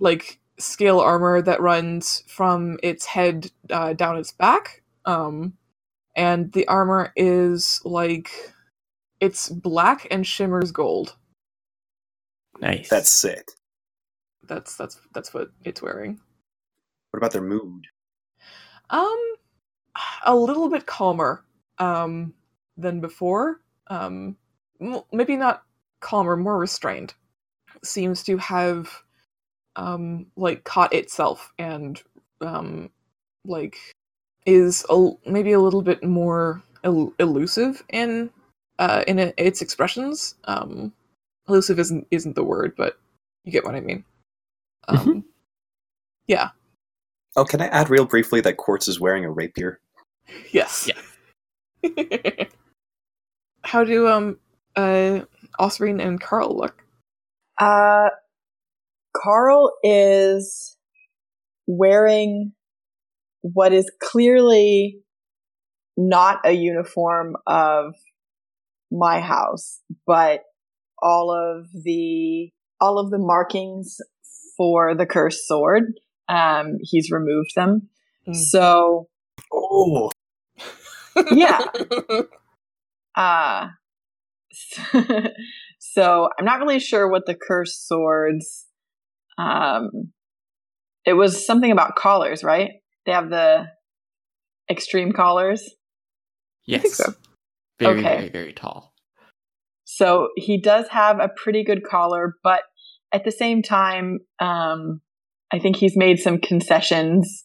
like 0.00 0.40
scale 0.58 1.00
armor 1.00 1.42
that 1.42 1.62
runs 1.62 2.24
from 2.28 2.78
its 2.82 3.06
head 3.06 3.50
uh, 3.70 3.94
down 3.94 4.18
its 4.18 4.32
back. 4.32 4.82
Um, 5.06 5.54
and 6.16 6.52
the 6.52 6.68
armor 6.68 7.12
is 7.16 7.80
like 7.84 8.30
it's 9.20 9.48
black 9.48 10.06
and 10.10 10.26
shimmers 10.26 10.72
gold. 10.72 11.16
Nice. 12.60 12.88
That's 12.88 13.10
sick. 13.10 13.46
That's 14.46 14.76
that's 14.76 15.00
that's 15.12 15.34
what 15.34 15.50
it's 15.64 15.82
wearing. 15.82 16.20
What 17.10 17.18
about 17.18 17.32
their 17.32 17.42
mood? 17.42 17.86
Um, 18.90 19.34
a 20.24 20.34
little 20.34 20.68
bit 20.70 20.86
calmer 20.86 21.44
um 21.78 22.34
than 22.76 23.00
before. 23.00 23.60
Um, 23.88 24.36
maybe 25.12 25.36
not 25.36 25.62
calmer, 26.00 26.36
more 26.36 26.58
restrained. 26.58 27.14
Seems 27.82 28.22
to 28.24 28.36
have 28.38 28.90
um 29.76 30.26
like 30.36 30.64
caught 30.64 30.92
itself 30.92 31.52
and 31.58 32.02
um 32.40 32.90
like 33.44 33.76
is 34.46 34.84
a, 34.90 35.10
maybe 35.26 35.52
a 35.52 35.60
little 35.60 35.82
bit 35.82 36.02
more 36.02 36.62
el- 36.84 37.12
elusive 37.18 37.82
in 37.90 38.30
uh 38.78 39.04
in 39.06 39.18
it, 39.18 39.34
its 39.36 39.62
expressions. 39.62 40.34
Um, 40.44 40.92
elusive 41.48 41.78
isn't 41.78 42.06
isn't 42.10 42.34
the 42.34 42.44
word, 42.44 42.74
but 42.76 42.98
you 43.44 43.52
get 43.52 43.64
what 43.64 43.74
I 43.74 43.80
mean. 43.80 44.04
Um, 44.88 45.24
yeah. 46.26 46.50
Oh, 47.36 47.44
can 47.44 47.60
I 47.60 47.66
add 47.68 47.90
real 47.90 48.06
briefly 48.06 48.40
that 48.42 48.56
Quartz 48.56 48.88
is 48.88 49.00
wearing 49.00 49.24
a 49.24 49.30
rapier? 49.30 49.80
Yes. 50.52 50.88
Yeah. 51.82 52.44
How 53.62 53.84
do 53.84 54.08
um 54.08 54.38
uh 54.76 55.20
Osrine 55.60 56.02
and 56.02 56.20
Carl 56.20 56.56
look? 56.56 56.84
Uh, 57.58 58.10
Carl 59.16 59.72
is 59.82 60.76
wearing 61.66 62.52
what 63.40 63.72
is 63.72 63.90
clearly 64.02 65.00
not 65.96 66.40
a 66.44 66.52
uniform 66.52 67.36
of 67.46 67.94
my 68.90 69.20
house, 69.20 69.80
but 70.06 70.40
all 71.00 71.30
of 71.30 71.66
the 71.72 72.50
all 72.80 72.98
of 72.98 73.10
the 73.10 73.18
markings 73.18 73.98
for 74.56 74.94
the 74.94 75.06
cursed 75.06 75.46
sword. 75.46 75.84
Um, 76.28 76.76
he's 76.82 77.10
removed 77.10 77.52
them. 77.56 77.88
Mm. 78.28 78.34
So 78.36 79.08
Oh, 79.52 80.10
Yeah. 81.32 81.64
Uh 83.14 83.68
so 85.80 86.28
I'm 86.38 86.44
not 86.44 86.60
really 86.60 86.78
sure 86.78 87.10
what 87.10 87.26
the 87.26 87.34
cursed 87.34 87.88
swords 87.88 88.66
um 89.38 90.12
it 91.04 91.14
was 91.14 91.44
something 91.44 91.72
about 91.72 91.96
collars, 91.96 92.44
right? 92.44 92.70
They 93.06 93.12
have 93.12 93.30
the 93.30 93.66
extreme 94.70 95.12
collars. 95.12 95.68
Yes. 96.66 96.82
think 96.82 96.94
so. 96.94 97.14
Very, 97.78 98.00
Okay. 98.00 98.16
very, 98.16 98.28
very 98.28 98.52
tall. 98.52 98.94
So 99.84 100.28
he 100.36 100.60
does 100.60 100.88
have 100.88 101.18
a 101.18 101.30
pretty 101.34 101.64
good 101.64 101.82
collar, 101.82 102.34
but 102.42 102.62
at 103.12 103.24
the 103.24 103.30
same 103.30 103.62
time, 103.62 104.18
um, 104.38 105.00
I 105.52 105.58
think 105.58 105.76
he's 105.76 105.96
made 105.96 106.18
some 106.18 106.38
concessions 106.38 107.44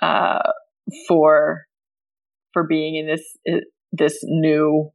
uh, 0.00 0.50
for 1.06 1.62
for 2.52 2.66
being 2.66 2.96
in 2.96 3.06
this 3.06 3.22
uh, 3.50 3.60
this 3.92 4.18
new 4.22 4.90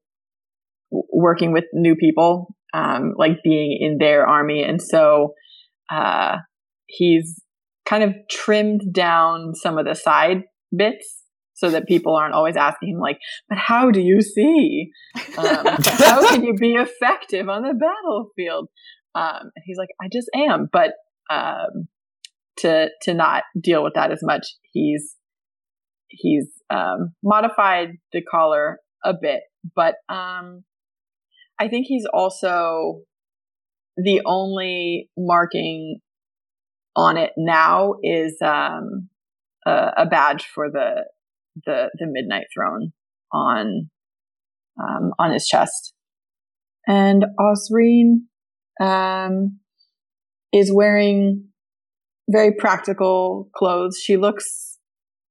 working 0.91 1.51
with 1.51 1.65
new 1.73 1.95
people, 1.95 2.55
um, 2.73 3.13
like 3.17 3.43
being 3.43 3.77
in 3.80 3.97
their 3.99 4.27
army, 4.27 4.63
and 4.63 4.82
so 4.82 5.34
uh, 5.91 6.38
he's 6.88 7.39
kind 7.88 8.03
of 8.03 8.13
trimmed 8.32 8.82
down 8.91 9.53
some 9.53 9.77
of 9.77 9.86
the 9.86 9.95
side 9.95 10.43
bits 10.75 11.18
so 11.60 11.70
that 11.70 11.88
people 11.88 12.16
aren't 12.16 12.34
always 12.34 12.55
asking 12.55 12.89
him 12.89 12.99
like, 12.99 13.20
"But 13.49 13.57
how 13.57 13.91
do 13.91 13.99
you 13.99 14.22
see?" 14.22 14.91
Um, 15.38 15.66
how 15.86 16.28
can 16.30 16.43
you 16.43 16.53
be 16.53 16.76
effective 16.76 17.49
on 17.49 17.64
the 17.64 17.74
battlefield? 17.74 18.70
Um, 19.14 19.51
and 19.55 19.64
he's 19.66 19.78
like, 19.78 19.89
I 20.01 20.07
just 20.12 20.30
am. 20.34 20.70
But 20.72 20.93
um, 21.30 21.88
to 22.60 22.89
to 23.03 23.14
not 23.14 23.43
deal 23.60 23.84
with 23.84 23.93
that 23.95 24.12
as 24.12 24.24
much, 24.24 24.47
he's 24.72 25.16
he's 26.07 26.47
um, 26.70 27.14
modified 27.24 27.97
the 28.14 28.22
collar 28.22 28.80
a 29.03 29.14
bit. 29.20 29.41
But 29.76 29.95
um, 30.07 30.64
I 31.60 31.68
think 31.68 31.88
he's 31.88 32.05
also 32.12 33.01
the 33.97 34.22
only 34.26 35.10
marking 35.18 35.99
on 36.95 37.18
it 37.18 37.32
now 37.38 37.95
is 38.01 38.38
um, 38.41 39.10
a, 39.66 39.91
a 39.97 40.05
badge 40.05 40.45
for 40.45 40.70
the 40.72 41.03
the 41.65 41.89
the 41.97 42.07
Midnight 42.07 42.45
Throne 42.53 42.91
on 43.33 43.89
um, 44.81 45.11
on 45.19 45.31
his 45.31 45.47
chest. 45.47 45.93
And 46.87 47.25
Osrine 47.39 48.21
um, 48.81 49.59
is 50.53 50.71
wearing 50.73 51.49
very 52.29 52.53
practical 52.53 53.49
clothes. 53.55 53.99
She 54.03 54.17
looks 54.17 54.77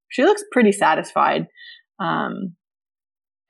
she 0.08 0.24
looks 0.24 0.42
pretty 0.52 0.72
satisfied. 0.72 1.46
Um, 2.00 2.54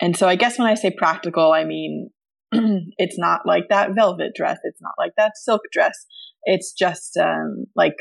and 0.01 0.17
so 0.17 0.29
I 0.29 0.37
guess 0.37 0.59
when 0.59 0.69
I 0.69 0.75
say 0.75 0.91
practical, 0.91 1.53
I 1.53 1.65
mean 1.65 2.11
it's 2.53 3.19
not 3.19 3.41
like 3.45 3.65
that 3.69 3.91
velvet 3.95 4.33
dress. 4.35 4.59
It's 4.63 4.81
not 4.81 4.95
like 4.99 5.13
that 5.17 5.33
silk 5.37 5.63
dress. 5.73 6.07
It's 6.45 6.73
just 6.73 7.17
um, 7.17 7.67
like 7.77 7.97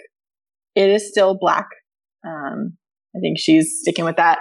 it 0.75 0.89
is 0.89 1.09
still 1.09 1.37
black. 1.39 1.67
Um, 2.25 2.77
I 3.15 3.19
think 3.19 3.37
she's 3.39 3.79
sticking 3.81 4.05
with 4.05 4.17
that 4.17 4.39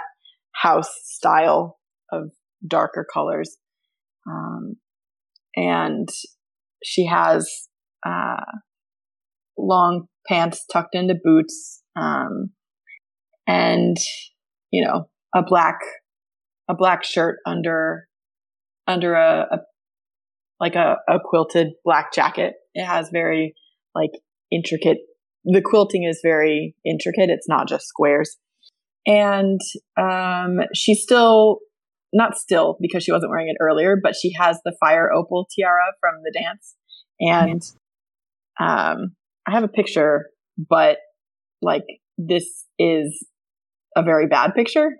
house 0.61 0.89
style 1.03 1.77
of 2.11 2.31
darker 2.65 3.05
colors. 3.11 3.57
Um, 4.29 4.75
and 5.55 6.09
she 6.83 7.05
has 7.05 7.49
uh, 8.05 8.43
long 9.57 10.07
pants 10.27 10.65
tucked 10.71 10.95
into 10.95 11.15
boots, 11.21 11.81
um, 11.95 12.51
and 13.47 13.97
you 14.71 14.85
know 14.85 15.09
a 15.35 15.43
black 15.43 15.79
a 16.69 16.75
black 16.75 17.03
shirt 17.03 17.37
under 17.45 18.07
under 18.87 19.15
a, 19.15 19.47
a 19.51 19.57
like 20.59 20.75
a, 20.75 20.97
a 21.07 21.19
quilted 21.23 21.69
black 21.83 22.13
jacket. 22.13 22.53
It 22.73 22.85
has 22.85 23.09
very 23.11 23.53
like 23.95 24.11
intricate. 24.51 24.97
The 25.45 25.61
quilting 25.61 26.03
is 26.03 26.19
very 26.23 26.75
intricate. 26.85 27.29
It's 27.29 27.47
not 27.47 27.67
just 27.67 27.87
squares. 27.87 28.37
And 29.07 29.61
um, 29.97 30.59
she's 30.73 31.01
still 31.01 31.59
not 32.13 32.37
still 32.37 32.77
because 32.79 33.03
she 33.03 33.11
wasn't 33.11 33.31
wearing 33.31 33.47
it 33.49 33.57
earlier, 33.61 33.97
but 34.01 34.15
she 34.15 34.33
has 34.37 34.59
the 34.63 34.75
fire 34.79 35.11
opal 35.11 35.47
tiara 35.53 35.93
from 35.99 36.15
the 36.23 36.31
dance. 36.31 36.75
And 37.19 37.63
um, 38.59 39.15
I 39.47 39.51
have 39.51 39.63
a 39.63 39.69
picture, 39.69 40.27
but 40.57 40.97
like 41.61 41.85
this 42.17 42.65
is 42.77 43.25
a 43.95 44.03
very 44.03 44.27
bad 44.27 44.53
picture, 44.53 44.97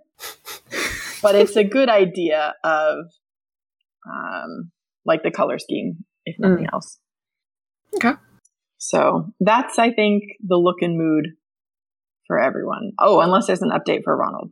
but 1.22 1.36
it's 1.36 1.56
a 1.56 1.64
good 1.64 1.90
idea 1.90 2.56
of 2.64 2.98
um, 4.10 4.72
like 5.06 5.24
the 5.24 5.32
color 5.32 5.60
scheme, 5.60 6.06
if 6.26 6.38
nothing 6.40 6.68
else. 6.72 6.98
Okay. 7.96 8.14
So 8.78 9.34
that's, 9.40 9.80
I 9.80 9.92
think, 9.92 10.24
the 10.46 10.56
look 10.56 10.78
and 10.82 10.98
mood 10.98 11.30
for 12.28 12.40
everyone. 12.40 12.92
Oh, 13.00 13.20
unless 13.22 13.48
there's 13.48 13.62
an 13.62 13.72
update 13.72 14.04
for 14.04 14.16
Ronald. 14.16 14.52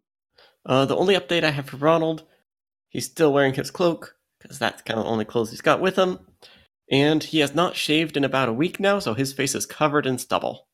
Uh, 0.66 0.86
the 0.86 0.96
only 0.96 1.16
update 1.16 1.44
I 1.44 1.52
have 1.52 1.68
for 1.70 1.78
Ronald, 1.78 2.24
he's 2.90 3.06
still 3.06 3.32
wearing 3.32 3.54
his 3.54 3.70
cloak, 3.72 4.16
because 4.42 4.58
that's 4.58 4.82
kind 4.82 4.98
of 5.00 5.06
the 5.06 5.12
only 5.12 5.26
clothes 5.26 5.52
he's 5.52 5.62
got 5.62 5.82
with 5.82 5.96
him. 5.96 6.20
And 6.92 7.24
he 7.24 7.40
has 7.40 7.54
not 7.56 7.76
shaved 7.76 8.16
in 8.18 8.24
about 8.24 8.50
a 8.50 8.54
week 8.54 8.80
now, 8.80 9.00
so 9.00 9.14
his 9.14 9.34
face 9.34 9.56
is 9.56 9.66
covered 9.66 10.06
in 10.06 10.18
stubble. 10.18 10.68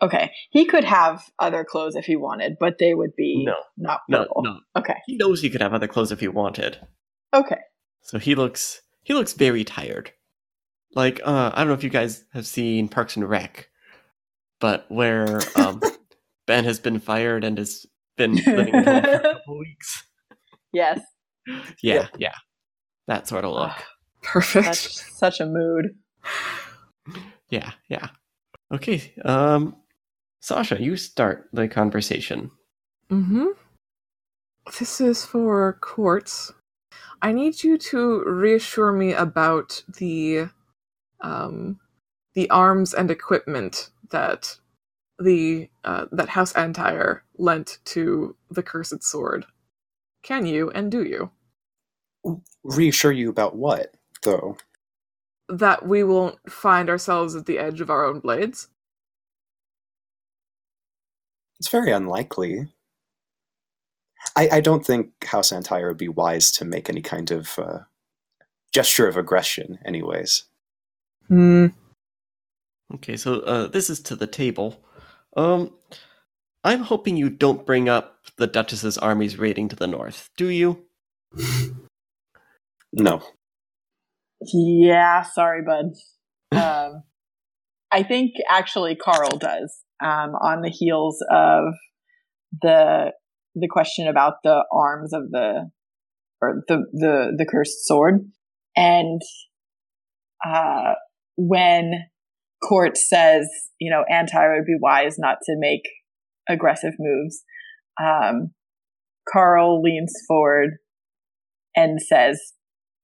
Okay. 0.00 0.32
He 0.50 0.64
could 0.64 0.84
have 0.84 1.22
other 1.38 1.64
clothes 1.64 1.94
if 1.94 2.04
he 2.04 2.16
wanted, 2.16 2.56
but 2.58 2.78
they 2.78 2.94
would 2.94 3.14
be 3.16 3.44
No. 3.46 3.54
not 3.76 4.00
No, 4.08 4.26
no. 4.38 4.58
Okay. 4.76 4.96
He 5.06 5.16
knows 5.16 5.40
he 5.40 5.50
could 5.50 5.60
have 5.62 5.72
other 5.74 5.86
clothes 5.86 6.10
if 6.10 6.18
he 6.20 6.28
wanted. 6.28 6.78
Okay. 7.32 7.58
So 8.02 8.18
he 8.18 8.34
looks 8.34 8.82
he 9.04 9.14
looks 9.14 9.32
very 9.32 9.62
tired. 9.62 10.10
Like 10.94 11.20
uh, 11.24 11.52
I 11.54 11.58
don't 11.58 11.68
know 11.68 11.74
if 11.74 11.84
you 11.84 11.90
guys 11.90 12.24
have 12.32 12.46
seen 12.46 12.88
Parks 12.88 13.14
and 13.16 13.28
Rec, 13.28 13.68
but 14.60 14.86
where 14.88 15.40
um, 15.54 15.80
Ben 16.46 16.64
has 16.64 16.78
been 16.80 16.98
fired 16.98 17.44
and 17.44 17.58
has 17.58 17.86
been 18.16 18.34
living 18.34 18.74
at 18.74 18.86
home 18.86 19.02
for 19.02 19.14
a 19.14 19.34
couple 19.34 19.58
weeks. 19.60 20.04
Yes. 20.72 21.00
Yeah, 21.82 22.08
yeah, 22.18 22.34
that 23.08 23.28
sort 23.28 23.44
of 23.44 23.52
look. 23.52 23.72
Perfect. 24.22 24.66
That's 24.66 25.18
such 25.18 25.40
a 25.40 25.46
mood. 25.46 25.96
Yeah, 27.50 27.72
yeah. 27.90 28.08
Okay, 28.72 29.12
um, 29.26 29.76
Sasha, 30.40 30.80
you 30.80 30.96
start 30.96 31.50
the 31.52 31.68
conversation. 31.68 32.50
Mm-hmm. 33.10 33.48
This 34.78 35.02
is 35.02 35.26
for 35.26 35.76
Quartz. 35.82 36.54
I 37.20 37.32
need 37.32 37.62
you 37.62 37.76
to 37.76 38.24
reassure 38.24 38.90
me 38.92 39.12
about 39.12 39.84
the 39.98 40.48
um 41.20 41.78
the 42.34 42.48
arms 42.48 42.94
and 42.94 43.10
equipment 43.10 43.90
that 44.10 44.58
the 45.22 45.70
uh, 45.84 46.06
that 46.12 46.30
House 46.30 46.54
Antire 46.54 47.24
lent 47.38 47.78
to 47.86 48.36
the 48.50 48.62
Cursed 48.62 49.02
Sword. 49.02 49.46
Can 50.22 50.46
you 50.46 50.70
and 50.70 50.90
do 50.90 51.02
you? 51.04 51.30
Reassure 52.64 53.12
you 53.12 53.30
about 53.30 53.56
what, 53.56 53.94
though? 54.22 54.56
That 55.48 55.86
we 55.86 56.04
won't 56.04 56.50
find 56.50 56.88
ourselves 56.88 57.34
at 57.34 57.46
the 57.46 57.58
edge 57.58 57.80
of 57.80 57.90
our 57.90 58.04
own 58.04 58.20
blades? 58.20 58.68
It's 61.58 61.68
very 61.68 61.92
unlikely. 61.92 62.68
I, 64.36 64.48
I 64.52 64.60
don't 64.60 64.86
think 64.86 65.24
House 65.24 65.52
Antire 65.52 65.88
would 65.88 65.96
be 65.98 66.08
wise 66.08 66.52
to 66.52 66.64
make 66.64 66.88
any 66.88 67.02
kind 67.02 67.30
of 67.30 67.58
uh, 67.58 67.78
gesture 68.72 69.08
of 69.08 69.16
aggression, 69.16 69.78
anyways. 69.84 70.44
Hmm. 71.28 71.68
Okay, 72.94 73.16
so 73.16 73.40
uh, 73.40 73.68
this 73.68 73.90
is 73.90 74.00
to 74.02 74.16
the 74.16 74.26
table. 74.26 74.82
Um, 75.36 75.72
I'm 76.64 76.82
hoping 76.82 77.16
you 77.16 77.30
don't 77.30 77.66
bring 77.66 77.88
up 77.88 78.18
the 78.36 78.46
Duchess's 78.46 78.98
army's 78.98 79.38
raiding 79.38 79.68
to 79.68 79.76
the 79.76 79.86
north, 79.86 80.30
do 80.36 80.48
you? 80.48 80.84
No. 82.92 83.22
Yeah, 84.52 85.22
sorry, 85.22 85.62
bud. 85.62 85.94
Um, 86.52 87.02
I 87.90 88.02
think 88.02 88.32
actually 88.50 88.96
Carl 88.96 89.38
does. 89.38 89.80
Um, 90.02 90.34
on 90.34 90.62
the 90.62 90.68
heels 90.68 91.24
of 91.30 91.74
the 92.60 93.12
the 93.54 93.68
question 93.68 94.08
about 94.08 94.34
the 94.42 94.64
arms 94.72 95.12
of 95.12 95.30
the 95.30 95.70
or 96.40 96.64
the 96.68 96.84
the 96.92 97.32
the 97.38 97.46
cursed 97.46 97.86
sword, 97.86 98.28
and 98.76 99.22
uh, 100.44 100.94
when 101.36 101.92
Quartz 102.62 103.08
says, 103.08 103.48
you 103.78 103.90
know, 103.90 104.04
Antire 104.10 104.56
would 104.56 104.66
be 104.66 104.76
wise 104.80 105.16
not 105.18 105.38
to 105.44 105.56
make 105.58 105.82
aggressive 106.48 106.94
moves, 106.98 107.42
um, 108.00 108.52
Carl 109.30 109.80
leans 109.82 110.12
forward 110.26 110.78
and 111.76 112.00
says, 112.00 112.54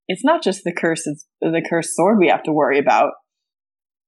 "It's 0.09 0.25
not 0.25 0.43
just 0.43 0.65
the 0.65 0.73
curse; 0.73 1.07
it's 1.07 1.27
the 1.41 1.65
cursed 1.69 1.95
sword 1.95 2.19
we 2.19 2.29
have 2.29 2.43
to 2.45 2.53
worry 2.53 2.79
about." 2.79 3.13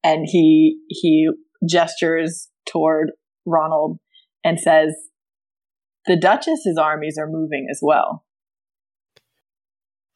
And 0.02 0.26
he 0.26 0.80
he 0.88 1.30
gestures 1.68 2.48
toward 2.66 3.12
Ronald 3.46 3.98
and 4.44 4.58
says, 4.58 4.94
"The 6.06 6.16
Duchess's 6.16 6.78
armies 6.78 7.18
are 7.18 7.28
moving 7.28 7.68
as 7.70 7.80
well." 7.82 8.24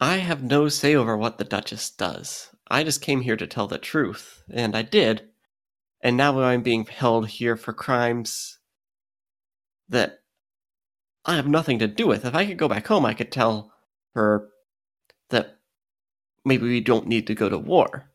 I 0.01 0.16
have 0.16 0.43
no 0.43 0.68
say 0.68 0.95
over 0.95 1.16
what 1.16 1.39
the 1.39 1.45
Duchess 1.45 1.91
does. 1.91 2.53
I 2.69 2.83
just 2.83 3.03
came 3.03 3.21
here 3.21 3.37
to 3.37 3.47
tell 3.47 3.67
the 3.67 3.79
truth, 3.79 4.43
and 4.51 4.77
I 4.77 4.83
did. 4.83 5.29
And 6.01 6.17
now 6.17 6.41
I'm 6.41 6.62
being 6.62 6.85
held 6.85 7.29
here 7.29 7.57
for 7.57 7.73
crimes 7.73 8.59
that 9.89 10.21
I 11.25 11.37
have 11.37 11.49
nothing 11.49 11.79
to 11.79 11.87
do 11.87 12.07
with. 12.07 12.25
If 12.25 12.35
I 12.35 12.45
could 12.45 12.59
go 12.59 12.69
back 12.69 12.87
home, 12.87 13.07
I 13.07 13.15
could 13.15 13.33
tell 13.33 13.73
her 14.15 14.49
that 15.31 15.59
maybe 16.45 16.65
we 16.65 16.81
don't 16.81 17.07
need 17.07 17.27
to 17.29 17.35
go 17.35 17.49
to 17.49 17.59
war. 17.59 18.11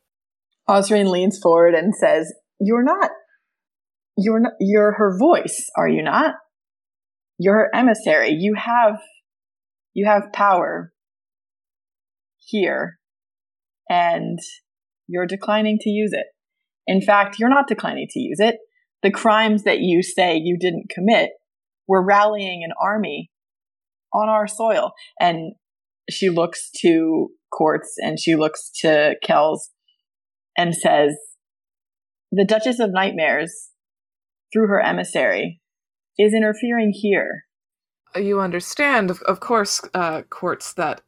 Osrine 0.70 1.10
leans 1.10 1.39
forward 1.41 1.74
and 1.74 1.95
says, 1.95 2.32
"You're 2.60 2.84
not. 2.84 3.10
You're 4.16 4.39
not. 4.39 4.54
You're 4.60 4.93
her 4.93 5.18
voice, 5.18 5.70
are 5.76 5.89
you 5.89 6.04
not? 6.04 6.36
You're 7.39 7.56
her 7.56 7.76
emissary. 7.76 8.30
You 8.32 8.54
have. 8.54 9.00
You 9.95 10.06
have 10.06 10.32
power 10.32 10.93
here, 12.38 12.99
and 13.89 14.39
you're 15.07 15.25
declining 15.25 15.77
to 15.81 15.89
use 15.89 16.13
it. 16.13 16.27
In 16.87 17.01
fact, 17.01 17.37
you're 17.39 17.49
not 17.49 17.67
declining 17.67 18.07
to 18.11 18.19
use 18.19 18.39
it. 18.39 18.57
The 19.03 19.11
crimes 19.11 19.63
that 19.63 19.79
you 19.79 20.03
say 20.03 20.37
you 20.37 20.57
didn't 20.59 20.89
commit 20.89 21.31
were 21.87 22.05
rallying 22.05 22.63
an 22.63 22.71
army 22.81 23.31
on 24.13 24.29
our 24.29 24.47
soil." 24.47 24.91
And 25.19 25.53
she 26.09 26.29
looks 26.29 26.69
to 26.81 27.29
Quartz 27.51 27.95
and 27.97 28.19
she 28.19 28.35
looks 28.35 28.69
to 28.81 29.15
Kels 29.23 29.69
and 30.57 30.75
says, 30.75 31.15
The 32.31 32.45
Duchess 32.45 32.79
of 32.79 32.91
Nightmares, 32.91 33.69
through 34.51 34.67
her 34.67 34.81
emissary, 34.81 35.61
is 36.17 36.33
interfering 36.33 36.91
here. 36.93 37.43
You 38.15 38.41
understand, 38.41 39.11
of, 39.11 39.39
course, 39.39 39.81
uh, 39.93 40.23
Quartz, 40.29 40.73
that, 40.73 41.01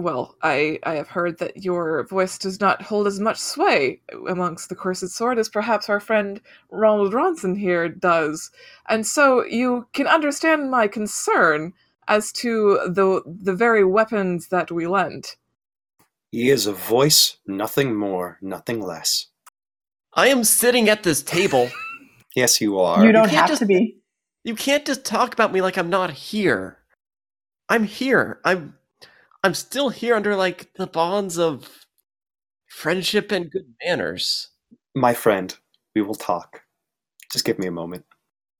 well, 0.00 0.36
I, 0.42 0.78
I 0.82 0.94
have 0.94 1.08
heard 1.08 1.38
that 1.38 1.64
your 1.64 2.04
voice 2.08 2.38
does 2.38 2.60
not 2.60 2.82
hold 2.82 3.06
as 3.06 3.20
much 3.20 3.38
sway 3.38 4.00
amongst 4.28 4.68
the 4.68 4.74
Cursed 4.76 5.10
Sword 5.10 5.38
as 5.38 5.48
perhaps 5.48 5.88
our 5.88 6.00
friend 6.00 6.40
Ronald 6.70 7.12
Ronson 7.12 7.56
here 7.58 7.88
does. 7.88 8.50
And 8.88 9.06
so 9.06 9.44
you 9.44 9.86
can 9.92 10.06
understand 10.06 10.70
my 10.70 10.88
concern 10.88 11.72
as 12.08 12.32
to 12.32 12.80
the 12.88 13.22
the 13.26 13.54
very 13.54 13.84
weapons 13.84 14.48
that 14.48 14.72
we 14.72 14.86
lent. 14.86 15.36
He 16.32 16.50
is 16.50 16.66
a 16.66 16.72
voice, 16.72 17.36
nothing 17.46 17.94
more, 17.94 18.38
nothing 18.42 18.80
less. 18.80 19.26
I 20.14 20.28
am 20.28 20.44
sitting 20.44 20.88
at 20.88 21.02
this 21.02 21.22
table. 21.22 21.70
Yes, 22.36 22.60
you 22.60 22.78
are. 22.78 23.04
You 23.04 23.10
don't 23.10 23.24
can't 23.28 23.36
have 23.40 23.48
just- 23.48 23.58
to 23.58 23.66
be. 23.66 23.96
You 24.44 24.54
can't 24.54 24.86
just 24.86 25.04
talk 25.04 25.32
about 25.32 25.52
me 25.52 25.60
like 25.60 25.76
I'm 25.76 25.90
not 25.90 26.12
here. 26.12 26.78
I'm 27.68 27.82
here. 27.82 28.38
I'm 28.44 28.74
I'm 29.42 29.54
still 29.54 29.88
here 29.88 30.14
under 30.14 30.36
like 30.36 30.74
the 30.74 30.86
bonds 30.86 31.38
of 31.38 31.86
friendship 32.66 33.32
and 33.32 33.50
good 33.50 33.74
manners. 33.84 34.48
My 34.94 35.14
friend, 35.14 35.56
we 35.94 36.02
will 36.02 36.14
talk. 36.14 36.62
Just 37.32 37.44
give 37.44 37.58
me 37.58 37.66
a 37.66 37.72
moment. 37.72 38.04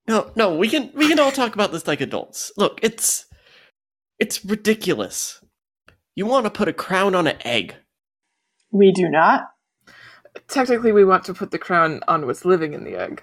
No, 0.07 0.31
no, 0.37 0.55
we 0.55 0.69
can 0.69 0.91
we 0.95 1.09
can 1.09 1.19
all 1.19 1.33
talk 1.33 1.55
about 1.55 1.73
this 1.73 1.87
like 1.87 2.01
adults. 2.01 2.53
Look, 2.57 2.81
it's 2.83 3.27
it's 4.19 4.45
ridiculous. 4.45 5.43
You 6.17 6.27
want 6.27 6.45
to 6.45 6.51
put 6.51 6.69
a 6.69 6.73
crown 6.73 7.15
on 7.15 7.27
an 7.27 7.37
egg. 7.45 7.77
We 8.73 8.93
do 8.93 9.09
not. 9.09 9.49
Technically, 10.49 10.93
we 10.93 11.05
want 11.05 11.25
to 11.25 11.35
put 11.35 11.51
the 11.51 11.59
crown 11.59 12.01
on 12.09 12.27
what's 12.27 12.45
living 12.45 12.73
in 12.73 12.85
the 12.85 12.97
egg. 12.97 13.23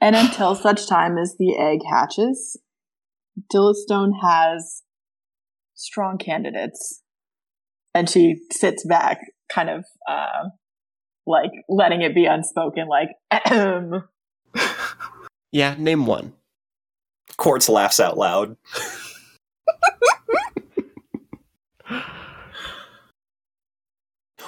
And 0.00 0.16
until 0.16 0.54
such 0.54 0.88
time 0.88 1.18
as 1.18 1.36
the 1.38 1.56
egg 1.58 1.80
hatches, 1.88 2.56
Dillistone 3.52 4.12
has 4.22 4.82
strong 5.80 6.18
candidates. 6.18 7.02
And 7.94 8.08
she 8.08 8.40
sits 8.52 8.86
back, 8.86 9.18
kind 9.52 9.68
of 9.68 9.84
uh, 10.08 10.50
like 11.26 11.50
letting 11.68 12.02
it 12.02 12.14
be 12.14 12.26
unspoken, 12.26 12.86
like, 12.86 13.10
Ahem. 13.30 14.04
Yeah, 15.52 15.74
name 15.78 16.06
one. 16.06 16.34
Quartz 17.36 17.68
laughs 17.68 17.98
out 17.98 18.16
loud. 18.16 18.56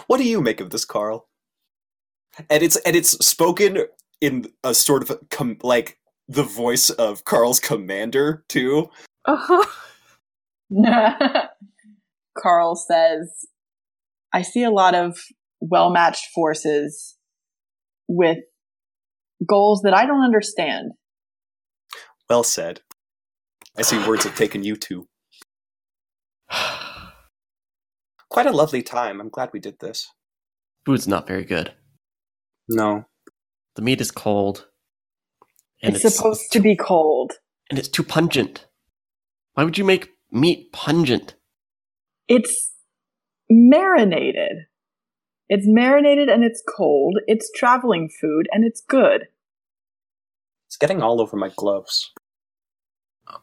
what 0.06 0.18
do 0.18 0.24
you 0.24 0.40
make 0.40 0.60
of 0.60 0.70
this, 0.70 0.84
Carl? 0.84 1.26
And 2.48 2.62
it's 2.62 2.76
and 2.76 2.94
it's 2.94 3.10
spoken 3.24 3.86
in 4.20 4.46
a 4.62 4.74
sort 4.74 5.02
of 5.02 5.28
com- 5.30 5.58
like 5.62 5.98
the 6.28 6.44
voice 6.44 6.88
of 6.90 7.24
Carl's 7.24 7.58
commander 7.58 8.44
too. 8.48 8.88
Uh-huh. 9.24 9.64
Carl 12.38 12.76
says, 12.76 13.46
I 14.32 14.42
see 14.42 14.62
a 14.62 14.70
lot 14.70 14.94
of 14.94 15.18
well 15.60 15.90
matched 15.90 16.28
forces 16.34 17.16
with 18.08 18.38
goals 19.46 19.82
that 19.82 19.94
I 19.94 20.06
don't 20.06 20.24
understand. 20.24 20.92
Well 22.28 22.44
said. 22.44 22.80
I 23.76 23.82
see 23.82 23.98
words 24.06 24.24
have 24.24 24.36
taken 24.36 24.62
you 24.62 24.76
to. 24.76 25.06
Quite 28.30 28.46
a 28.46 28.52
lovely 28.52 28.82
time. 28.82 29.20
I'm 29.20 29.28
glad 29.28 29.50
we 29.52 29.60
did 29.60 29.78
this. 29.80 30.08
Food's 30.84 31.08
not 31.08 31.26
very 31.26 31.44
good. 31.44 31.74
No. 32.68 33.04
The 33.76 33.82
meat 33.82 34.00
is 34.00 34.10
cold. 34.10 34.66
And 35.82 35.94
it's, 35.96 36.14
supposed 36.14 36.52
to 36.52 36.60
be 36.60 36.76
cold. 36.76 37.32
and 37.68 37.78
it's 37.78 37.88
too 37.88 38.04
pungent. 38.04 38.66
Why 39.54 39.64
would 39.64 39.76
you 39.76 39.84
make 39.84 40.11
meat 40.32 40.72
pungent? 40.72 41.34
It's 42.28 42.72
marinated. 43.48 44.66
It's 45.48 45.66
marinated 45.66 46.28
and 46.28 46.42
it's 46.42 46.62
cold. 46.76 47.18
It's 47.26 47.50
traveling 47.54 48.08
food 48.08 48.48
and 48.52 48.64
it's 48.64 48.80
good. 48.80 49.28
It's 50.66 50.76
getting 50.78 51.02
all 51.02 51.20
over 51.20 51.36
my 51.36 51.50
gloves. 51.54 52.12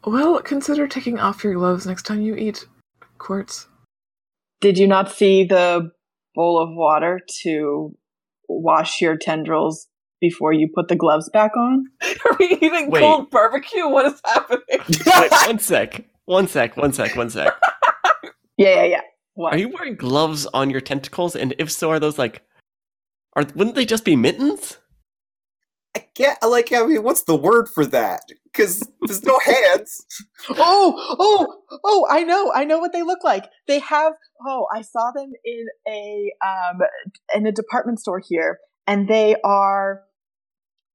Well, 0.05 0.39
consider 0.41 0.87
taking 0.87 1.19
off 1.19 1.43
your 1.43 1.53
gloves 1.53 1.85
next 1.85 2.03
time 2.03 2.21
you 2.21 2.35
eat 2.35 2.65
quartz. 3.19 3.67
Did 4.61 4.77
you 4.77 4.87
not 4.87 5.11
see 5.11 5.45
the 5.45 5.91
bowl 6.35 6.61
of 6.61 6.69
water 6.71 7.21
to 7.43 7.95
wash 8.47 9.01
your 9.01 9.15
tendrils 9.15 9.87
before 10.19 10.51
you 10.51 10.67
put 10.73 10.87
the 10.87 10.95
gloves 10.95 11.29
back 11.31 11.55
on? 11.55 11.85
Are 12.25 12.37
we 12.39 12.57
eating 12.61 12.89
Wait. 12.89 13.01
cold 13.01 13.29
barbecue? 13.29 13.87
What 13.87 14.07
is 14.07 14.21
happening? 14.25 14.61
Wait, 15.05 15.31
one 15.31 15.59
sec. 15.59 16.05
One 16.29 16.47
sec, 16.47 16.77
one 16.77 16.93
sec, 16.93 17.15
one 17.15 17.31
sec. 17.31 17.53
Yeah, 18.55 18.75
yeah, 18.75 18.83
yeah. 18.83 19.01
What? 19.35 19.53
Are 19.53 19.57
you 19.57 19.69
wearing 19.69 19.95
gloves 19.95 20.45
on 20.53 20.69
your 20.69 20.81
tentacles? 20.81 21.33
And 21.33 21.55
if 21.57 21.71
so, 21.71 21.89
are 21.91 21.99
those 21.99 22.19
like 22.19 22.43
are 23.35 23.45
wouldn't 23.55 23.75
they 23.75 23.85
just 23.85 24.03
be 24.03 24.17
mittens? 24.17 24.77
I 25.95 26.05
can't, 26.13 26.37
like, 26.43 26.73
I 26.73 26.85
mean, 26.85 27.01
what's 27.03 27.23
the 27.23 27.37
word 27.37 27.69
for 27.69 27.85
that? 27.85 28.19
Because 28.43 28.85
there's 29.01 29.23
no 29.23 29.39
hands. 29.39 30.05
Oh, 30.49 31.15
oh, 31.19 31.79
oh, 31.83 32.07
I 32.09 32.23
know. 32.23 32.51
I 32.53 32.65
know 32.65 32.79
what 32.79 32.91
they 32.91 33.01
look 33.01 33.23
like. 33.23 33.45
They 33.67 33.79
have 33.79 34.13
oh, 34.45 34.67
I 34.75 34.81
saw 34.81 35.11
them 35.15 35.31
in 35.43 35.65
a 35.87 36.31
um 36.45 36.79
in 37.33 37.47
a 37.47 37.51
department 37.51 38.01
store 38.01 38.21
here 38.23 38.59
and 38.85 39.07
they 39.07 39.35
are 39.43 40.03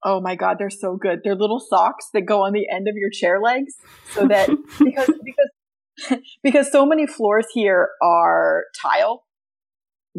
oh 0.04 0.20
my 0.20 0.36
god, 0.36 0.56
they're 0.58 0.70
so 0.70 0.96
good. 0.96 1.20
They're 1.24 1.34
little 1.34 1.60
socks 1.60 2.08
that 2.12 2.22
go 2.22 2.44
on 2.44 2.52
the 2.52 2.66
end 2.70 2.86
of 2.88 2.94
your 2.96 3.10
chair 3.10 3.40
legs 3.40 3.74
so 4.12 4.26
that 4.28 4.48
because 4.78 5.10
because 5.24 6.20
because 6.42 6.72
so 6.72 6.84
many 6.86 7.06
floors 7.06 7.46
here 7.52 7.88
are 8.02 8.64
tile 8.82 9.24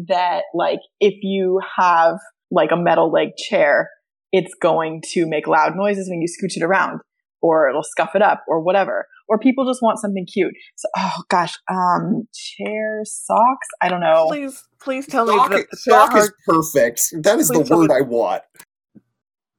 that 0.08 0.42
like 0.54 0.80
if 1.00 1.14
you 1.22 1.60
have 1.78 2.18
like 2.50 2.70
a 2.72 2.76
metal 2.76 3.10
leg 3.10 3.28
chair, 3.36 3.90
it's 4.32 4.54
going 4.60 5.02
to 5.12 5.26
make 5.26 5.46
loud 5.46 5.76
noises 5.76 6.08
when 6.08 6.20
you 6.20 6.28
scooch 6.28 6.56
it 6.56 6.62
around 6.62 7.00
or 7.40 7.68
it'll 7.68 7.82
scuff 7.82 8.14
it 8.14 8.22
up 8.22 8.42
or 8.48 8.62
whatever. 8.62 9.06
Or 9.28 9.38
people 9.38 9.68
just 9.68 9.82
want 9.82 9.98
something 9.98 10.26
cute. 10.32 10.54
So 10.76 10.88
oh 10.96 11.22
gosh, 11.28 11.54
um 11.70 12.28
chair 12.32 13.00
socks? 13.04 13.68
I 13.82 13.88
don't 13.88 14.00
know. 14.00 14.26
Please, 14.28 14.62
please 14.80 15.06
tell 15.06 15.26
Sock, 15.26 15.50
me 15.50 15.56
that 15.56 15.66
the 15.70 15.76
chair 15.84 16.00
sock 16.00 16.16
is 16.16 16.32
perfect. 16.46 17.02
That 17.22 17.38
is 17.38 17.48
the 17.48 17.54
Please 17.54 17.68
tell 17.68 17.78
word 17.78 17.90
me- 17.90 17.96
I 17.96 18.00
want. 18.02 18.42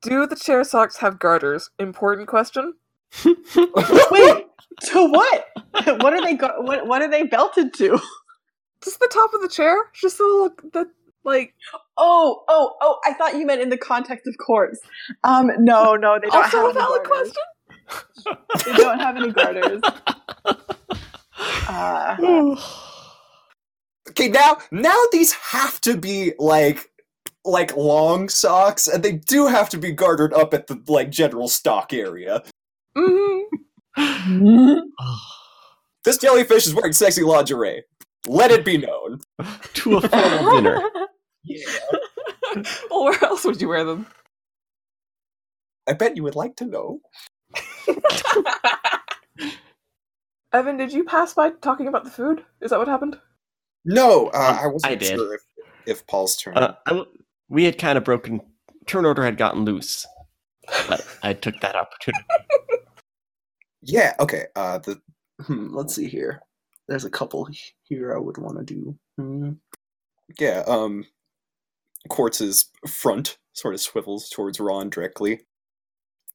Do 0.07 0.27
the 0.27 0.35
chair 0.37 0.63
socks 0.63 0.97
have 0.97 1.19
garters? 1.19 1.69
Important 1.79 2.27
question. 2.29 2.73
Wait, 3.25 4.45
to 4.91 5.11
what? 5.11 5.45
what 6.01 6.13
are 6.13 6.21
they 6.23 6.35
go- 6.35 6.61
what 6.61 6.87
what 6.87 7.01
are 7.03 7.09
they 7.11 7.23
belted 7.23 7.73
to? 7.75 7.99
Just 8.83 8.99
the 8.99 9.09
top 9.13 9.33
of 9.33 9.41
the 9.41 9.49
chair. 9.49 9.77
Just 9.95 10.17
the 10.19 10.23
little 10.25 10.51
the 10.73 10.87
like. 11.25 11.53
Oh, 11.97 12.43
oh, 12.47 12.75
oh, 12.81 12.99
I 13.05 13.13
thought 13.13 13.35
you 13.37 13.45
meant 13.45 13.61
in 13.61 13.69
the 13.69 13.77
context 13.77 14.27
of 14.27 14.35
Quartz. 14.39 14.79
Um 15.23 15.51
no, 15.59 15.95
no, 15.95 16.19
they 16.21 16.29
don't 16.29 16.43
Also 16.45 16.57
have 16.57 16.67
a 16.67 16.69
any 16.69 16.79
valid 16.79 17.03
garters. 17.03 17.33
question. 17.33 18.37
They 18.65 18.73
don't 18.83 18.99
have 18.99 19.17
any 19.17 19.31
garters. 19.31 19.81
Uh, 21.67 22.55
Okay, 24.09 24.29
now 24.29 24.57
now 24.71 24.97
these 25.11 25.33
have 25.33 25.79
to 25.81 25.97
be 25.97 26.33
like 26.39 26.89
like 27.47 27.75
long 27.75 28.29
socks, 28.29 28.87
and 28.87 29.03
they 29.03 29.13
do 29.13 29.47
have 29.47 29.69
to 29.69 29.77
be 29.77 29.91
gartered 29.91 30.33
up 30.33 30.53
at 30.53 30.67
the 30.67 30.81
like 30.87 31.09
general 31.09 31.47
stock 31.47 31.93
area. 31.93 32.43
hmm 32.95 33.39
This 36.07 36.17
jellyfish 36.17 36.65
is 36.67 36.73
wearing 36.73 36.93
sexy 36.93 37.21
lingerie. 37.21 37.83
Let 38.27 38.49
it 38.51 38.63
be 38.63 38.77
known. 38.77 39.19
to 39.73 39.97
a 39.97 40.01
formal 40.07 40.51
dinner. 40.55 40.79
well, 42.89 43.03
where 43.03 43.25
else 43.25 43.43
would 43.43 43.59
you 43.61 43.67
wear 43.67 43.83
them? 43.83 44.07
I 45.89 45.93
bet 45.93 46.15
you 46.15 46.23
would 46.23 46.35
like 46.35 46.55
to 46.57 46.65
know. 46.65 47.01
Evan, 50.53 50.77
did 50.77 50.93
you 50.93 51.03
pass 51.03 51.33
by 51.33 51.49
talking 51.61 51.87
about 51.87 52.05
the 52.05 52.09
food? 52.09 52.45
Is 52.61 52.69
that 52.71 52.79
what 52.79 52.87
happened? 52.87 53.19
No, 53.83 54.27
uh, 54.27 54.59
I 54.61 54.67
wasn't 54.67 54.93
I 54.93 54.95
did. 54.95 55.09
sure 55.09 55.33
if, 55.35 55.41
if 55.85 56.07
Paul's 56.07 56.37
turn. 56.37 56.57
Uh, 56.57 56.75
I 56.85 56.91
w- 56.91 57.07
we 57.49 57.63
had 57.63 57.77
kind 57.77 57.97
of 57.97 58.03
broken. 58.03 58.41
Turn 58.85 59.05
order 59.05 59.23
had 59.23 59.37
gotten 59.37 59.65
loose, 59.65 60.05
but 60.87 61.05
I 61.23 61.33
took 61.33 61.59
that 61.61 61.75
opportunity. 61.75 62.23
yeah. 63.81 64.13
Okay. 64.19 64.45
Uh, 64.55 64.77
the 64.79 65.01
hmm, 65.41 65.75
let's 65.75 65.95
see 65.95 66.07
here. 66.07 66.41
There's 66.87 67.05
a 67.05 67.09
couple 67.09 67.49
here 67.83 68.15
I 68.15 68.19
would 68.19 68.37
want 68.37 68.57
to 68.59 68.63
do. 68.63 68.97
Hmm. 69.17 69.51
Yeah. 70.39 70.63
Um, 70.67 71.05
Quartz's 72.09 72.69
front 72.87 73.37
sort 73.53 73.73
of 73.73 73.81
swivels 73.81 74.29
towards 74.29 74.59
Ron 74.59 74.89
directly. 74.89 75.41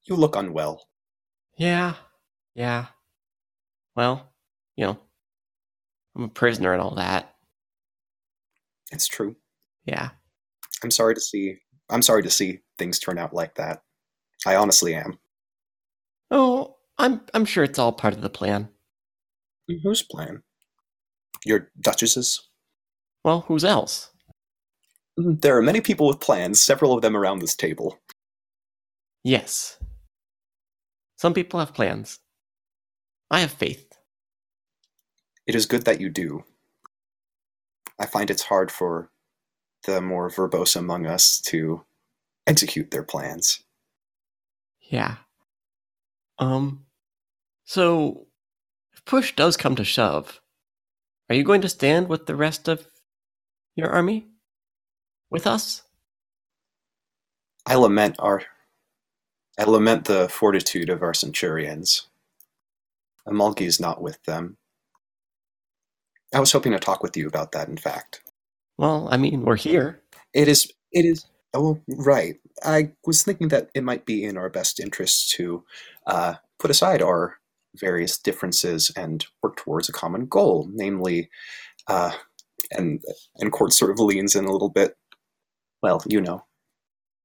You 0.04 0.16
look 0.16 0.36
unwell. 0.36 0.86
Yeah, 1.56 1.94
yeah. 2.54 2.86
Well, 3.94 4.32
you 4.76 4.86
know, 4.86 4.98
I'm 6.16 6.24
a 6.24 6.28
prisoner 6.28 6.72
and 6.72 6.82
all 6.82 6.94
that. 6.96 7.34
It's 8.90 9.06
true. 9.06 9.36
Yeah. 9.84 10.10
I'm 10.82 10.90
sorry 10.90 11.14
to 11.14 11.20
see. 11.20 11.56
I'm 11.90 12.02
sorry 12.02 12.22
to 12.22 12.30
see 12.30 12.60
things 12.78 12.98
turn 12.98 13.18
out 13.18 13.34
like 13.34 13.54
that. 13.56 13.82
I 14.46 14.56
honestly 14.56 14.94
am. 14.94 15.18
Oh, 16.30 16.76
I'm 16.98 17.20
I'm 17.34 17.44
sure 17.44 17.64
it's 17.64 17.78
all 17.78 17.92
part 17.92 18.14
of 18.14 18.22
the 18.22 18.30
plan. 18.30 18.68
Whose 19.82 20.02
plan? 20.02 20.42
Your 21.44 21.70
Duchess's? 21.80 22.48
Well, 23.24 23.42
whose 23.42 23.64
else? 23.64 24.10
Mm-hmm. 25.18 25.40
There 25.40 25.56
are 25.56 25.62
many 25.62 25.80
people 25.80 26.08
with 26.08 26.20
plans, 26.20 26.62
several 26.62 26.92
of 26.94 27.02
them 27.02 27.16
around 27.16 27.38
this 27.38 27.54
table. 27.54 27.98
Yes. 29.24 29.78
Some 31.16 31.34
people 31.34 31.60
have 31.60 31.74
plans. 31.74 32.18
I 33.30 33.40
have 33.40 33.52
faith. 33.52 33.92
It 35.46 35.54
is 35.54 35.66
good 35.66 35.84
that 35.84 36.00
you 36.00 36.10
do. 36.10 36.44
I 37.98 38.06
find 38.06 38.30
it's 38.30 38.42
hard 38.42 38.72
for 38.72 39.11
the 39.84 40.00
more 40.00 40.30
verbose 40.30 40.76
among 40.76 41.06
us 41.06 41.40
to 41.40 41.84
execute 42.46 42.90
their 42.90 43.02
plans. 43.02 43.62
Yeah. 44.80 45.16
Um. 46.38 46.84
So, 47.64 48.26
if 48.92 49.04
push 49.04 49.34
does 49.34 49.56
come 49.56 49.76
to 49.76 49.84
shove, 49.84 50.40
are 51.28 51.34
you 51.34 51.44
going 51.44 51.62
to 51.62 51.68
stand 51.68 52.08
with 52.08 52.26
the 52.26 52.36
rest 52.36 52.68
of 52.68 52.86
your 53.74 53.90
army? 53.90 54.26
With 55.30 55.46
us? 55.46 55.82
I 57.64 57.76
lament 57.76 58.16
our 58.18 58.42
I 59.58 59.64
lament 59.64 60.06
the 60.06 60.28
fortitude 60.28 60.90
of 60.90 61.02
our 61.02 61.14
centurions. 61.14 62.08
Amalgi 63.28 63.62
is 63.62 63.78
not 63.78 64.02
with 64.02 64.22
them. 64.24 64.56
I 66.34 66.40
was 66.40 66.52
hoping 66.52 66.72
to 66.72 66.78
talk 66.78 67.02
with 67.02 67.16
you 67.16 67.28
about 67.28 67.52
that, 67.52 67.68
in 67.68 67.76
fact. 67.76 68.22
Well, 68.78 69.08
I 69.10 69.16
mean, 69.16 69.42
we're 69.44 69.56
here. 69.56 70.02
It 70.34 70.48
is 70.48 70.72
it 70.92 71.04
is 71.04 71.26
oh 71.54 71.80
right. 71.88 72.36
I 72.64 72.92
was 73.06 73.22
thinking 73.22 73.48
that 73.48 73.70
it 73.74 73.84
might 73.84 74.06
be 74.06 74.24
in 74.24 74.36
our 74.36 74.50
best 74.50 74.80
interests 74.80 75.30
to 75.36 75.64
uh, 76.06 76.34
put 76.58 76.70
aside 76.70 77.02
our 77.02 77.38
various 77.76 78.18
differences 78.18 78.90
and 78.96 79.26
work 79.42 79.56
towards 79.56 79.88
a 79.88 79.92
common 79.92 80.26
goal, 80.26 80.68
namely 80.72 81.30
uh, 81.88 82.12
and 82.72 83.02
and 83.38 83.52
Quartz 83.52 83.78
sort 83.78 83.90
of 83.92 84.00
leans 84.00 84.36
in 84.36 84.44
a 84.46 84.52
little 84.52 84.70
bit. 84.70 84.96
Well, 85.82 86.02
you 86.08 86.20
know, 86.20 86.44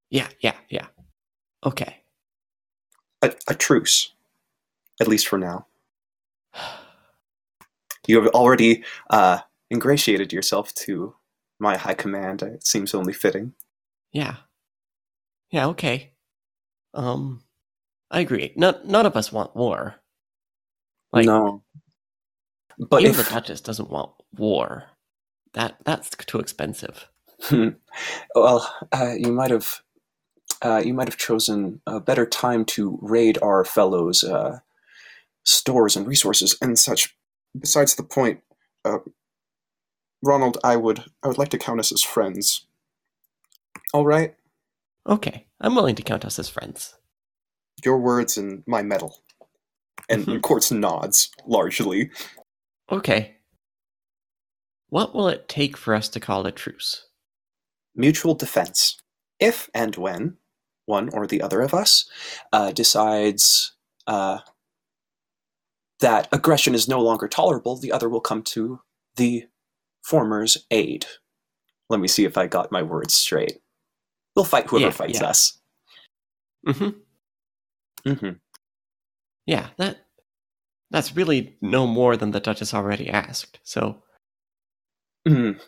Yeah, 0.10 0.30
yeah, 0.41 0.56
yeah. 0.70 0.88
Okay. 1.66 2.04
a, 3.22 3.34
a 3.48 3.56
truce, 3.56 4.14
at 5.02 5.08
least 5.08 5.28
for 5.28 5.38
now. 5.39 5.68
You 8.08 8.22
have 8.22 8.34
already 8.34 8.84
uh, 9.10 9.39
ingratiated 9.72 10.34
yourself 10.34 10.74
to 10.76 11.16
my 11.60 11.78
high 11.78 11.93
command. 11.93 12.41
It 12.41 12.66
seems 12.66 12.93
only 12.93 13.14
fitting. 13.14 13.53
Yeah. 14.12 14.38
Yeah, 15.49 15.68
okay. 15.68 16.12
Um, 16.93 17.41
I 18.12 18.20
agree. 18.20 18.53
None, 18.55 18.80
none 18.86 19.05
of 19.05 19.16
us 19.16 19.32
want 19.32 19.55
war. 19.55 19.95
Like, 21.14 21.26
no, 21.26 21.64
but 22.78 23.01
even 23.01 23.20
if 23.20 23.30
the 23.30 23.34
Duchess 23.34 23.62
doesn't 23.62 23.89
want 23.89 24.12
war. 24.36 24.86
That 25.53 25.78
that's 25.84 26.10
too 26.10 26.39
expensive. 26.39 27.08
well, 28.36 28.74
uh, 28.91 29.14
you 29.18 29.32
might 29.32 29.51
have 29.51 29.82
uh, 30.62 30.82
you 30.86 30.93
might 30.93 31.08
have 31.08 31.18
chosen 31.18 31.82
a 31.88 31.99
better 31.99 32.26
time 32.26 32.66
to 32.66 32.99
raid 33.01 33.39
our 33.41 33.64
fellows' 33.64 34.24
uh, 34.24 34.60
stores 35.43 35.95
and 35.95 36.05
resources 36.08 36.58
and 36.62 36.78
such. 36.78 37.16
Besides 37.58 37.95
the 37.95 38.03
point, 38.03 38.41
uh, 38.86 38.99
Ronald, 40.24 40.57
I 40.63 40.76
would 40.76 41.03
I 41.24 41.28
would 41.28 41.38
like 41.38 41.49
to 41.49 41.57
count 41.57 41.80
us 41.80 41.91
as 41.91 42.03
friends. 42.03 42.65
All 43.93 44.05
right, 44.05 44.36
Okay, 45.07 45.47
I'm 45.61 45.76
willing 45.76 45.95
to 45.95 46.03
count 46.03 46.26
us 46.26 46.38
as 46.39 46.49
friends. 46.49 46.95
your 47.86 47.97
words 47.99 48.38
and 48.38 48.63
my 48.68 48.82
medal. 48.82 49.22
And 50.09 50.26
Mhm. 50.26 50.41
Quartz 50.41 50.72
nods 50.72 51.30
largely. 51.45 52.09
Okay. 52.91 53.36
What 54.89 55.13
will 55.13 55.28
it 55.28 55.47
take 55.47 55.78
for 55.78 55.93
us 55.93 56.09
to 56.09 56.20
call 56.20 56.45
a 56.47 56.51
truce? 56.51 57.03
mutual 57.95 58.36
defense. 58.36 58.99
If 59.39 59.70
and 59.74 59.95
when 59.95 60.38
one 60.86 61.09
or 61.13 61.26
the 61.28 61.41
other 61.41 61.61
of 61.61 61.74
us 61.74 62.07
uh, 62.53 62.72
decides 62.72 63.74
uh, 64.07 64.39
that 65.99 66.28
aggression 66.32 66.74
is 66.76 66.88
no 66.88 67.01
longer 67.01 67.28
tolerable, 67.28 67.76
the 67.78 67.91
other 67.91 68.07
will 68.09 68.22
come 68.22 68.41
to 68.43 68.82
the 69.18 69.47
former's 70.08 70.58
aid. 70.72 71.05
Let 71.89 71.99
me 71.99 72.08
see 72.08 72.26
if 72.26 72.38
I 72.38 72.47
got 72.47 72.72
my 72.72 72.82
words 72.82 73.14
straight. 73.14 73.60
We'll 74.36 74.45
fight 74.45 74.68
whoever 74.68 74.86
Yeah, 74.86 74.91
fights 74.91 75.22
yeah. 75.22 75.28
us. 75.28 75.60
Mm-hmm. 76.68 78.12
hmm 78.14 78.30
Yeah, 79.45 79.68
that 79.78 79.97
that's 80.91 81.16
really 81.16 81.58
no 81.62 81.86
more 81.88 82.16
than 82.18 82.32
the 82.32 82.39
Duchess 82.39 82.74
already 82.74 83.10
asked. 83.10 83.60
So 83.64 84.03
Mm. 85.28 85.60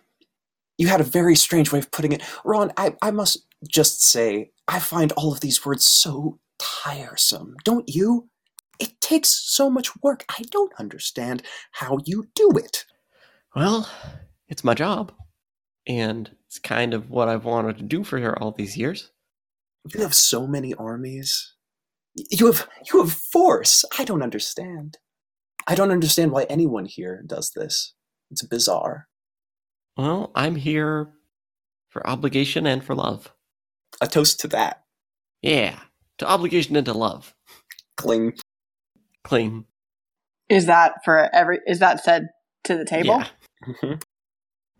You 0.78 0.88
had 0.88 1.02
a 1.02 1.04
very 1.04 1.36
strange 1.36 1.74
way 1.74 1.80
of 1.80 1.92
putting 1.92 2.14
it. 2.14 2.22
Ron, 2.46 2.72
I, 2.78 2.96
I 3.02 3.12
must 3.12 3.46
just 3.68 4.02
say, 4.02 4.52
I 4.70 4.80
find 4.80 5.12
all 5.14 5.34
of 5.34 5.42
these 5.42 5.66
words 5.66 5.84
so 5.86 6.40
tiresome, 6.60 7.58
don't 7.66 7.90
you? 7.90 8.30
It 8.80 9.02
takes 9.02 9.28
so 9.30 9.70
much 9.70 9.90
work. 10.02 10.24
I 10.30 10.44
don't 10.52 10.72
understand 10.80 11.44
how 11.74 11.98
you 12.06 12.30
do 12.36 12.52
it. 12.56 12.86
Well, 13.54 13.90
it's 14.50 14.64
my 14.64 14.74
job. 14.74 15.14
And 15.88 16.30
it's 16.48 16.60
kind 16.60 16.94
of 16.94 17.10
what 17.10 17.30
I've 17.30 17.46
wanted 17.46 17.78
to 17.78 17.84
do 17.84 18.04
for 18.04 18.20
her 18.20 18.38
all 18.38 18.52
these 18.52 18.78
years. 18.78 19.12
You 19.94 20.02
have 20.02 20.14
so 20.14 20.46
many 20.46 20.74
armies. 20.74 21.56
You 22.16 22.48
have 22.48 22.68
you 22.92 23.00
have 23.02 23.14
force. 23.14 23.86
I 23.98 24.04
don't 24.04 24.22
understand. 24.22 24.98
I 25.68 25.76
don't 25.76 25.92
understand 25.92 26.32
why 26.32 26.44
anyone 26.44 26.86
here 26.86 27.24
does 27.26 27.52
this. 27.52 27.94
It's 28.30 28.44
bizarre. 28.44 29.08
Well, 29.96 30.32
I'm 30.36 30.56
here 30.56 31.12
for 31.90 32.06
obligation 32.08 32.66
and 32.66 32.84
for 32.84 32.96
love. 32.96 33.34
A 34.02 34.08
toast 34.08 34.40
to 34.42 34.48
that. 34.50 34.84
Yeah, 35.42 35.80
to 36.18 36.28
obligation 36.28 36.76
and 36.76 36.86
to 36.86 36.94
love. 36.94 37.34
Cling. 37.98 38.34
Claim. 39.24 39.66
Is 40.50 40.66
that 40.66 40.96
for 41.06 41.34
every? 41.34 41.60
Is 41.68 41.80
that 41.80 42.04
said 42.04 42.28
to 42.66 42.76
the 42.76 42.86
table? 42.86 43.20
Yeah. 43.20 43.28
Mm-hmm. 43.68 43.94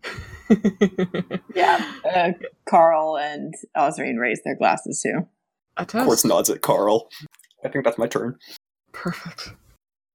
Yeah. 1.54 1.92
Uh, 2.04 2.32
Carl 2.68 3.16
and 3.16 3.54
Osrine 3.76 4.18
raise 4.18 4.40
their 4.44 4.56
glasses 4.56 5.00
too. 5.00 5.28
A 5.76 5.86
Quartz 5.86 6.24
nods 6.24 6.50
at 6.50 6.60
Carl. 6.60 7.08
I 7.64 7.68
think 7.68 7.84
that's 7.84 7.98
my 7.98 8.06
turn. 8.08 8.36
Perfect. 8.92 9.52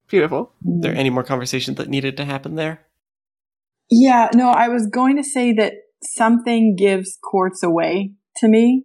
Beautiful. 0.10 0.52
Is 0.66 0.82
there 0.82 0.96
any 0.96 1.10
more 1.10 1.24
conversation 1.24 1.76
that 1.76 1.88
needed 1.90 2.18
to 2.18 2.26
happen 2.26 2.56
there? 2.56 2.86
Yeah, 3.90 4.30
no, 4.36 4.50
I 4.50 4.68
was 4.68 4.88
going 4.88 5.16
to 5.18 5.24
say 5.24 5.54
that 5.54 5.74
something 6.04 6.76
gives 6.76 7.18
quartz 7.24 7.64
away 7.64 8.12
to 8.38 8.48
me, 8.48 8.84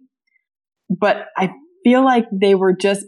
but 0.89 1.25
I 1.37 1.51
feel 1.83 2.03
like 2.05 2.25
they 2.31 2.55
were 2.55 2.73
just 2.75 3.05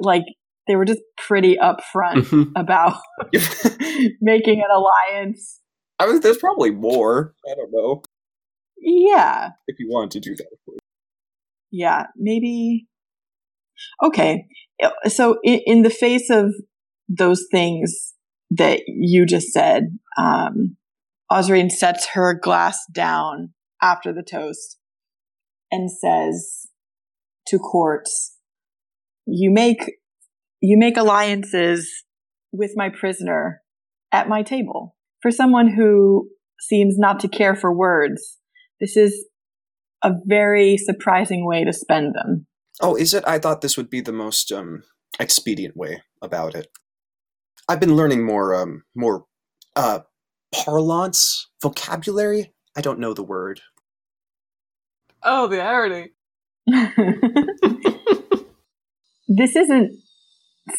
like 0.00 0.24
they 0.66 0.76
were 0.76 0.84
just 0.84 1.00
pretty 1.16 1.56
upfront 1.56 2.26
Mhm. 2.28 2.52
about 2.54 2.98
making 4.20 4.62
an 4.62 4.70
alliance. 4.70 5.60
I 5.98 6.06
mean, 6.06 6.20
there's 6.20 6.38
probably 6.38 6.70
more. 6.70 7.34
I 7.50 7.54
don't 7.54 7.72
know 7.72 8.02
Yeah, 8.80 9.50
if 9.66 9.78
you 9.78 9.88
want 9.88 10.12
to 10.12 10.20
do 10.20 10.34
that. 10.36 10.46
Yeah, 11.70 12.06
maybe. 12.16 12.86
Okay, 14.02 14.46
so 15.06 15.38
in, 15.42 15.60
in 15.66 15.82
the 15.82 15.90
face 15.90 16.30
of 16.30 16.54
those 17.08 17.46
things 17.50 18.14
that 18.50 18.80
you 18.86 19.26
just 19.26 19.48
said, 19.52 19.98
um, 20.16 20.76
Osrine 21.30 21.70
sets 21.70 22.08
her 22.14 22.38
glass 22.40 22.84
down 22.92 23.52
after 23.82 24.12
the 24.12 24.22
toast 24.22 24.78
and 25.70 25.90
says 25.90 26.68
to 27.48 27.58
Quartz, 27.58 28.36
"You 29.26 29.50
make 29.50 29.98
you 30.60 30.78
make 30.78 30.96
alliances 30.96 32.04
with 32.52 32.72
my 32.74 32.88
prisoner 32.88 33.62
at 34.12 34.28
my 34.28 34.42
table. 34.42 34.96
For 35.20 35.30
someone 35.30 35.72
who 35.72 36.28
seems 36.60 36.96
not 36.98 37.20
to 37.20 37.28
care 37.28 37.54
for 37.54 37.74
words, 37.74 38.38
this 38.80 38.96
is 38.96 39.26
a 40.02 40.12
very 40.26 40.76
surprising 40.76 41.46
way 41.46 41.64
to 41.64 41.72
spend 41.72 42.14
them. 42.14 42.46
Oh, 42.80 42.94
is 42.94 43.14
it? 43.14 43.24
I 43.26 43.38
thought 43.38 43.60
this 43.60 43.76
would 43.76 43.90
be 43.90 44.00
the 44.00 44.12
most 44.12 44.52
um, 44.52 44.82
expedient 45.18 45.76
way 45.76 46.02
about 46.22 46.54
it. 46.54 46.68
I've 47.68 47.80
been 47.80 47.96
learning 47.96 48.24
more, 48.24 48.54
um, 48.54 48.84
more 48.94 49.24
uh, 49.74 50.00
parlance, 50.54 51.48
vocabulary. 51.60 52.54
I 52.76 52.80
don't 52.80 53.00
know 53.00 53.12
the 53.12 53.24
word. 53.24 53.60
Oh, 55.22 55.48
the 55.48 55.60
irony. 55.60 56.10
this 59.28 59.56
isn't 59.56 59.98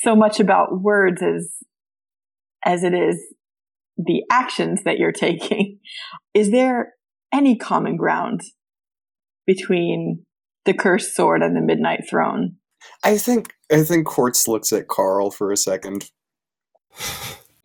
so 0.02 0.16
much 0.16 0.40
about 0.40 0.82
words 0.82 1.22
as 1.22 1.58
as 2.66 2.84
it 2.84 2.94
is 2.94 3.18
the 4.00 4.24
actions 4.32 4.84
that 4.86 4.98
you're 4.98 5.12
taking. 5.28 5.80
Is 6.34 6.52
there 6.52 6.94
any 7.34 7.56
common 7.56 7.98
ground 7.98 8.42
between 9.46 10.26
the 10.66 10.74
cursed 10.74 11.16
sword 11.16 11.44
and 11.44 11.56
the 11.56 11.62
midnight 11.62 12.02
throne? 12.10 12.56
I 13.04 13.18
think 13.18 13.54
I 13.72 13.84
think 13.84 14.08
Quartz 14.08 14.48
looks 14.48 14.72
at 14.72 14.88
Carl 14.88 15.32
for 15.32 15.52
a 15.52 15.58
second. 15.58 16.10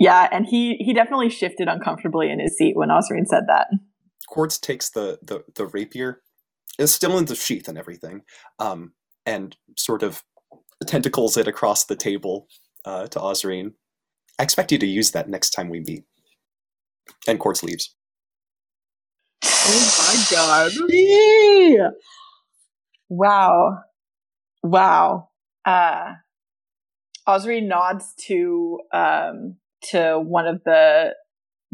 Yeah, 0.01 0.29
and 0.33 0.45
he 0.45 0.77
he 0.81 0.93
definitely 0.93 1.31
shifted 1.31 1.69
uncomfortably 1.69 2.31
in 2.31 2.41
his 2.41 2.57
seat 2.57 2.77
when 2.77 2.89
Osrine 2.89 3.27
said 3.27 3.45
that. 3.47 3.69
Quartz 4.29 4.59
takes 4.59 4.91
the 4.91 5.19
the, 5.23 5.45
the 5.55 5.67
rapier, 5.67 6.21
it's 6.79 6.93
still 6.93 7.17
in 7.19 7.27
the 7.27 7.35
sheath 7.35 7.69
and 7.69 7.79
everything, 7.79 8.23
um, 8.59 8.93
and 9.25 9.57
sort 9.77 10.03
of 10.03 10.23
tentacles 10.87 11.37
it 11.37 11.49
across 11.49 11.85
the 11.85 11.97
table 11.97 12.49
uh, 12.85 13.07
to 13.09 13.19
Osrine. 13.19 13.73
I 14.39 14.43
expect 14.43 14.73
you 14.73 14.79
to 14.79 14.87
use 14.87 15.13
that 15.13 15.29
next 15.29 15.51
time 15.51 15.69
we 15.69 15.81
meet. 15.81 16.05
And 17.27 17.39
Quartz 17.39 17.63
leaves. 17.63 17.95
Oh 19.45 20.05
my 20.09 20.37
god. 20.37 20.73
Yeah. 20.89 21.89
Wow. 23.09 23.79
Wow. 24.63 25.29
Uh 25.65 26.15
Osrine 27.27 27.69
nods 27.69 28.15
to 28.27 28.81
um 28.93 29.57
to 29.91 30.19
one 30.19 30.47
of 30.47 30.63
the 30.65 31.15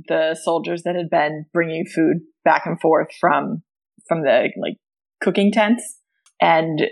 the 0.09 0.37
soldiers 0.41 0.83
that 0.85 0.95
had 0.95 1.11
been 1.11 1.47
bringing 1.53 1.85
food 1.87 2.19
back 2.45 2.67
and 2.67 2.81
forth 2.81 3.09
from 3.21 3.63
from 4.09 4.23
the 4.23 4.51
like 4.61 4.77
cooking 5.21 5.53
tents 5.53 5.99
and 6.41 6.83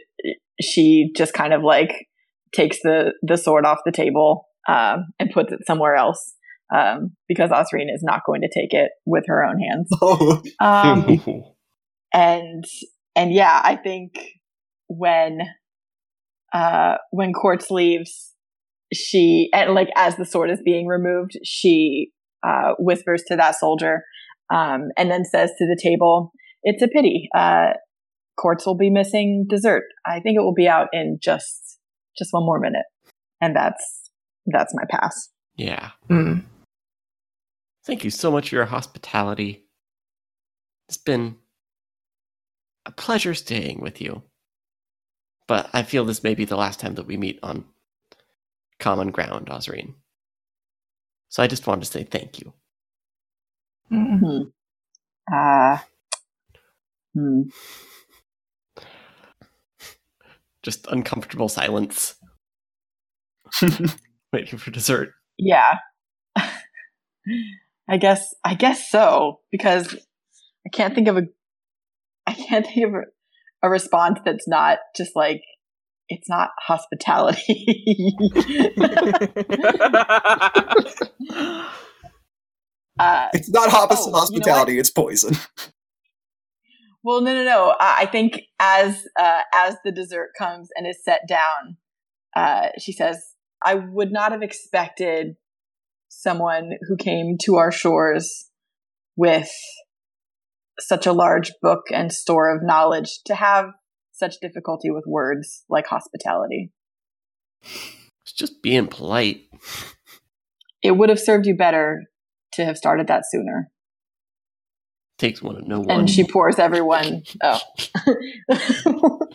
she 0.61 1.11
just 1.17 1.33
kind 1.33 1.53
of 1.53 1.63
like 1.63 2.07
takes 2.55 2.79
the 2.83 3.13
the 3.23 3.37
sword 3.37 3.65
off 3.65 3.79
the 3.85 3.93
table 3.93 4.49
um, 4.69 5.07
and 5.19 5.31
puts 5.33 5.53
it 5.53 5.61
somewhere 5.67 5.95
else 5.95 6.35
um, 6.75 7.13
because 7.29 7.51
Osrine 7.51 7.93
is 7.93 8.03
not 8.03 8.23
going 8.27 8.43
to 8.43 8.49
take 8.49 8.73
it 8.73 8.91
with 9.07 9.25
her 9.27 9.45
own 9.45 9.59
hands. 9.59 9.89
Um, 10.61 11.45
and 12.13 12.65
and 13.15 13.33
yeah, 13.33 13.61
I 13.63 13.77
think 13.77 14.13
when 14.89 15.41
uh 16.53 16.97
when 17.11 17.33
Quartz 17.33 17.71
leaves, 17.71 18.33
she 18.93 19.51
and 19.53 19.75
like 19.75 19.89
as 19.97 20.17
the 20.17 20.25
sword 20.25 20.51
is 20.51 20.61
being 20.65 20.87
removed, 20.87 21.33
she 21.45 22.11
uh 22.47 22.73
whispers 22.79 23.23
to 23.29 23.37
that 23.37 23.57
soldier, 23.57 24.03
um, 24.51 24.89
and 24.97 25.11
then 25.11 25.25
says 25.25 25.51
to 25.59 25.67
the 25.67 25.79
table, 25.81 26.33
"It's 26.63 26.83
a 26.83 26.89
pity. 26.89 27.29
Uh, 27.35 27.75
Quartz 28.37 28.67
will 28.67 28.77
be 28.77 28.91
missing 28.91 29.47
dessert. 29.49 29.85
I 30.07 30.21
think 30.21 30.37
it 30.37 30.43
will 30.43 30.55
be 30.55 30.69
out 30.69 30.89
in 30.93 31.19
just 31.23 31.79
just 32.17 32.33
one 32.33 32.45
more 32.45 32.61
minute, 32.61 32.87
and 33.41 33.55
that's 33.55 34.11
that's 34.47 34.75
my 34.75 34.85
pass." 34.91 35.31
Yeah. 35.57 35.91
Mm. 36.09 36.45
Thank 37.89 38.05
you 38.05 38.11
so 38.11 38.31
much 38.31 38.51
for 38.51 38.57
your 38.57 38.67
hospitality. 38.67 39.65
It's 40.89 40.99
been 40.99 41.37
a 42.85 42.93
pleasure 42.93 43.33
staying 43.33 43.81
with 43.81 44.03
you. 44.03 44.25
But 45.47 45.71
I 45.73 45.85
feel 45.85 46.05
this 46.05 46.23
may 46.23 46.35
be 46.35 46.45
the 46.45 46.59
last 46.59 46.81
time 46.81 46.97
that 46.97 47.07
we 47.07 47.17
meet 47.17 47.39
on 47.43 47.65
common 48.79 49.11
ground, 49.11 49.47
Osrine. 49.47 49.95
So 51.31 51.43
I 51.43 51.47
just 51.47 51.67
wanted 51.67 51.87
to 51.87 51.91
say 51.91 52.05
thank 52.05 52.41
you. 52.41 52.53
Mm. 53.91 54.19
Hmm. 54.21 55.35
Uh, 55.35 55.79
hmm. 57.15 57.43
Just 60.63 60.87
uncomfortable 60.89 61.49
silence. 61.49 62.17
Waiting 64.35 64.59
for 64.59 64.71
dessert. 64.71 65.15
Yeah. 65.39 65.79
I 67.89 67.97
guess 67.97 68.35
I 68.45 68.55
guess 68.55 68.91
so 68.91 69.41
because 69.51 69.95
I 70.67 70.71
can't 70.73 70.95
think 70.95 71.09
of 71.09 71.17
a 71.17 71.23
I 72.27 72.35
can't 72.35 72.67
think 72.67 72.87
of 72.87 72.95
a, 72.95 73.03
a 73.67 73.71
response 73.71 74.19
that's 74.25 74.47
not 74.47 74.79
just 74.95 75.17
like 75.17 75.41
it's 76.09 76.29
not 76.29 76.51
hospitality. 76.67 78.15
uh, 82.99 83.29
it's 83.33 83.51
not 83.51 83.69
Oh, 83.71 84.07
you 84.07 84.13
know 84.13 84.19
hospitality; 84.19 84.79
it's 84.79 84.91
poison. 84.91 85.35
well, 87.03 87.21
no, 87.21 87.35
no, 87.35 87.45
no. 87.45 87.71
Uh, 87.71 87.77
I 87.81 88.07
think 88.07 88.41
as 88.59 89.07
uh, 89.19 89.41
as 89.55 89.77
the 89.85 89.93
dessert 89.93 90.31
comes 90.39 90.71
and 90.75 90.87
is 90.87 91.03
set 91.05 91.23
down, 91.29 91.77
uh, 92.35 92.69
she 92.79 92.93
says, 92.93 93.35
"I 93.63 93.75
would 93.75 94.11
not 94.11 94.33
have 94.33 94.43
expected 94.43 95.37
someone 96.09 96.73
who 96.89 96.97
came 96.97 97.37
to 97.43 97.57
our 97.57 97.71
shores 97.71 98.51
with 99.17 99.51
such 100.81 101.07
a 101.07 101.13
large 101.13 101.53
book 101.61 101.85
and 101.93 102.13
store 102.13 102.55
of 102.55 102.63
knowledge 102.63 103.21
to 103.27 103.35
have 103.35 103.71
such 104.13 104.41
difficulty 104.41 104.91
with 104.91 105.05
words 105.07 105.65
like 105.69 105.87
hospitality. 105.87 106.71
It's 107.63 108.33
just 108.35 108.63
being 108.63 108.87
polite. 108.87 109.43
It 110.83 110.93
would 110.93 111.09
have 111.09 111.21
served 111.21 111.47
you 111.47 111.57
better 111.57 112.05
to 112.53 112.65
have 112.65 112.77
started 112.77 113.07
that 113.09 113.25
sooner." 113.29 113.71
Takes 115.19 115.43
one 115.43 115.57
to 115.57 115.69
know 115.69 115.81
one. 115.81 115.91
and 115.91 116.09
she 116.11 116.23
pours 116.23 116.61
everyone 116.61 117.25
oh 117.43 117.59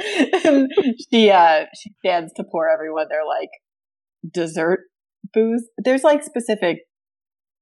she 1.12 1.30
uh 1.30 1.66
she 1.72 1.92
stands 2.00 2.32
to 2.32 2.42
pour 2.42 2.68
everyone 2.68 3.06
their 3.08 3.24
like 3.24 3.50
dessert 4.28 4.80
booze 5.32 5.64
there's 5.78 6.04
like 6.04 6.22
specific 6.22 6.78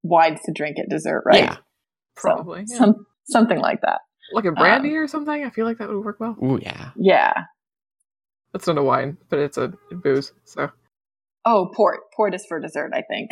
wines 0.02 0.40
to 0.44 0.52
drink 0.52 0.78
at 0.78 0.88
dessert 0.88 1.22
right 1.26 1.42
Yeah. 1.42 1.56
So, 2.18 2.22
Probably. 2.22 2.64
yeah. 2.68 2.78
some 2.78 3.06
something 3.28 3.58
like 3.58 3.80
that 3.82 4.00
like 4.32 4.44
a 4.44 4.52
brandy 4.52 4.96
or 4.96 5.06
something. 5.06 5.44
I 5.44 5.50
feel 5.50 5.66
like 5.66 5.78
that 5.78 5.88
would 5.88 6.04
work 6.04 6.18
well. 6.18 6.36
Ooh, 6.42 6.58
yeah. 6.60 6.90
yeah 6.96 7.32
That's 8.52 8.66
not 8.66 8.76
a 8.76 8.82
wine, 8.82 9.18
but 9.28 9.38
it's 9.38 9.56
a 9.56 9.72
booze. 9.92 10.32
So 10.44 10.68
oh 11.46 11.70
port 11.74 12.00
port 12.14 12.34
is 12.34 12.44
for 12.46 12.60
dessert 12.60 12.90
i 12.92 13.00
think 13.08 13.30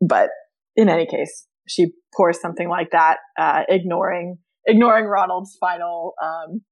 but 0.00 0.30
in 0.74 0.88
any 0.88 1.06
case 1.06 1.46
she 1.68 1.92
pours 2.16 2.40
something 2.40 2.68
like 2.68 2.90
that 2.90 3.18
uh 3.38 3.62
ignoring 3.68 4.38
ignoring 4.66 5.04
ronald's 5.04 5.56
final 5.60 6.14
um 6.20 6.62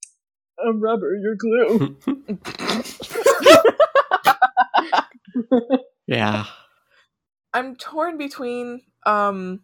"I'm 0.66 0.82
rubber 0.82 1.12
you're 1.22 1.36
glue 1.36 1.96
yeah. 6.08 6.46
I'm 7.52 7.76
torn 7.76 8.18
between 8.18 8.82
um 9.06 9.60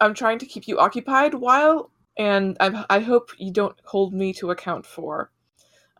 I'm 0.00 0.14
trying 0.14 0.38
to 0.40 0.46
keep 0.46 0.68
you 0.68 0.78
occupied 0.78 1.34
while 1.34 1.90
and 2.18 2.56
I 2.60 2.84
I 2.90 3.00
hope 3.00 3.30
you 3.38 3.52
don't 3.52 3.76
hold 3.84 4.12
me 4.14 4.32
to 4.34 4.50
account 4.50 4.86
for. 4.86 5.30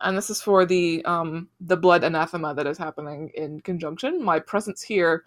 And 0.01 0.17
this 0.17 0.31
is 0.31 0.43
for 0.43 0.67
the 0.67 1.05
um 1.05 1.49
the 1.61 1.77
blood 1.77 2.05
anathema 2.05 2.55
that 2.55 2.67
is 2.67 2.79
happening 2.79 3.31
in 3.35 3.61
conjunction. 3.61 4.23
My 4.23 4.41
presence 4.41 4.83
here 4.83 5.25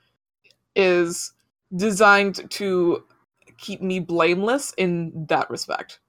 is 0.75 1.33
designed 1.75 2.49
to 2.51 3.03
keep 3.57 3.81
me 3.81 3.99
blameless 3.99 4.73
in 4.77 5.25
that 5.29 5.49
respect. 5.49 5.99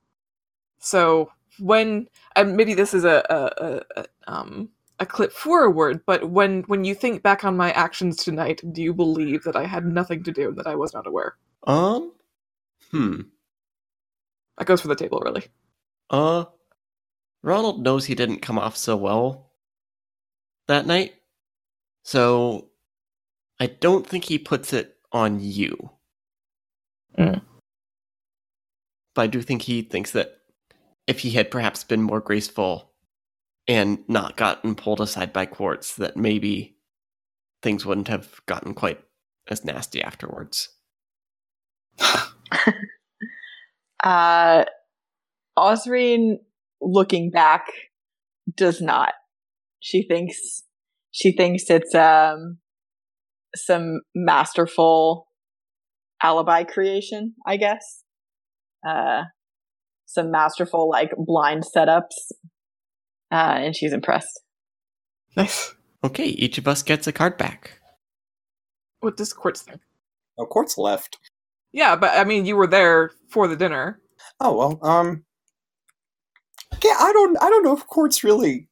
So 0.78 1.30
when 1.58 2.08
and 2.34 2.56
maybe 2.56 2.74
this 2.74 2.94
is 2.94 3.04
a, 3.04 3.24
a, 3.30 3.64
a, 3.64 4.02
a 4.02 4.06
um 4.26 4.70
a 4.98 5.06
clip 5.06 5.32
forward, 5.32 6.00
but 6.06 6.30
when 6.30 6.62
when 6.62 6.84
you 6.84 6.94
think 6.94 7.22
back 7.22 7.44
on 7.44 7.56
my 7.56 7.72
actions 7.72 8.16
tonight, 8.16 8.62
do 8.72 8.82
you 8.82 8.94
believe 8.94 9.44
that 9.44 9.56
I 9.56 9.66
had 9.66 9.84
nothing 9.86 10.22
to 10.24 10.32
do 10.32 10.48
and 10.48 10.58
that 10.58 10.66
I 10.66 10.74
was 10.74 10.94
not 10.94 11.06
aware? 11.06 11.36
Um. 11.66 12.12
Hmm. 12.90 13.20
That 14.58 14.66
goes 14.66 14.80
for 14.80 14.88
the 14.88 14.96
table, 14.96 15.20
really. 15.24 15.44
Uh. 16.10 16.46
Ronald 17.42 17.82
knows 17.82 18.04
he 18.04 18.14
didn't 18.14 18.42
come 18.42 18.58
off 18.58 18.76
so 18.76 18.96
well 18.96 19.50
that 20.68 20.86
night. 20.86 21.14
So. 22.02 22.70
I 23.58 23.68
don't 23.68 24.06
think 24.06 24.24
he 24.24 24.38
puts 24.38 24.74
it 24.74 24.98
on 25.12 25.38
you. 25.40 25.88
Mm. 27.18 27.40
But 29.14 29.22
I 29.22 29.26
do 29.28 29.40
think 29.40 29.62
he 29.62 29.80
thinks 29.80 30.10
that 30.10 30.40
if 31.06 31.20
he 31.20 31.30
had 31.30 31.50
perhaps 31.50 31.82
been 31.82 32.02
more 32.02 32.20
graceful 32.20 32.92
and 33.68 33.98
not 34.08 34.36
gotten 34.36 34.74
pulled 34.74 35.00
aside 35.00 35.32
by 35.32 35.46
Quartz, 35.46 35.96
that 35.96 36.16
maybe 36.16 36.76
things 37.62 37.84
wouldn't 37.84 38.08
have 38.08 38.40
gotten 38.46 38.74
quite 38.74 39.00
as 39.48 39.64
nasty 39.64 40.02
afterwards. 40.02 40.68
Uh, 44.02 44.64
Osrine, 45.58 46.36
looking 46.80 47.30
back, 47.30 47.66
does 48.56 48.80
not. 48.80 49.14
She 49.80 50.06
thinks 50.06 50.62
she 51.10 51.32
thinks 51.32 51.64
it's 51.70 51.94
um 51.94 52.58
some 53.56 54.00
masterful 54.14 55.26
alibi 56.22 56.62
creation, 56.62 57.34
I 57.46 57.56
guess. 57.56 58.04
Uh, 58.86 59.24
some 60.04 60.30
masterful 60.30 60.88
like 60.88 61.10
blind 61.16 61.64
setups, 61.64 62.30
uh, 63.30 63.56
and 63.58 63.76
she's 63.76 63.92
impressed. 63.92 64.40
Nice. 65.36 65.74
Okay, 66.04 66.26
each 66.26 66.58
of 66.58 66.68
us 66.68 66.82
gets 66.82 67.06
a 67.06 67.12
card 67.12 67.36
back. 67.36 67.80
What 69.00 69.16
does 69.16 69.32
Quartz 69.32 69.62
think? 69.62 69.80
Oh, 70.38 70.46
Quartz 70.46 70.78
left. 70.78 71.18
Yeah, 71.72 71.96
but 71.96 72.16
I 72.16 72.24
mean, 72.24 72.46
you 72.46 72.56
were 72.56 72.66
there 72.66 73.10
for 73.28 73.48
the 73.48 73.56
dinner. 73.56 74.00
Oh 74.40 74.56
well, 74.56 74.78
um, 74.82 75.24
yeah, 76.82 76.96
I 76.98 77.12
don't, 77.12 77.42
I 77.42 77.48
don't 77.50 77.64
know 77.64 77.76
if 77.76 77.86
Quartz 77.86 78.22
really, 78.24 78.68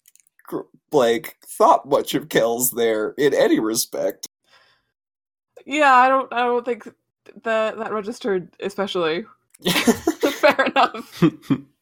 like, 0.92 1.36
thought 1.46 1.88
much 1.88 2.14
of 2.14 2.28
Kels 2.28 2.74
there 2.74 3.14
in 3.18 3.34
any 3.34 3.60
respect. 3.60 4.26
Yeah, 5.66 5.92
I 5.92 6.08
don't. 6.08 6.32
I 6.32 6.44
don't 6.44 6.64
think 6.64 6.88
that 7.42 7.78
that 7.78 7.92
registered 7.92 8.54
especially. 8.60 9.24
Fair 9.64 10.66
enough. 10.66 11.24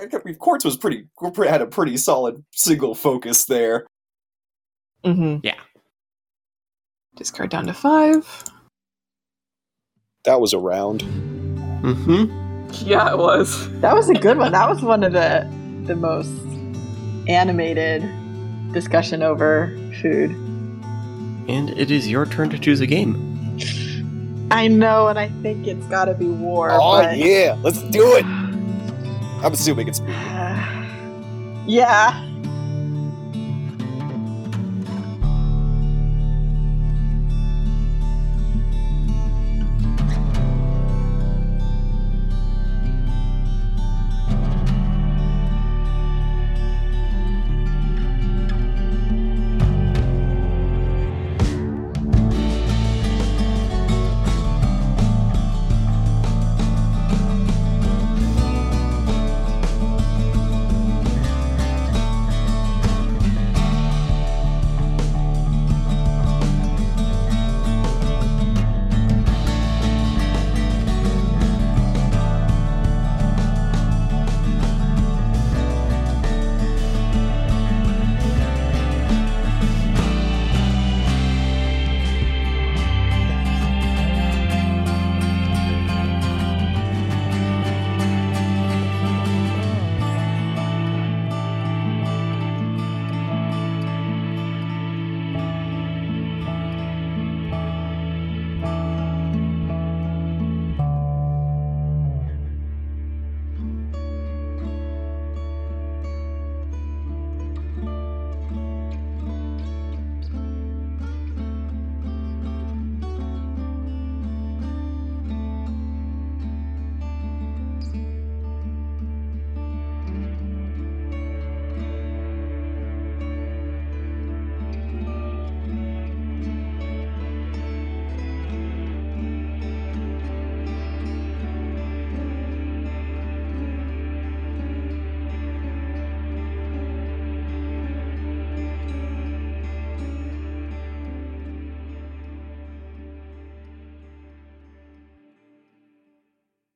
I 0.00 0.06
mean, 0.24 0.36
Quartz 0.36 0.64
was 0.64 0.76
pretty, 0.76 1.06
had 1.46 1.62
a 1.62 1.66
pretty 1.66 1.96
solid 1.96 2.44
single 2.52 2.94
focus 2.94 3.44
there. 3.46 3.86
Mm-hmm. 5.04 5.38
Yeah. 5.42 5.54
Discard 7.16 7.50
down 7.50 7.66
to 7.66 7.74
five. 7.74 8.44
That 10.24 10.40
was 10.40 10.52
a 10.52 10.58
round. 10.58 11.02
mm-hmm. 11.82 12.48
Yeah, 12.86 13.10
it 13.12 13.18
was. 13.18 13.68
That 13.80 13.94
was 13.94 14.10
a 14.10 14.14
good 14.14 14.36
one. 14.36 14.52
That 14.52 14.68
was 14.68 14.82
one 14.82 15.02
of 15.02 15.12
the 15.12 15.48
the 15.84 15.96
most 15.96 16.30
animated 17.26 18.02
discussion 18.72 19.22
over 19.22 19.68
food. 20.02 20.32
And 21.48 21.70
it 21.70 21.90
is 21.90 22.08
your 22.08 22.26
turn 22.26 22.50
to 22.50 22.58
choose 22.58 22.80
a 22.80 22.86
game. 22.86 23.16
I 24.50 24.68
know, 24.68 25.08
and 25.08 25.18
I 25.18 25.28
think 25.42 25.66
it's 25.66 25.86
got 25.86 26.06
to 26.06 26.14
be 26.14 26.26
war. 26.26 26.70
Oh 26.72 27.02
but- 27.02 27.16
yeah, 27.16 27.56
let's 27.62 27.82
do 27.84 28.14
it. 28.16 28.24
I'm 29.42 29.52
assuming 29.52 29.88
it's 29.88 30.00
me. 30.00 30.12
yeah, 31.66 32.27